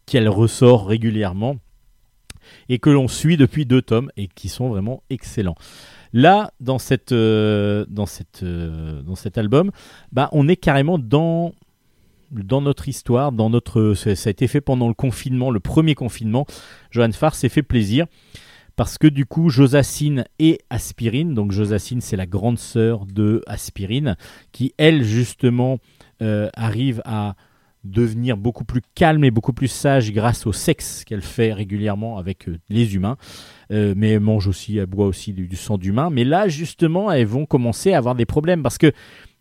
[0.05, 1.57] qu'elle ressort régulièrement
[2.69, 5.55] et que l'on suit depuis deux tomes et qui sont vraiment excellents.
[6.13, 6.77] Là dans
[7.11, 9.71] euh, euh, dans cet album
[10.11, 11.53] bah on est carrément dans
[12.31, 16.45] dans notre histoire, dans notre, ça a été fait pendant le confinement, le premier confinement.
[16.89, 18.07] Johan Farr s'est fait plaisir
[18.75, 24.15] parce que du coup, Josacine et Aspirine, donc Josacine, c'est la grande sœur de Aspirine,
[24.51, 25.77] qui elle justement
[26.21, 27.35] euh, arrive à
[27.83, 32.47] devenir beaucoup plus calme et beaucoup plus sage grâce au sexe qu'elle fait régulièrement avec
[32.47, 33.17] euh, les humains.
[33.71, 36.09] Euh, mais elle mange aussi, elle boit aussi du, du sang d'humain.
[36.11, 38.91] Mais là, justement, elles vont commencer à avoir des problèmes parce que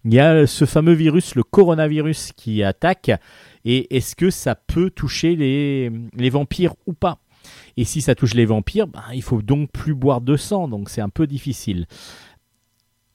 [0.04, 3.10] il y a ce fameux virus, le coronavirus, qui attaque.
[3.64, 5.90] Et est-ce que ça peut toucher les,
[6.30, 7.18] vampires ou pas?
[7.76, 10.88] Et si ça touche les vampires, ben, il faut donc plus boire de sang, donc
[10.90, 11.86] c'est un peu difficile.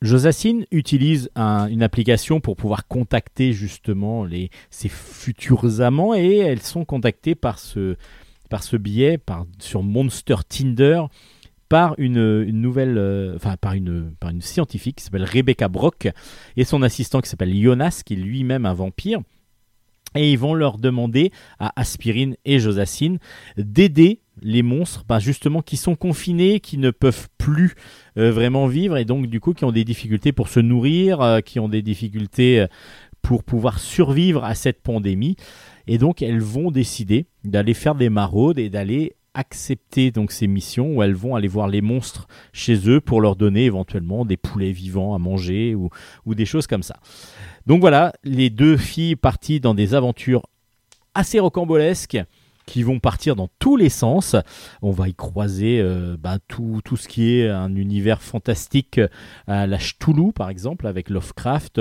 [0.01, 6.61] Josacine utilise un- une application pour pouvoir contacter justement les, ses futurs amants et elles
[6.61, 7.95] sont contactées par ce,
[8.49, 8.77] par ce
[9.59, 11.03] sur Monster Tinder,
[11.75, 16.07] par une, nouvelle, euh, enfin par une, par une scientifique qui s'appelle Rebecca Brock
[16.55, 19.19] et son assistant qui s'appelle Jonas, qui est lui-même un vampire.
[20.15, 23.17] Et ils vont leur demander à Aspirine et Josacine
[23.57, 27.75] d'aider les monstres, bah, justement, qui sont confinés, qui ne peuvent plus
[28.17, 31.41] euh, vraiment vivre et donc du coup qui ont des difficultés pour se nourrir, euh,
[31.41, 32.65] qui ont des difficultés
[33.21, 35.35] pour pouvoir survivre à cette pandémie.
[35.87, 40.95] Et donc elles vont décider d'aller faire des maraudes et d'aller accepter donc ces missions
[40.95, 44.71] où elles vont aller voir les monstres chez eux pour leur donner éventuellement des poulets
[44.71, 45.89] vivants à manger ou,
[46.25, 46.95] ou des choses comme ça.
[47.67, 50.43] Donc voilà, les deux filles parties dans des aventures
[51.13, 52.17] assez rocambolesques
[52.65, 54.35] qui vont partir dans tous les sens.
[54.81, 58.99] On va y croiser euh, bah, tout, tout ce qui est un univers fantastique
[59.45, 61.79] à la Cthulhu par exemple avec Lovecraft.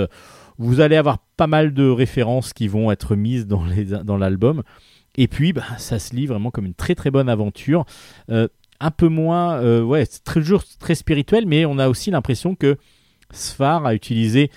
[0.58, 4.62] Vous allez avoir pas mal de références qui vont être mises dans les- dans l'album.
[5.16, 7.84] Et puis, bah, ça se lit vraiment comme une très très bonne aventure.
[8.30, 8.48] Euh,
[8.80, 12.76] un peu moins, euh, ouais, c'est toujours très spirituel, mais on a aussi l'impression que
[13.30, 14.50] Sfar a utilisé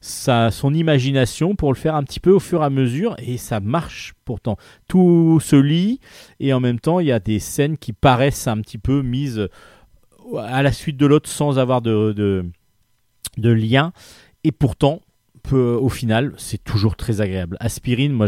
[0.00, 3.36] sa, son imagination pour le faire un petit peu au fur et à mesure, et
[3.36, 4.56] ça marche pourtant.
[4.86, 6.00] Tout se lit,
[6.40, 9.48] et en même temps, il y a des scènes qui paraissent un petit peu mises
[10.38, 12.12] à la suite de l'autre sans avoir de,
[13.36, 13.92] de lien,
[14.44, 15.00] et pourtant,
[15.52, 17.56] au final, c'est toujours très agréable.
[17.60, 18.26] Aspirine, moi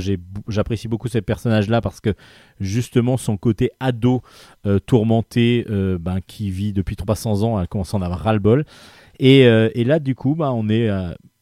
[0.49, 2.15] j'apprécie beaucoup ce personnage-là parce que
[2.61, 4.23] justement son côté ado
[4.67, 8.65] euh, tourmenté euh, ben, qui vit depuis 300 ans, elle commence à en avoir ras-le-bol.
[9.19, 10.89] Et, euh, là, du coup, ben, on est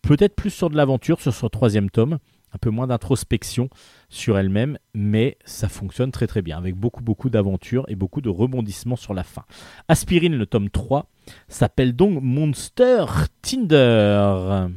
[0.03, 2.19] peut-être plus sur de l'aventure sur ce troisième tome,
[2.53, 3.69] un peu moins d'introspection
[4.09, 8.29] sur elle-même, mais ça fonctionne très très bien, avec beaucoup beaucoup d'aventures et beaucoup de
[8.29, 9.43] rebondissements sur la fin.
[9.89, 11.11] Aspirine, le tome 3,
[11.49, 13.07] s'appelle donc Monster
[13.43, 14.69] Tinder.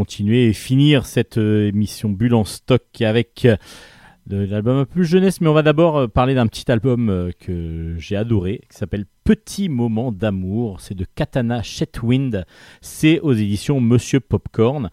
[0.00, 3.58] Continuer et finir cette euh, émission Bulle en stock avec euh,
[4.26, 7.30] de l'album un peu plus jeunesse, mais on va d'abord euh, parler d'un petit album
[7.38, 10.80] que j'ai adoré, qui s'appelle Petit moment d'amour.
[10.80, 12.46] C'est de Katana Shetwind.
[12.80, 14.88] C'est aux éditions Monsieur Popcorn.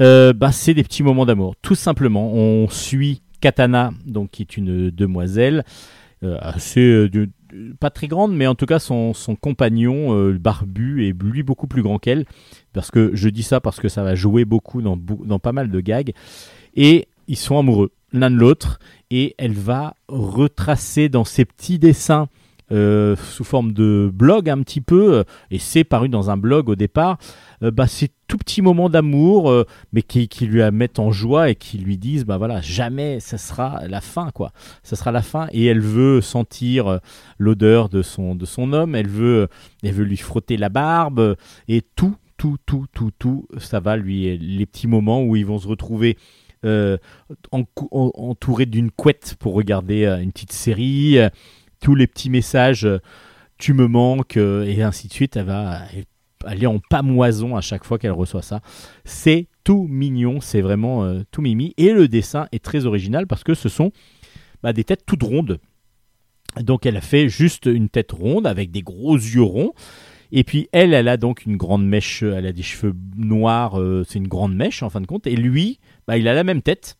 [0.00, 2.32] Euh, bah, c'est des petits moments d'amour, tout simplement.
[2.32, 5.62] On suit Katana, donc qui est une demoiselle
[6.22, 7.08] assez
[7.78, 11.82] pas très grande, mais en tout cas son, son compagnon barbu est lui beaucoup plus
[11.82, 12.24] grand qu'elle.
[12.72, 15.70] Parce que je dis ça parce que ça va jouer beaucoup dans, dans pas mal
[15.70, 16.12] de gags.
[16.74, 18.78] Et ils sont amoureux l'un de l'autre.
[19.10, 22.28] Et elle va retracer dans ses petits dessins
[22.70, 26.68] euh, sous forme de blog un petit peu, euh, et c'est paru dans un blog
[26.68, 27.16] au départ,
[27.62, 29.64] euh, bah, ces tout petits moments d'amour,
[29.94, 33.38] mais qui, qui lui mettent en joie et qui lui disent, bah voilà, jamais ça
[33.38, 34.52] sera la fin, quoi.
[34.82, 37.00] Ça sera la fin, et elle veut sentir
[37.38, 39.48] l'odeur de son, de son homme, elle veut,
[39.82, 41.36] elle veut lui frotter la barbe,
[41.68, 45.58] et tout, tout, tout, tout, tout, ça va lui, les petits moments où ils vont
[45.58, 46.16] se retrouver
[46.64, 46.96] euh,
[47.52, 51.28] en- en- entourés d'une couette pour regarder euh, une petite série, euh,
[51.80, 52.88] tous les petits messages,
[53.58, 55.82] tu me manques, et ainsi de suite, elle va
[56.44, 58.60] aller en pamoison à chaque fois qu'elle reçoit ça.
[59.04, 63.54] C'est tout mignon, c'est vraiment tout mimi, et le dessin est très original parce que
[63.54, 63.92] ce sont
[64.62, 65.58] bah, des têtes toutes rondes.
[66.60, 69.74] Donc elle a fait juste une tête ronde avec des gros yeux ronds.
[70.32, 74.04] Et puis elle, elle a donc une grande mèche, elle a des cheveux noirs, euh,
[74.06, 75.26] c'est une grande mèche en fin de compte.
[75.26, 76.98] Et lui, bah, il a la même tête,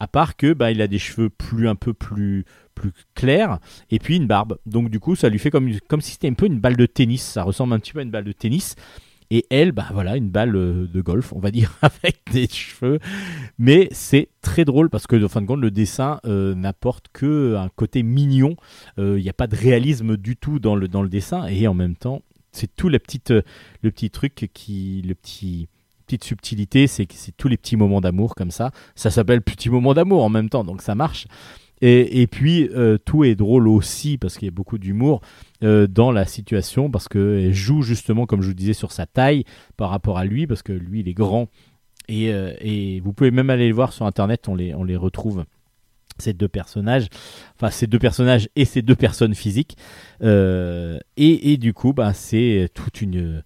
[0.00, 2.44] à part que bah, il a des cheveux plus un peu plus
[2.74, 3.58] plus clairs
[3.90, 4.58] et puis une barbe.
[4.64, 6.86] Donc du coup, ça lui fait comme comme si c'était un peu une balle de
[6.86, 7.22] tennis.
[7.22, 8.74] Ça ressemble un petit peu à une balle de tennis.
[9.34, 12.98] Et elle, bah voilà, une balle euh, de golf, on va dire, avec des cheveux.
[13.58, 17.56] Mais c'est très drôle parce que, en fin de compte, le dessin euh, n'apporte que
[17.56, 18.56] un côté mignon.
[18.98, 21.46] Il n'y a pas de réalisme du tout dans le, dans le dessin.
[21.46, 22.20] Et en même temps,
[22.52, 23.42] c'est tout la petite, euh,
[23.82, 25.02] le petit truc qui.
[25.02, 25.68] Le petit
[26.06, 28.70] petite subtilité, c'est c'est tous les petits moments d'amour comme ça.
[28.94, 31.26] Ça s'appelle petit moment d'amour en même temps, donc ça marche.
[31.80, 35.20] Et, et puis euh, tout est drôle aussi parce qu'il y a beaucoup d'humour
[35.62, 39.44] euh, dans la situation parce qu'elle joue justement, comme je vous disais, sur sa taille
[39.76, 41.48] par rapport à lui parce que lui il est grand
[42.08, 45.44] et, et vous pouvez même aller les voir sur internet, on les, on les retrouve.
[46.22, 47.06] Ces deux personnages,
[47.56, 49.76] enfin ces deux personnages et ces deux personnes physiques,
[50.22, 53.42] Euh, et, et du coup, bah, c'est toute une,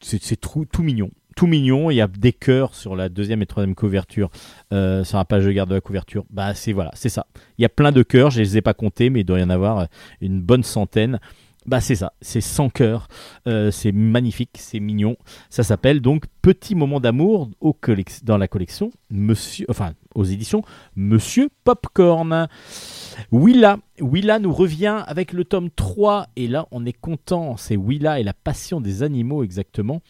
[0.00, 1.90] c'est tout, tout mignon, tout mignon.
[1.90, 4.30] Il y a des cœurs sur la deuxième et troisième couverture,
[4.72, 6.24] euh, sur la page de garde de la couverture.
[6.30, 7.26] Bah c'est voilà, c'est ça.
[7.58, 9.44] Il y a plein de cœurs, je les ai pas comptés, mais il doit y
[9.44, 9.86] en avoir
[10.20, 11.20] une bonne centaine.
[11.64, 13.08] Bah c'est ça, c'est 100 cœurs,
[13.46, 15.16] Euh, c'est magnifique, c'est mignon.
[15.48, 17.48] Ça s'appelle donc Petit moment d'amour
[18.24, 20.62] dans la collection Monsieur, enfin aux éditions
[20.96, 22.48] Monsieur Popcorn.
[23.30, 28.18] Willa, Willa nous revient avec le tome 3 et là on est content, c'est Willa
[28.18, 30.02] et la passion des animaux exactement.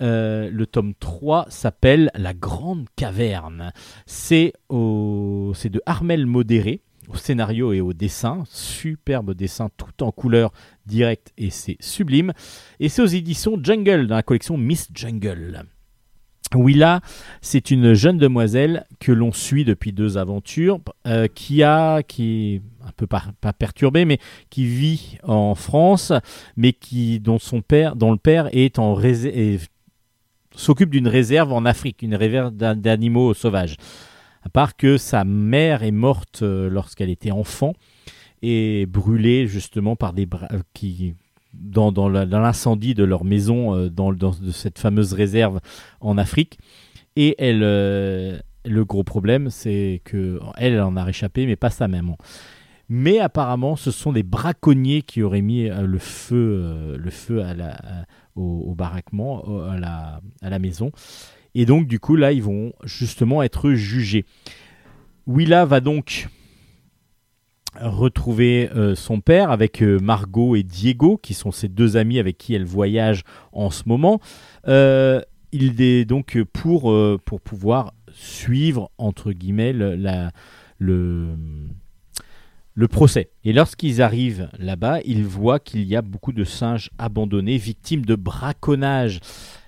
[0.00, 3.72] Euh, le tome 3 s'appelle La Grande Caverne.
[4.06, 5.52] C'est au...
[5.54, 8.44] c'est de Armel Modéré au scénario et au dessin.
[8.48, 10.52] Superbe dessin tout en couleur
[10.86, 12.32] directe et c'est sublime.
[12.80, 15.64] Et c'est aux éditions Jungle dans la collection Miss Jungle.
[16.54, 17.00] Willa,
[17.40, 22.62] c'est une jeune demoiselle que l'on suit depuis deux aventures, euh, qui a, qui est
[22.86, 23.24] un peu pas,
[23.58, 24.18] perturbée, mais
[24.50, 26.12] qui vit en France,
[26.56, 28.98] mais qui dont son père, dont le père est en
[30.54, 33.76] s'occupe d'une réserve en Afrique, une réserve d'an- d'animaux sauvages.
[34.44, 37.74] À part que sa mère est morte euh, lorsqu'elle était enfant
[38.42, 41.14] et brûlée justement par des bra- euh, qui
[41.54, 45.60] dans, dans l'incendie de leur maison euh, dans, de cette fameuse réserve
[46.00, 46.58] en Afrique.
[47.14, 52.16] Et elle, le gros problème, c'est que elle, en a réchappé, mais pas sa maman.
[52.88, 57.44] Mais apparemment, ce sont des braconniers qui auraient mis le feu, le feu
[58.34, 60.90] au, au baraquement, à la, à la maison.
[61.54, 64.24] Et donc, du coup, là, ils vont justement être jugés.
[65.26, 66.28] Willa va donc
[67.80, 72.36] retrouver euh, son père avec euh, Margot et Diego, qui sont ses deux amis avec
[72.38, 73.22] qui elle voyage
[73.52, 74.20] en ce moment.
[74.68, 75.20] Euh,
[75.52, 76.94] il est donc pour,
[77.26, 81.36] pour pouvoir suivre, entre guillemets, le,
[82.74, 83.30] le procès.
[83.44, 88.14] Et lorsqu'ils arrivent là-bas, ils voient qu'il y a beaucoup de singes abandonnés, victimes de
[88.14, 89.20] braconnage.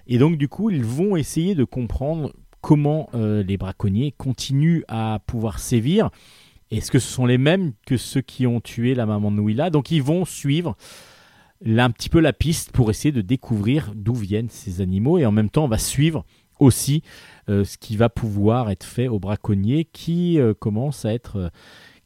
[0.06, 5.20] Et donc, du coup, ils vont essayer de comprendre comment euh, les braconniers continuent à
[5.26, 6.10] pouvoir sévir.
[6.70, 9.90] Est-ce que ce sont les mêmes que ceux qui ont tué la maman de Donc,
[9.90, 10.76] ils vont suivre
[11.66, 15.18] un petit peu la piste pour essayer de découvrir d'où viennent ces animaux.
[15.18, 16.24] Et en même temps, on va suivre
[16.58, 17.02] aussi
[17.48, 21.50] euh, ce qui va pouvoir être fait aux braconniers qui euh, commencent à être.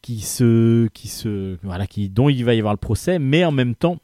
[0.03, 3.53] qui se, qui se, voilà, qui, dont il va y avoir le procès, mais en
[3.53, 3.99] même temps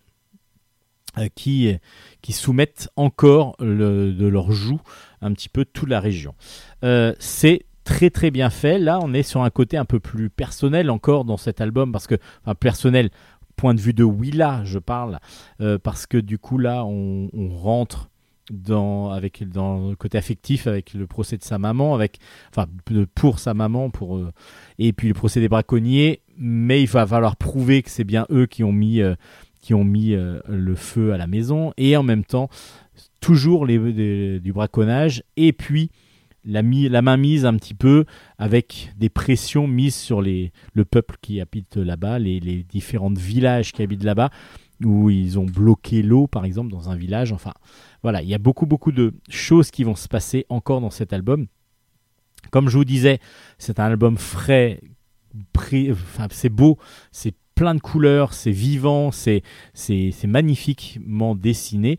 [1.35, 1.75] qui,
[2.23, 4.81] qui soumettent encore de leur joug
[5.21, 6.35] un petit peu toute la région.
[6.85, 8.79] Euh, c'est très très bien fait.
[8.79, 12.07] Là, on est sur un côté un peu plus personnel encore dans cet album parce
[12.07, 13.11] que, enfin, personnel,
[13.57, 15.19] point de vue de Willa, je parle,
[15.61, 18.11] euh, parce que du coup là, on, rentre
[18.51, 22.19] dans avec dans le côté affectif avec le procès de sa maman, avec
[22.51, 22.67] enfin
[23.15, 24.33] pour sa maman, pour euh,
[24.79, 26.21] et puis le procès des braconniers.
[26.37, 29.15] Mais il va falloir prouver que c'est bien eux qui ont mis euh,
[29.65, 32.51] qui ont mis euh, le feu à la maison et en même temps
[33.23, 35.91] toujours les, du braconnage et puis
[36.45, 38.05] la, la main mise un petit peu
[38.37, 43.73] avec des pressions mises sur les, le peuple qui habite là-bas, les, les différents villages
[43.73, 44.29] qui habitent là-bas,
[44.85, 47.33] où ils ont bloqué l'eau, par exemple, dans un village.
[47.33, 47.55] Enfin,
[48.03, 51.15] voilà, il y a beaucoup, beaucoup de choses qui vont se passer encore dans cet
[51.15, 51.47] album.
[52.51, 53.19] Comme je vous disais,
[53.57, 54.83] c'est un album frais,
[56.29, 56.79] c'est beau,
[57.13, 59.43] c'est plein de couleurs, c'est vivant, c'est
[60.25, 61.99] magnifiquement dessiné.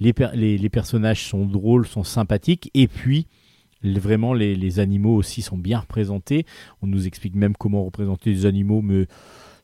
[0.00, 3.26] Les, per- les, les personnages sont drôles, sont sympathiques, et puis
[3.82, 6.44] vraiment les, les animaux aussi sont bien représentés.
[6.82, 9.06] On nous explique même comment représenter les animaux, mais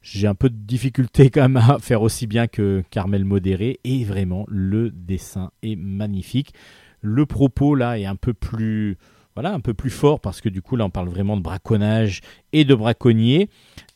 [0.01, 4.05] j'ai un peu de difficulté quand même à faire aussi bien que Carmel Modéré, et
[4.05, 6.55] vraiment le dessin est magnifique.
[7.01, 8.97] Le propos là est un peu plus
[9.35, 12.21] voilà un peu plus fort parce que du coup là on parle vraiment de braconnage
[12.53, 13.49] et de braconniers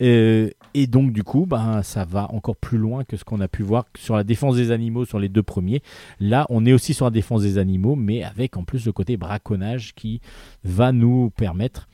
[0.02, 3.48] Euh, et donc du coup ben ça va encore plus loin que ce qu'on a
[3.48, 5.80] pu voir sur la défense des animaux sur les deux premiers.
[6.20, 9.16] Là on est aussi sur la défense des animaux mais avec en plus le côté
[9.16, 10.20] braconnage qui
[10.64, 11.88] va nous permettre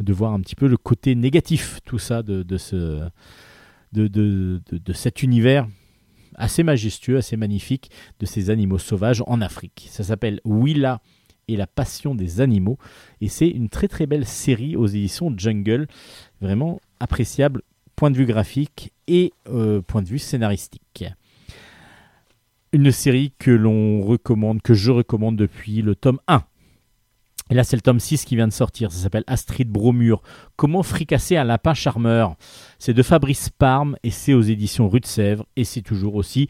[0.00, 3.00] de voir un petit peu le côté négatif tout ça de, de ce
[3.92, 5.66] de, de- de cet univers
[6.36, 9.88] assez majestueux assez magnifique de ces animaux sauvages en Afrique.
[9.90, 11.00] Ça s'appelle Willa
[11.48, 12.78] et la passion des animaux.
[13.20, 15.86] Et c'est une très très belle série aux éditions Jungle,
[16.40, 17.62] vraiment appréciable,
[17.96, 21.04] point de vue graphique et euh, point de vue scénaristique.
[22.72, 26.44] Une série que l'on recommande, que je recommande depuis le tome 1.
[27.50, 28.92] Et là, c'est le tome 6 qui vient de sortir.
[28.92, 30.22] Ça s'appelle Astrid Bromure.
[30.56, 32.36] Comment fricasser un lapin charmeur?
[32.78, 35.46] C'est de Fabrice Parme et c'est aux éditions Rue de Sèvres.
[35.56, 36.48] Et c'est toujours aussi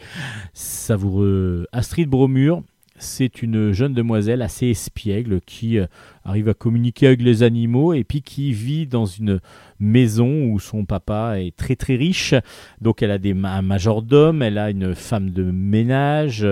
[0.54, 1.66] savoureux.
[1.70, 2.62] Astrid Bromure,
[2.98, 5.86] c'est une jeune demoiselle assez espiègle qui euh,
[6.24, 9.40] arrive à communiquer avec les animaux et puis qui vit dans une
[9.80, 12.34] maison où son papa est très très riche.
[12.80, 16.46] Donc elle a des, un majordome, elle a une femme de ménage.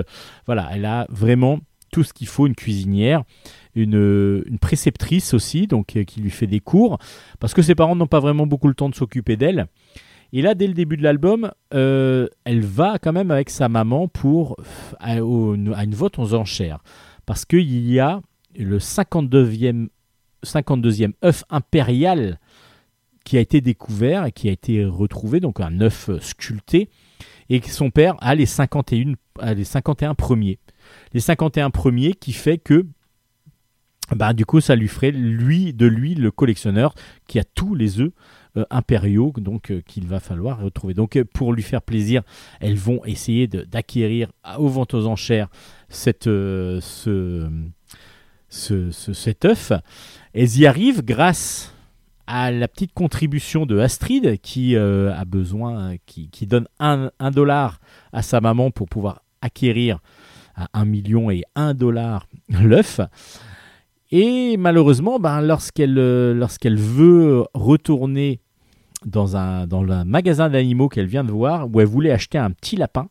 [0.47, 1.61] Voilà, elle a vraiment
[1.93, 3.25] tout ce qu'il faut, une cuisinière.
[3.75, 6.99] Une, une préceptrice aussi, donc euh, qui lui fait des cours,
[7.41, 9.67] parce que ses parents n'ont pas vraiment beaucoup le temps de s'occuper d'elle.
[10.33, 14.11] Et là, dès le début de l'album, euh, elle va quand même avec sa maman
[14.99, 16.83] à, une vote aux enchères.
[17.25, 18.21] Parce qu'il y a
[18.57, 19.89] le 52e,
[20.45, 22.39] 52e œuf impérial
[23.25, 26.89] qui a été découvert et qui a été retrouvé, donc un œuf sculpté,
[27.49, 30.59] et que son père a les 51, a les 51 premiers.
[31.13, 32.87] Les 51 premiers qui fait que
[34.15, 36.95] bah, du coup, ça lui ferait lui de lui le collectionneur
[37.27, 38.13] qui a tous les œufs
[38.71, 40.95] impériaux donc euh, qu'il va falloir retrouver.
[40.95, 42.23] Donc euh, pour lui faire plaisir,
[42.61, 44.29] elles vont essayer d'acquérir
[44.59, 45.49] aux ventes aux enchères
[45.89, 47.49] cette, euh, ce,
[48.49, 49.73] ce- ce- cet œuf.
[50.33, 51.73] Elles y arrivent grâce
[52.27, 57.79] à la petite contribution de Astrid qui euh, a besoin, qui, donne un, dollar
[58.13, 60.01] à sa maman pour pouvoir acquérir
[60.57, 63.01] à 1 million et 1 dollar l'œuf.
[64.11, 68.41] Et malheureusement, ben, euh, lorsqu'elle veut retourner
[69.05, 69.67] dans un,
[70.05, 73.09] magasin d'animaux qu'elle vient de voir, où elle voulait acheter un petit lapin,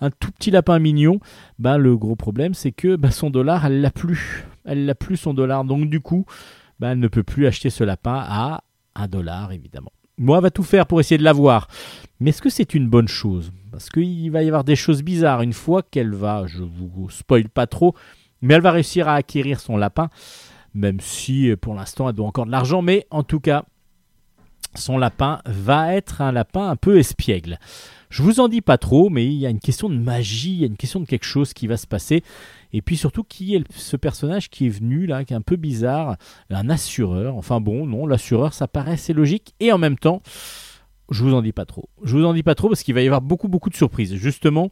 [0.00, 1.20] un tout petit lapin mignon,
[1.58, 4.44] ben, le gros problème c'est que ben, son dollar, elle l'a plus.
[4.64, 5.64] Elle l'a plus son dollar.
[5.64, 6.26] Donc du coup,
[6.78, 8.62] ben, elle ne peut plus acheter ce lapin à
[8.94, 9.92] un dollar, évidemment.
[10.18, 11.68] Moi, va tout faire pour essayer de l'avoir.
[12.20, 13.50] Mais est-ce que c'est une bonne chose?
[13.70, 17.48] Parce qu'il va y avoir des choses bizarres une fois qu'elle va, je vous spoil
[17.48, 17.94] pas trop,
[18.42, 20.10] mais elle va réussir à acquérir son lapin,
[20.74, 23.64] même si pour l'instant elle doit encore de l'argent, mais en tout cas,
[24.74, 27.58] son lapin va être un lapin un peu espiègle.
[28.10, 30.60] Je vous en dis pas trop, mais il y a une question de magie, il
[30.60, 32.22] y a une question de quelque chose qui va se passer.
[32.74, 35.56] Et puis surtout, qui est ce personnage qui est venu là, qui est un peu
[35.56, 36.16] bizarre,
[36.50, 37.36] un assureur.
[37.36, 39.54] Enfin bon, non, l'assureur, ça paraît assez logique.
[39.60, 40.20] Et en même temps,
[41.12, 41.88] je vous en dis pas trop.
[42.02, 44.14] Je vous en dis pas trop parce qu'il va y avoir beaucoup, beaucoup de surprises.
[44.14, 44.70] Justement,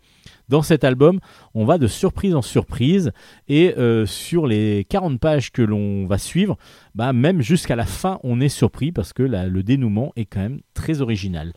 [0.49, 1.21] dans cet album,
[1.55, 3.13] on va de surprise en surprise.
[3.49, 6.57] Et euh, sur les 40 pages que l'on va suivre,
[6.95, 10.61] bah, même jusqu'à la fin, on est surpris parce que le dénouement est quand même
[10.75, 11.53] très original.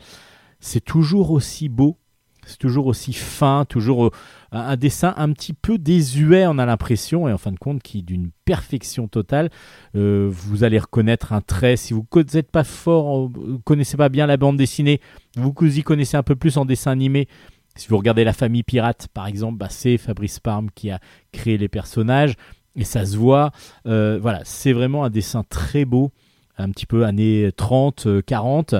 [0.60, 1.98] C'est toujours aussi beau,
[2.46, 4.10] c'est toujours aussi fin, toujours euh,
[4.52, 8.02] un dessin un petit peu désuet, on a l'impression, et en fin de compte, qui
[8.02, 9.50] d'une perfection totale.
[9.96, 11.76] Euh, vous allez reconnaître un trait.
[11.76, 15.00] Si vous n'êtes pas fort, euh, connaissez pas bien la bande dessinée,
[15.36, 17.28] vous y connaissez un peu plus en dessin animé.
[17.76, 21.00] Si vous regardez La Famille Pirate, par exemple, bah, c'est Fabrice Parme qui a
[21.32, 22.34] créé les personnages.
[22.76, 23.50] et ça se voit.
[23.84, 26.12] Voilà, c'est vraiment un dessin très beau,
[26.56, 28.74] un petit peu années 30, euh, 40.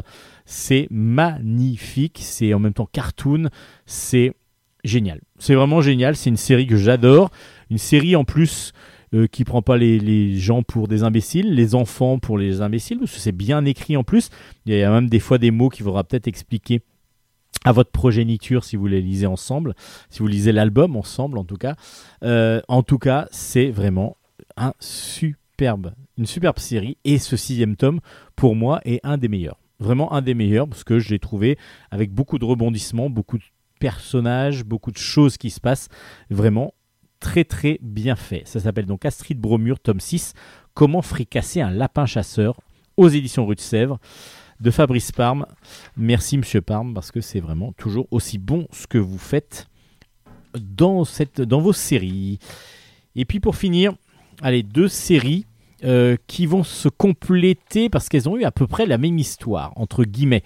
[0.47, 3.49] C'est magnifique, c'est en même temps cartoon,
[3.87, 4.35] c'est
[4.85, 5.21] génial.
[5.39, 7.31] C'est vraiment génial, c'est une série que j'adore.
[7.71, 8.73] Une série en plus
[9.15, 12.99] euh, qui prend pas les, les gens pour des imbéciles, les enfants pour les imbéciles,
[12.99, 14.31] parce que c'est bien écrit en plus.
[14.67, 16.83] Il y a même des fois des mots qu'il faudra peut-être expliquer
[17.65, 19.75] à votre progéniture si vous les lisez ensemble,
[20.11, 21.75] si vous lisez l'album ensemble en tout cas.
[22.23, 24.17] Euh, en tout cas, c'est vraiment
[24.57, 28.01] un superbe, une superbe série et ce sixième tome
[28.37, 31.59] pour moi est un des meilleurs, vraiment un des meilleurs parce que je l'ai trouvé
[31.91, 33.45] avec beaucoup de rebondissements, beaucoup de
[33.81, 35.89] personnages, beaucoup de choses qui se passent,
[36.31, 36.75] vraiment
[37.21, 38.43] très très bien fait.
[38.47, 40.35] Ça s'appelle donc Astrid Bromure, tome 6,
[40.75, 42.61] Comment fricasser un lapin chasseur
[42.97, 43.99] aux éditions Rue de Sèvres
[44.61, 45.47] de Fabrice Parme.
[45.97, 49.69] Merci Monsieur Parme parce que c'est vraiment toujours aussi bon ce que vous faites
[50.59, 52.39] dans, cette, dans vos séries.
[53.17, 53.95] Et puis pour finir,
[54.43, 55.47] allez, deux séries
[55.85, 59.73] euh, qui vont se compléter parce qu'elles ont eu à peu près la même histoire,
[59.77, 60.43] entre guillemets.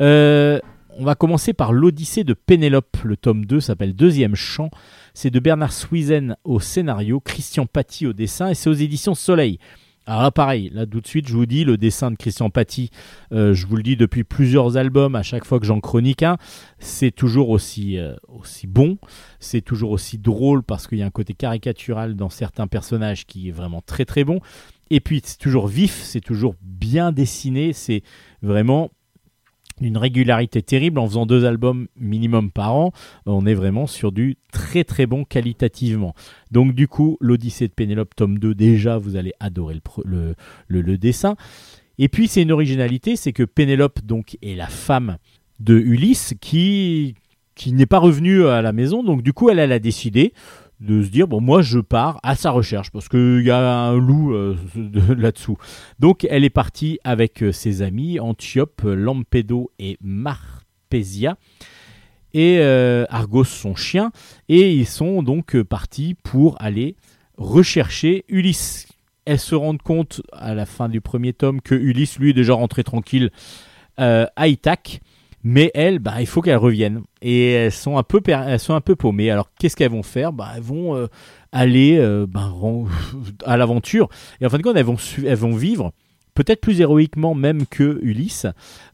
[0.00, 0.60] Euh,
[0.98, 2.96] on va commencer par l'Odyssée de Pénélope.
[3.04, 4.70] Le tome 2 s'appelle Deuxième Chant.
[5.14, 9.58] C'est de Bernard Swizen au scénario, Christian Paty au dessin et c'est aux éditions Soleil.
[10.10, 12.88] Alors pareil, là tout de suite, je vous dis, le dessin de Christian Paty,
[13.32, 16.38] euh, je vous le dis depuis plusieurs albums, à chaque fois que j'en chronique un,
[16.78, 18.96] c'est toujours aussi, euh, aussi bon,
[19.38, 23.50] c'est toujours aussi drôle parce qu'il y a un côté caricatural dans certains personnages qui
[23.50, 24.40] est vraiment très très bon.
[24.88, 28.02] Et puis c'est toujours vif, c'est toujours bien dessiné, c'est
[28.40, 28.88] vraiment
[29.80, 32.92] une régularité terrible en faisant deux albums minimum par an.
[33.26, 36.14] On est vraiment sur du très très bon qualitativement.
[36.50, 41.36] Donc du coup, l'Odyssée de Pénélope tome 2, déjà vous allez adorer le, dessin.
[41.98, 45.18] Et puis c'est une originalité, c'est que Pénélope donc est la femme
[45.60, 47.14] de Ulysse qui
[47.54, 49.02] qui n'est pas revenue à la maison.
[49.02, 50.32] Donc du coup, elle, elle a décidé
[50.80, 53.96] de se dire bon moi je pars à sa recherche parce qu'il y a un
[53.98, 55.56] loup euh, de- là-dessous.
[55.98, 61.36] Donc elle est partie avec euh, ses amis Antiope, Lampedo et Marpesia
[62.34, 64.12] et euh, Argos son chien
[64.48, 66.94] et ils sont donc partis pour aller
[67.36, 68.86] rechercher Ulysse.
[69.24, 72.54] Elles se rendent compte à la fin du premier tome que Ulysse lui est déjà
[72.54, 73.30] rentré tranquille
[73.96, 75.00] à Ithaque.
[75.44, 77.02] Mais elles, bah, il faut qu'elles reviennent.
[77.22, 79.30] Et elles sont un peu, elles sont un peu paumées.
[79.30, 80.32] Alors, qu'est-ce qu'elles vont faire?
[80.32, 81.06] Bah, Elles vont euh,
[81.52, 82.52] aller euh, bah,
[83.44, 84.08] à l'aventure.
[84.40, 85.92] Et en fin de compte, elles vont, elles vont vivre,
[86.34, 88.46] peut-être plus héroïquement même que Ulysse,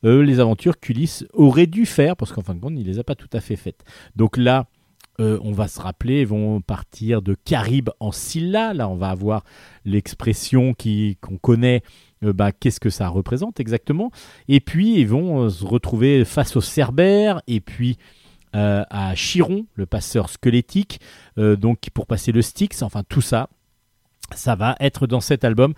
[0.04, 3.04] euh, les aventures qu'Ulysse aurait dû faire, parce qu'en fin de compte, il les a
[3.04, 3.84] pas tout à fait faites.
[4.16, 4.66] Donc là,
[5.20, 8.74] on va se rappeler, ils vont partir de Caribe en Scylla.
[8.74, 9.44] Là, on va avoir
[9.84, 11.84] l'expression qu'on connaît.
[12.24, 14.10] Euh, bah, Qu'est-ce que ça représente exactement?
[14.48, 17.98] Et puis, ils vont euh, se retrouver face au Cerbère et puis
[18.54, 21.00] euh, à Chiron, le passeur squelettique,
[21.36, 22.82] donc pour passer le Styx.
[22.82, 23.48] Enfin, tout ça,
[24.32, 25.74] ça va être dans cet album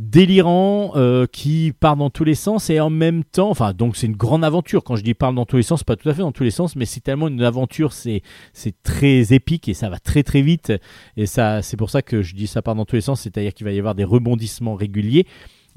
[0.00, 4.06] délirant euh, qui part dans tous les sens et en même temps enfin donc c'est
[4.06, 4.82] une grande aventure.
[4.82, 6.50] Quand je dis part dans tous les sens pas tout à fait dans tous les
[6.50, 8.22] sens mais c'est tellement une aventure c'est
[8.54, 10.72] c'est très épique et ça va très très vite.
[11.18, 13.52] Et ça c'est pour ça que je dis ça part dans tous les sens c'est-à-dire
[13.52, 15.26] qu'il va y avoir des rebondissements réguliers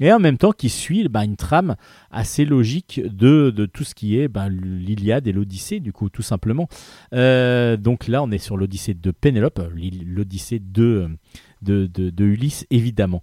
[0.00, 1.76] et en même temps qui suit bah, une trame
[2.10, 6.22] assez logique de, de tout ce qui est bah, l'Iliade et l'Odyssée du coup tout
[6.22, 6.66] simplement.
[7.12, 11.10] Euh, donc là on est sur l'Odyssée de Pénélope l'Odyssée de,
[11.60, 13.20] de, de, de Ulysse évidemment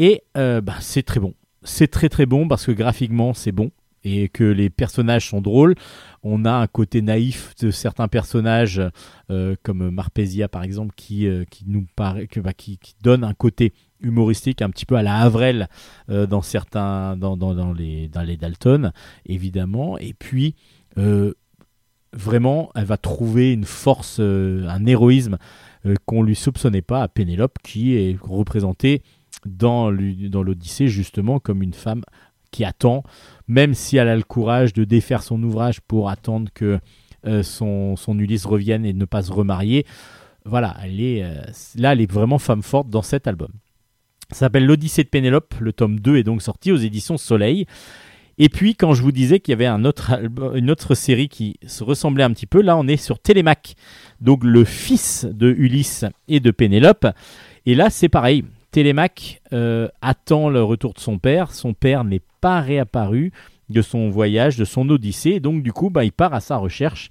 [0.00, 1.34] et euh, bah, c'est très bon.
[1.62, 3.70] C'est très très bon parce que graphiquement c'est bon
[4.02, 5.74] et que les personnages sont drôles.
[6.22, 8.80] On a un côté naïf de certains personnages
[9.30, 14.62] euh, comme Marpesia par exemple qui, euh, qui nous bah, qui, donne un côté humoristique
[14.62, 15.68] un petit peu à la Avrel
[16.08, 18.92] dans certains dans, dans, les dans les Dalton
[19.26, 20.54] évidemment et puis
[22.14, 25.36] vraiment elle va trouver une force un héroïsme
[26.06, 29.02] qu'on lui soupçonnait pas à Pénélope qui est représentée
[29.46, 32.02] dans l'Odyssée justement comme une femme
[32.50, 33.04] qui attend,
[33.48, 36.78] même si elle a le courage de défaire son ouvrage pour attendre que
[37.26, 39.86] euh, son, Ulysse revienne et ne pas se remarier.
[40.44, 41.42] Voilà, elle est, euh,
[41.76, 43.50] là, elle est vraiment femme forte dans cet album.
[44.30, 45.54] Ça s'appelle L'Odyssée de Pénélope.
[45.60, 47.66] Le tome 2 est donc sorti aux éditions Soleil.
[48.38, 50.18] Et puis, quand je vous disais qu'il y avait un autre
[50.54, 53.74] une autre série qui se ressemblait un petit peu, là, on est sur Télémaque.
[54.20, 57.06] Donc, le fils de Ulysse et de Pénélope.
[57.66, 58.44] Et là, c'est pareil.
[58.70, 61.52] Télémaque euh, attend le retour de son père.
[61.52, 63.32] Son père n'est pas réapparu
[63.68, 65.40] de son voyage, de son odyssée.
[65.40, 67.08] Donc, du coup, bah, il part à sa recherche.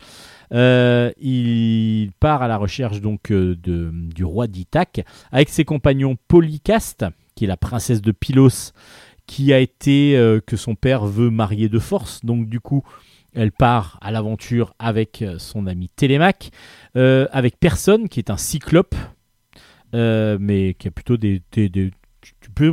[0.53, 7.05] Euh, il part à la recherche donc euh, du roi d'Ithaque avec ses compagnons Polycaste,
[7.35, 8.73] qui est la princesse de Pylos,
[9.27, 10.17] qui a été
[10.47, 12.25] que son père veut marier de force.
[12.25, 12.83] Donc du coup,
[13.35, 16.49] elle part à l'aventure avec son ami Télémaque,
[16.95, 18.95] avec Personne, qui est un cyclope.
[19.93, 21.17] Euh, mais qui a plutôt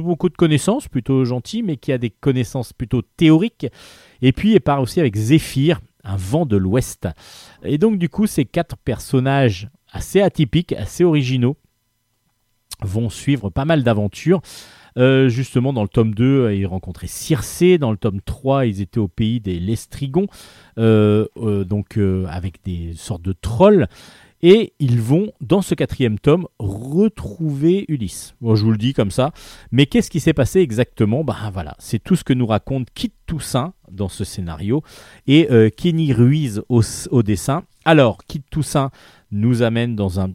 [0.00, 3.66] beaucoup de connaissances, plutôt gentil, mais qui a des connaissances plutôt théoriques.
[4.22, 7.08] Et puis il part aussi avec Zéphyr, un vent de l'Ouest.
[7.62, 11.56] Et donc du coup, ces quatre personnages assez atypiques, assez originaux,
[12.82, 14.40] vont suivre pas mal d'aventures.
[14.98, 17.78] Euh, justement, dans le tome 2, euh, ils rencontraient Circé.
[17.78, 20.26] Dans le tome 3, ils étaient au pays des Lestrigons,
[20.78, 21.26] euh,
[21.64, 21.98] donc
[22.28, 23.88] avec des sortes de trolls.
[24.42, 28.34] Et ils vont, dans ce quatrième tome, retrouver Ulysse.
[28.40, 29.32] Bon, je vous le dis comme ça.
[29.72, 31.24] Mais qu'est-ce qui s'est passé exactement?
[31.24, 34.82] Ben voilà, c'est tout ce que nous raconte Kit Toussaint dans ce scénario
[35.26, 37.64] et euh, Kenny Ruiz au, dessin.
[37.84, 38.90] Alors, Kit Toussaint
[39.30, 40.30] nous amène dans un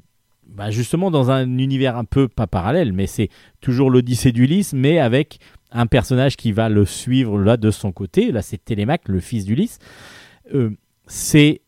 [0.47, 3.29] bah, justement dans un univers un peu pas parallèle, mais c'est
[3.61, 5.39] toujours l'Odyssée d'Ulysse, mais avec
[5.71, 8.31] un personnage qui va le suivre là de son côté.
[8.31, 9.79] Là, c'est Télémaque, le fils d'Ulysse.
[10.53, 10.71] Euh,
[11.07, 11.60] c'est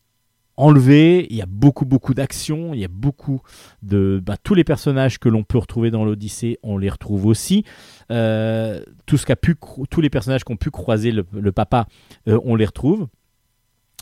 [0.56, 3.40] enlevé, il y a beaucoup beaucoup d'actions, il y a beaucoup
[3.82, 7.64] de bah, tous les personnages que l'on peut retrouver dans l'Odyssée, on les retrouve aussi.
[8.10, 11.86] Euh, tous les personnages qu'ont pu croiser le, le papa,
[12.28, 13.08] euh, on les retrouve.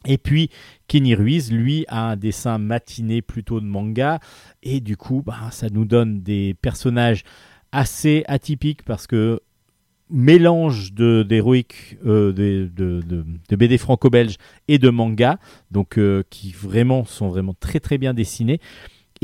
[0.05, 0.51] Et puis
[0.89, 4.19] Kenny Ruiz, lui, a un dessin matiné plutôt de manga,
[4.63, 7.23] et du coup, bah, ça nous donne des personnages
[7.71, 9.41] assez atypiques parce que
[10.13, 14.37] mélange de d'héroïque euh, de, de, BD franco-belge
[14.69, 15.39] et de manga,
[15.71, 18.61] donc euh, qui vraiment sont vraiment très très bien dessinés.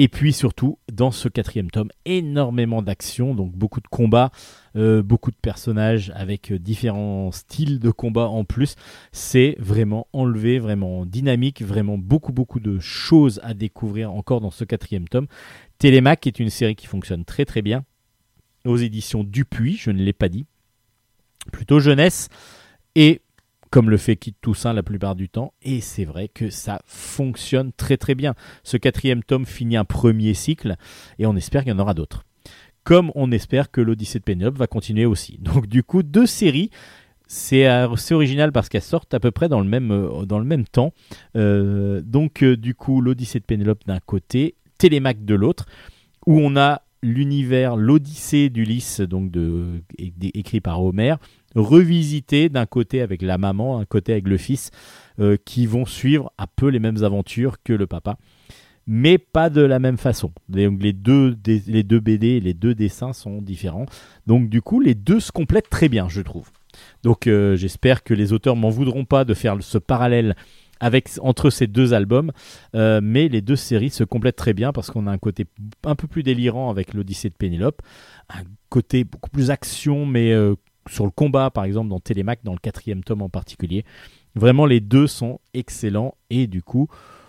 [0.01, 4.31] Et puis surtout, dans ce quatrième tome, énormément d'action, donc beaucoup de combats,
[4.77, 8.77] euh, beaucoup de personnages avec différents styles de combat en plus.
[9.11, 14.65] C'est vraiment enlevé, vraiment dynamique, vraiment beaucoup beaucoup de choses à découvrir encore dans ce
[14.65, 15.27] quatrième tome.
[15.79, 17.85] Télémac est une série qui fonctionne très très bien
[18.65, 20.47] aux éditions Dupuis, je ne l'ai pas dit,
[21.53, 22.29] plutôt jeunesse
[22.95, 23.23] et
[23.71, 27.73] comme le fait Kit Toussaint la plupart du temps, et c'est vrai que ça fonctionne
[27.73, 28.35] très très bien.
[28.63, 30.77] Ce quatrième tome finit un premier cycle,
[31.19, 32.25] et on espère qu'il y en aura d'autres.
[32.85, 35.39] Comme on espère que l'Odyssée de Pénélope va continuer aussi.
[35.43, 36.71] Donc du coup, deux séries,
[37.27, 40.47] c'est assez original parce qu'elles sortent à peu près dans le même, euh, dans le
[40.47, 40.95] même temps.
[41.37, 45.67] Euh, donc euh, du coup, l'Odyssée de Pénélope d'un côté, Télémaque de l'autre,
[46.27, 51.19] où on a l'univers, l'Odyssée d'Ulysse, donc de, écrit par Homère,
[51.55, 54.71] revisité d'un côté avec la maman, un côté avec le fils,
[55.21, 58.17] euh, qui vont suivre un peu les mêmes aventures que le papa,
[58.87, 60.33] mais pas de la même façon.
[60.49, 63.87] Donc les deux, les deux BD les deux dessins sont différents.
[64.27, 66.51] Donc du coup, les deux se complètent très bien, je trouve.
[67.03, 70.37] Donc euh, j'espère que les auteurs m'en voudront pas de faire ce parallèle
[71.21, 72.33] entre ces deux albums,
[72.75, 75.47] euh, mais les deux séries se complètent très bien parce qu'on a un côté
[75.85, 77.83] un peu plus délirant avec l'Odyssée de Pénélope,
[78.31, 80.55] un côté beaucoup plus action, mais euh,
[80.89, 83.85] sur le combat, par exemple, dans Télémac, dans le quatrième tome en particulier.
[84.35, 86.89] Vraiment, les deux sont excellents et du coup,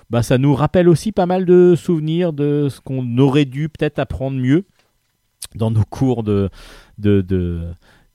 [0.10, 4.00] bah, ça nous rappelle aussi pas mal de souvenirs de ce qu'on aurait dû peut-être
[4.00, 4.66] apprendre mieux
[5.56, 6.50] dans nos cours de-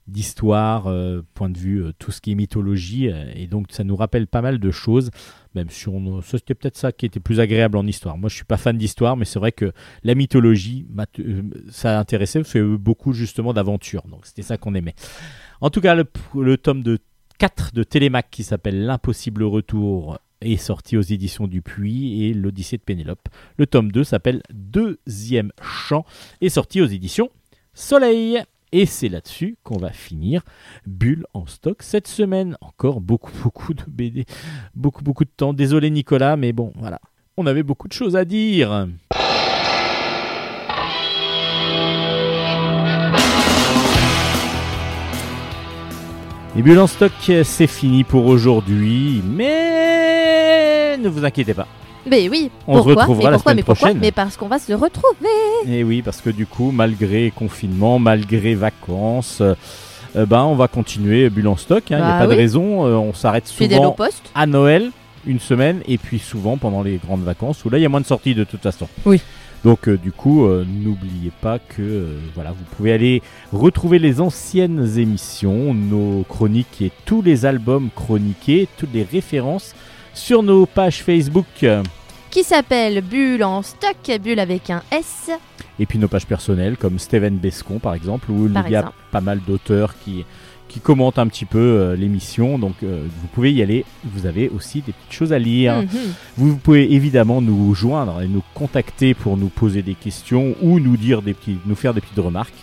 [0.07, 3.83] d'histoire, euh, point de vue, euh, tout ce qui est mythologie, euh, et donc ça
[3.83, 5.09] nous rappelle pas mal de choses,
[5.55, 8.17] même si on, c'était peut-être ça qui était plus agréable en histoire.
[8.17, 9.71] Moi, je suis pas fan d'histoire, mais c'est vrai que
[10.03, 10.85] la mythologie,
[11.69, 14.95] ça intéressait, parce qu'il y a eu beaucoup justement d'aventures, donc c'était ça qu'on aimait.
[15.61, 16.05] En tout cas, le,
[16.35, 16.99] le tome de
[17.39, 22.77] 4 de Télémac qui s'appelle L'impossible retour est sorti aux éditions du Puy et l'Odyssée
[22.77, 23.27] de Pénélope.
[23.57, 26.05] Le tome 2 s'appelle Deuxième Chant
[26.41, 27.29] et sorti aux éditions
[27.73, 28.43] Soleil.
[28.77, 30.41] Et c'est là-dessus qu'on va finir
[30.85, 32.57] Bulle en stock cette semaine.
[32.59, 34.25] Encore beaucoup, beaucoup de BD,
[34.75, 35.53] beaucoup, beaucoup de temps.
[35.53, 36.99] Désolé Nicolas, mais bon, voilà.
[37.37, 38.89] On avait beaucoup de choses à dire.
[46.57, 47.13] Et Bulle en stock,
[47.45, 49.23] c'est fini pour aujourd'hui.
[49.25, 51.69] Mais ne vous inquiétez pas.
[52.09, 53.03] Mais oui, On se pourquoi?
[53.03, 53.51] retrouvera mais la pourquoi?
[53.51, 53.75] semaine mais pourquoi?
[53.87, 53.97] prochaine.
[54.01, 55.29] Mais parce qu'on va se retrouver.
[55.67, 61.29] Et oui, parce que du coup, malgré confinement, malgré vacances, euh, ben, on va continuer
[61.29, 61.83] Bulle en stock.
[61.89, 62.85] Il n'y a Bah pas de raison.
[62.85, 64.29] euh, on s'arrête souvent poste.
[64.35, 64.91] à Noël,
[65.25, 68.01] une semaine, et puis souvent pendant les grandes vacances, où là, il y a moins
[68.01, 68.87] de sorties de toute façon.
[69.05, 69.19] Oui.
[69.63, 74.21] Donc, euh, du coup, euh, n'oubliez pas que euh, voilà, vous pouvez aller retrouver les
[74.21, 79.73] anciennes émissions, nos chroniques et tous les albums chroniqués, toutes les références
[80.15, 81.45] sur nos pages Facebook.
[82.31, 85.29] Qui s'appelle Bulle en stock, Bulle avec un S.
[85.79, 88.79] et puis nos pages personnelles comme Steven Bescon par exemple où Par il y a
[88.79, 88.95] exemple.
[89.11, 90.25] pas mal d'auteurs qui,
[90.67, 94.49] qui commentent un petit peu euh, l'émission donc euh, vous pouvez y aller vous avez
[94.49, 95.87] aussi des petites choses à lire Mhm.
[96.37, 100.97] vous pouvez évidemment nous joindre et nous contacter pour nous poser des questions ou nous
[100.97, 102.53] dire des petits nous faire des petites remarques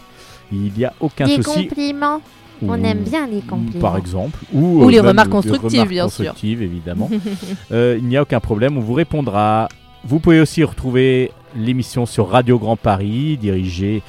[0.53, 2.20] il n'y a aucun Des souci compliments.
[2.64, 3.80] On Ou- aime bien les compliments.
[3.80, 6.24] par exemple ou, Ou euh, les remarques constructives, remarques bien sûr.
[6.26, 7.10] constructives, évidemment
[7.72, 9.68] Euh, il n'y a aucun problème on vous répondra
[10.05, 14.02] Vous pouvez aussi retrouver l'émission sur Radio Grand Paris, dirigée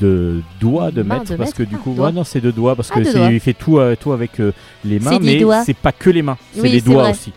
[0.00, 2.90] de doigts de maître, parce que du ah, coup, ouais, non, c'est de doigts, parce
[2.94, 4.52] Ah, que il fait tout, euh, tout avec euh,
[4.84, 5.64] les mains, mais doigts.
[5.64, 7.10] c'est pas que les mains, c'est Oui, les doigts vrai.
[7.10, 7.32] aussi.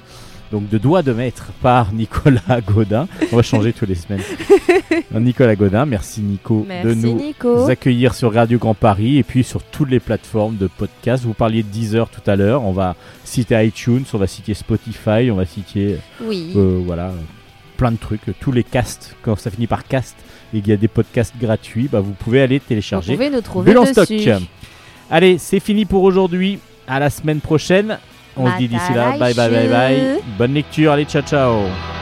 [0.52, 3.08] Donc de doigts de maître par Nicolas Godin.
[3.32, 4.22] On va changer tous les semaines.
[5.14, 7.70] Nicolas Godin, merci Nico Merci de nous Nico.
[7.70, 11.24] accueillir sur Radio Grand Paris et puis sur toutes les plateformes de podcast.
[11.24, 12.64] Vous parliez de Deezer tout à l'heure.
[12.64, 16.52] On va citer iTunes, on va citer Spotify, on va citer Oui.
[16.56, 17.12] euh, voilà
[17.78, 18.22] plein de trucs.
[18.40, 20.16] Tous les casts, quand ça finit par cast
[20.54, 23.14] et qu'il y a des podcasts gratuits, bah, vous pouvez aller Vous télécharger.
[23.14, 24.20] pouvez nous trouver dessus.
[24.20, 24.42] stock.
[25.10, 26.60] Allez, c'est fini pour aujourd'hui.
[26.88, 27.98] À la semaine prochaine.
[28.38, 30.20] On se dit d'ici là, bye bye bye bye.
[30.38, 32.01] Bonne lecture, allez, ciao ciao.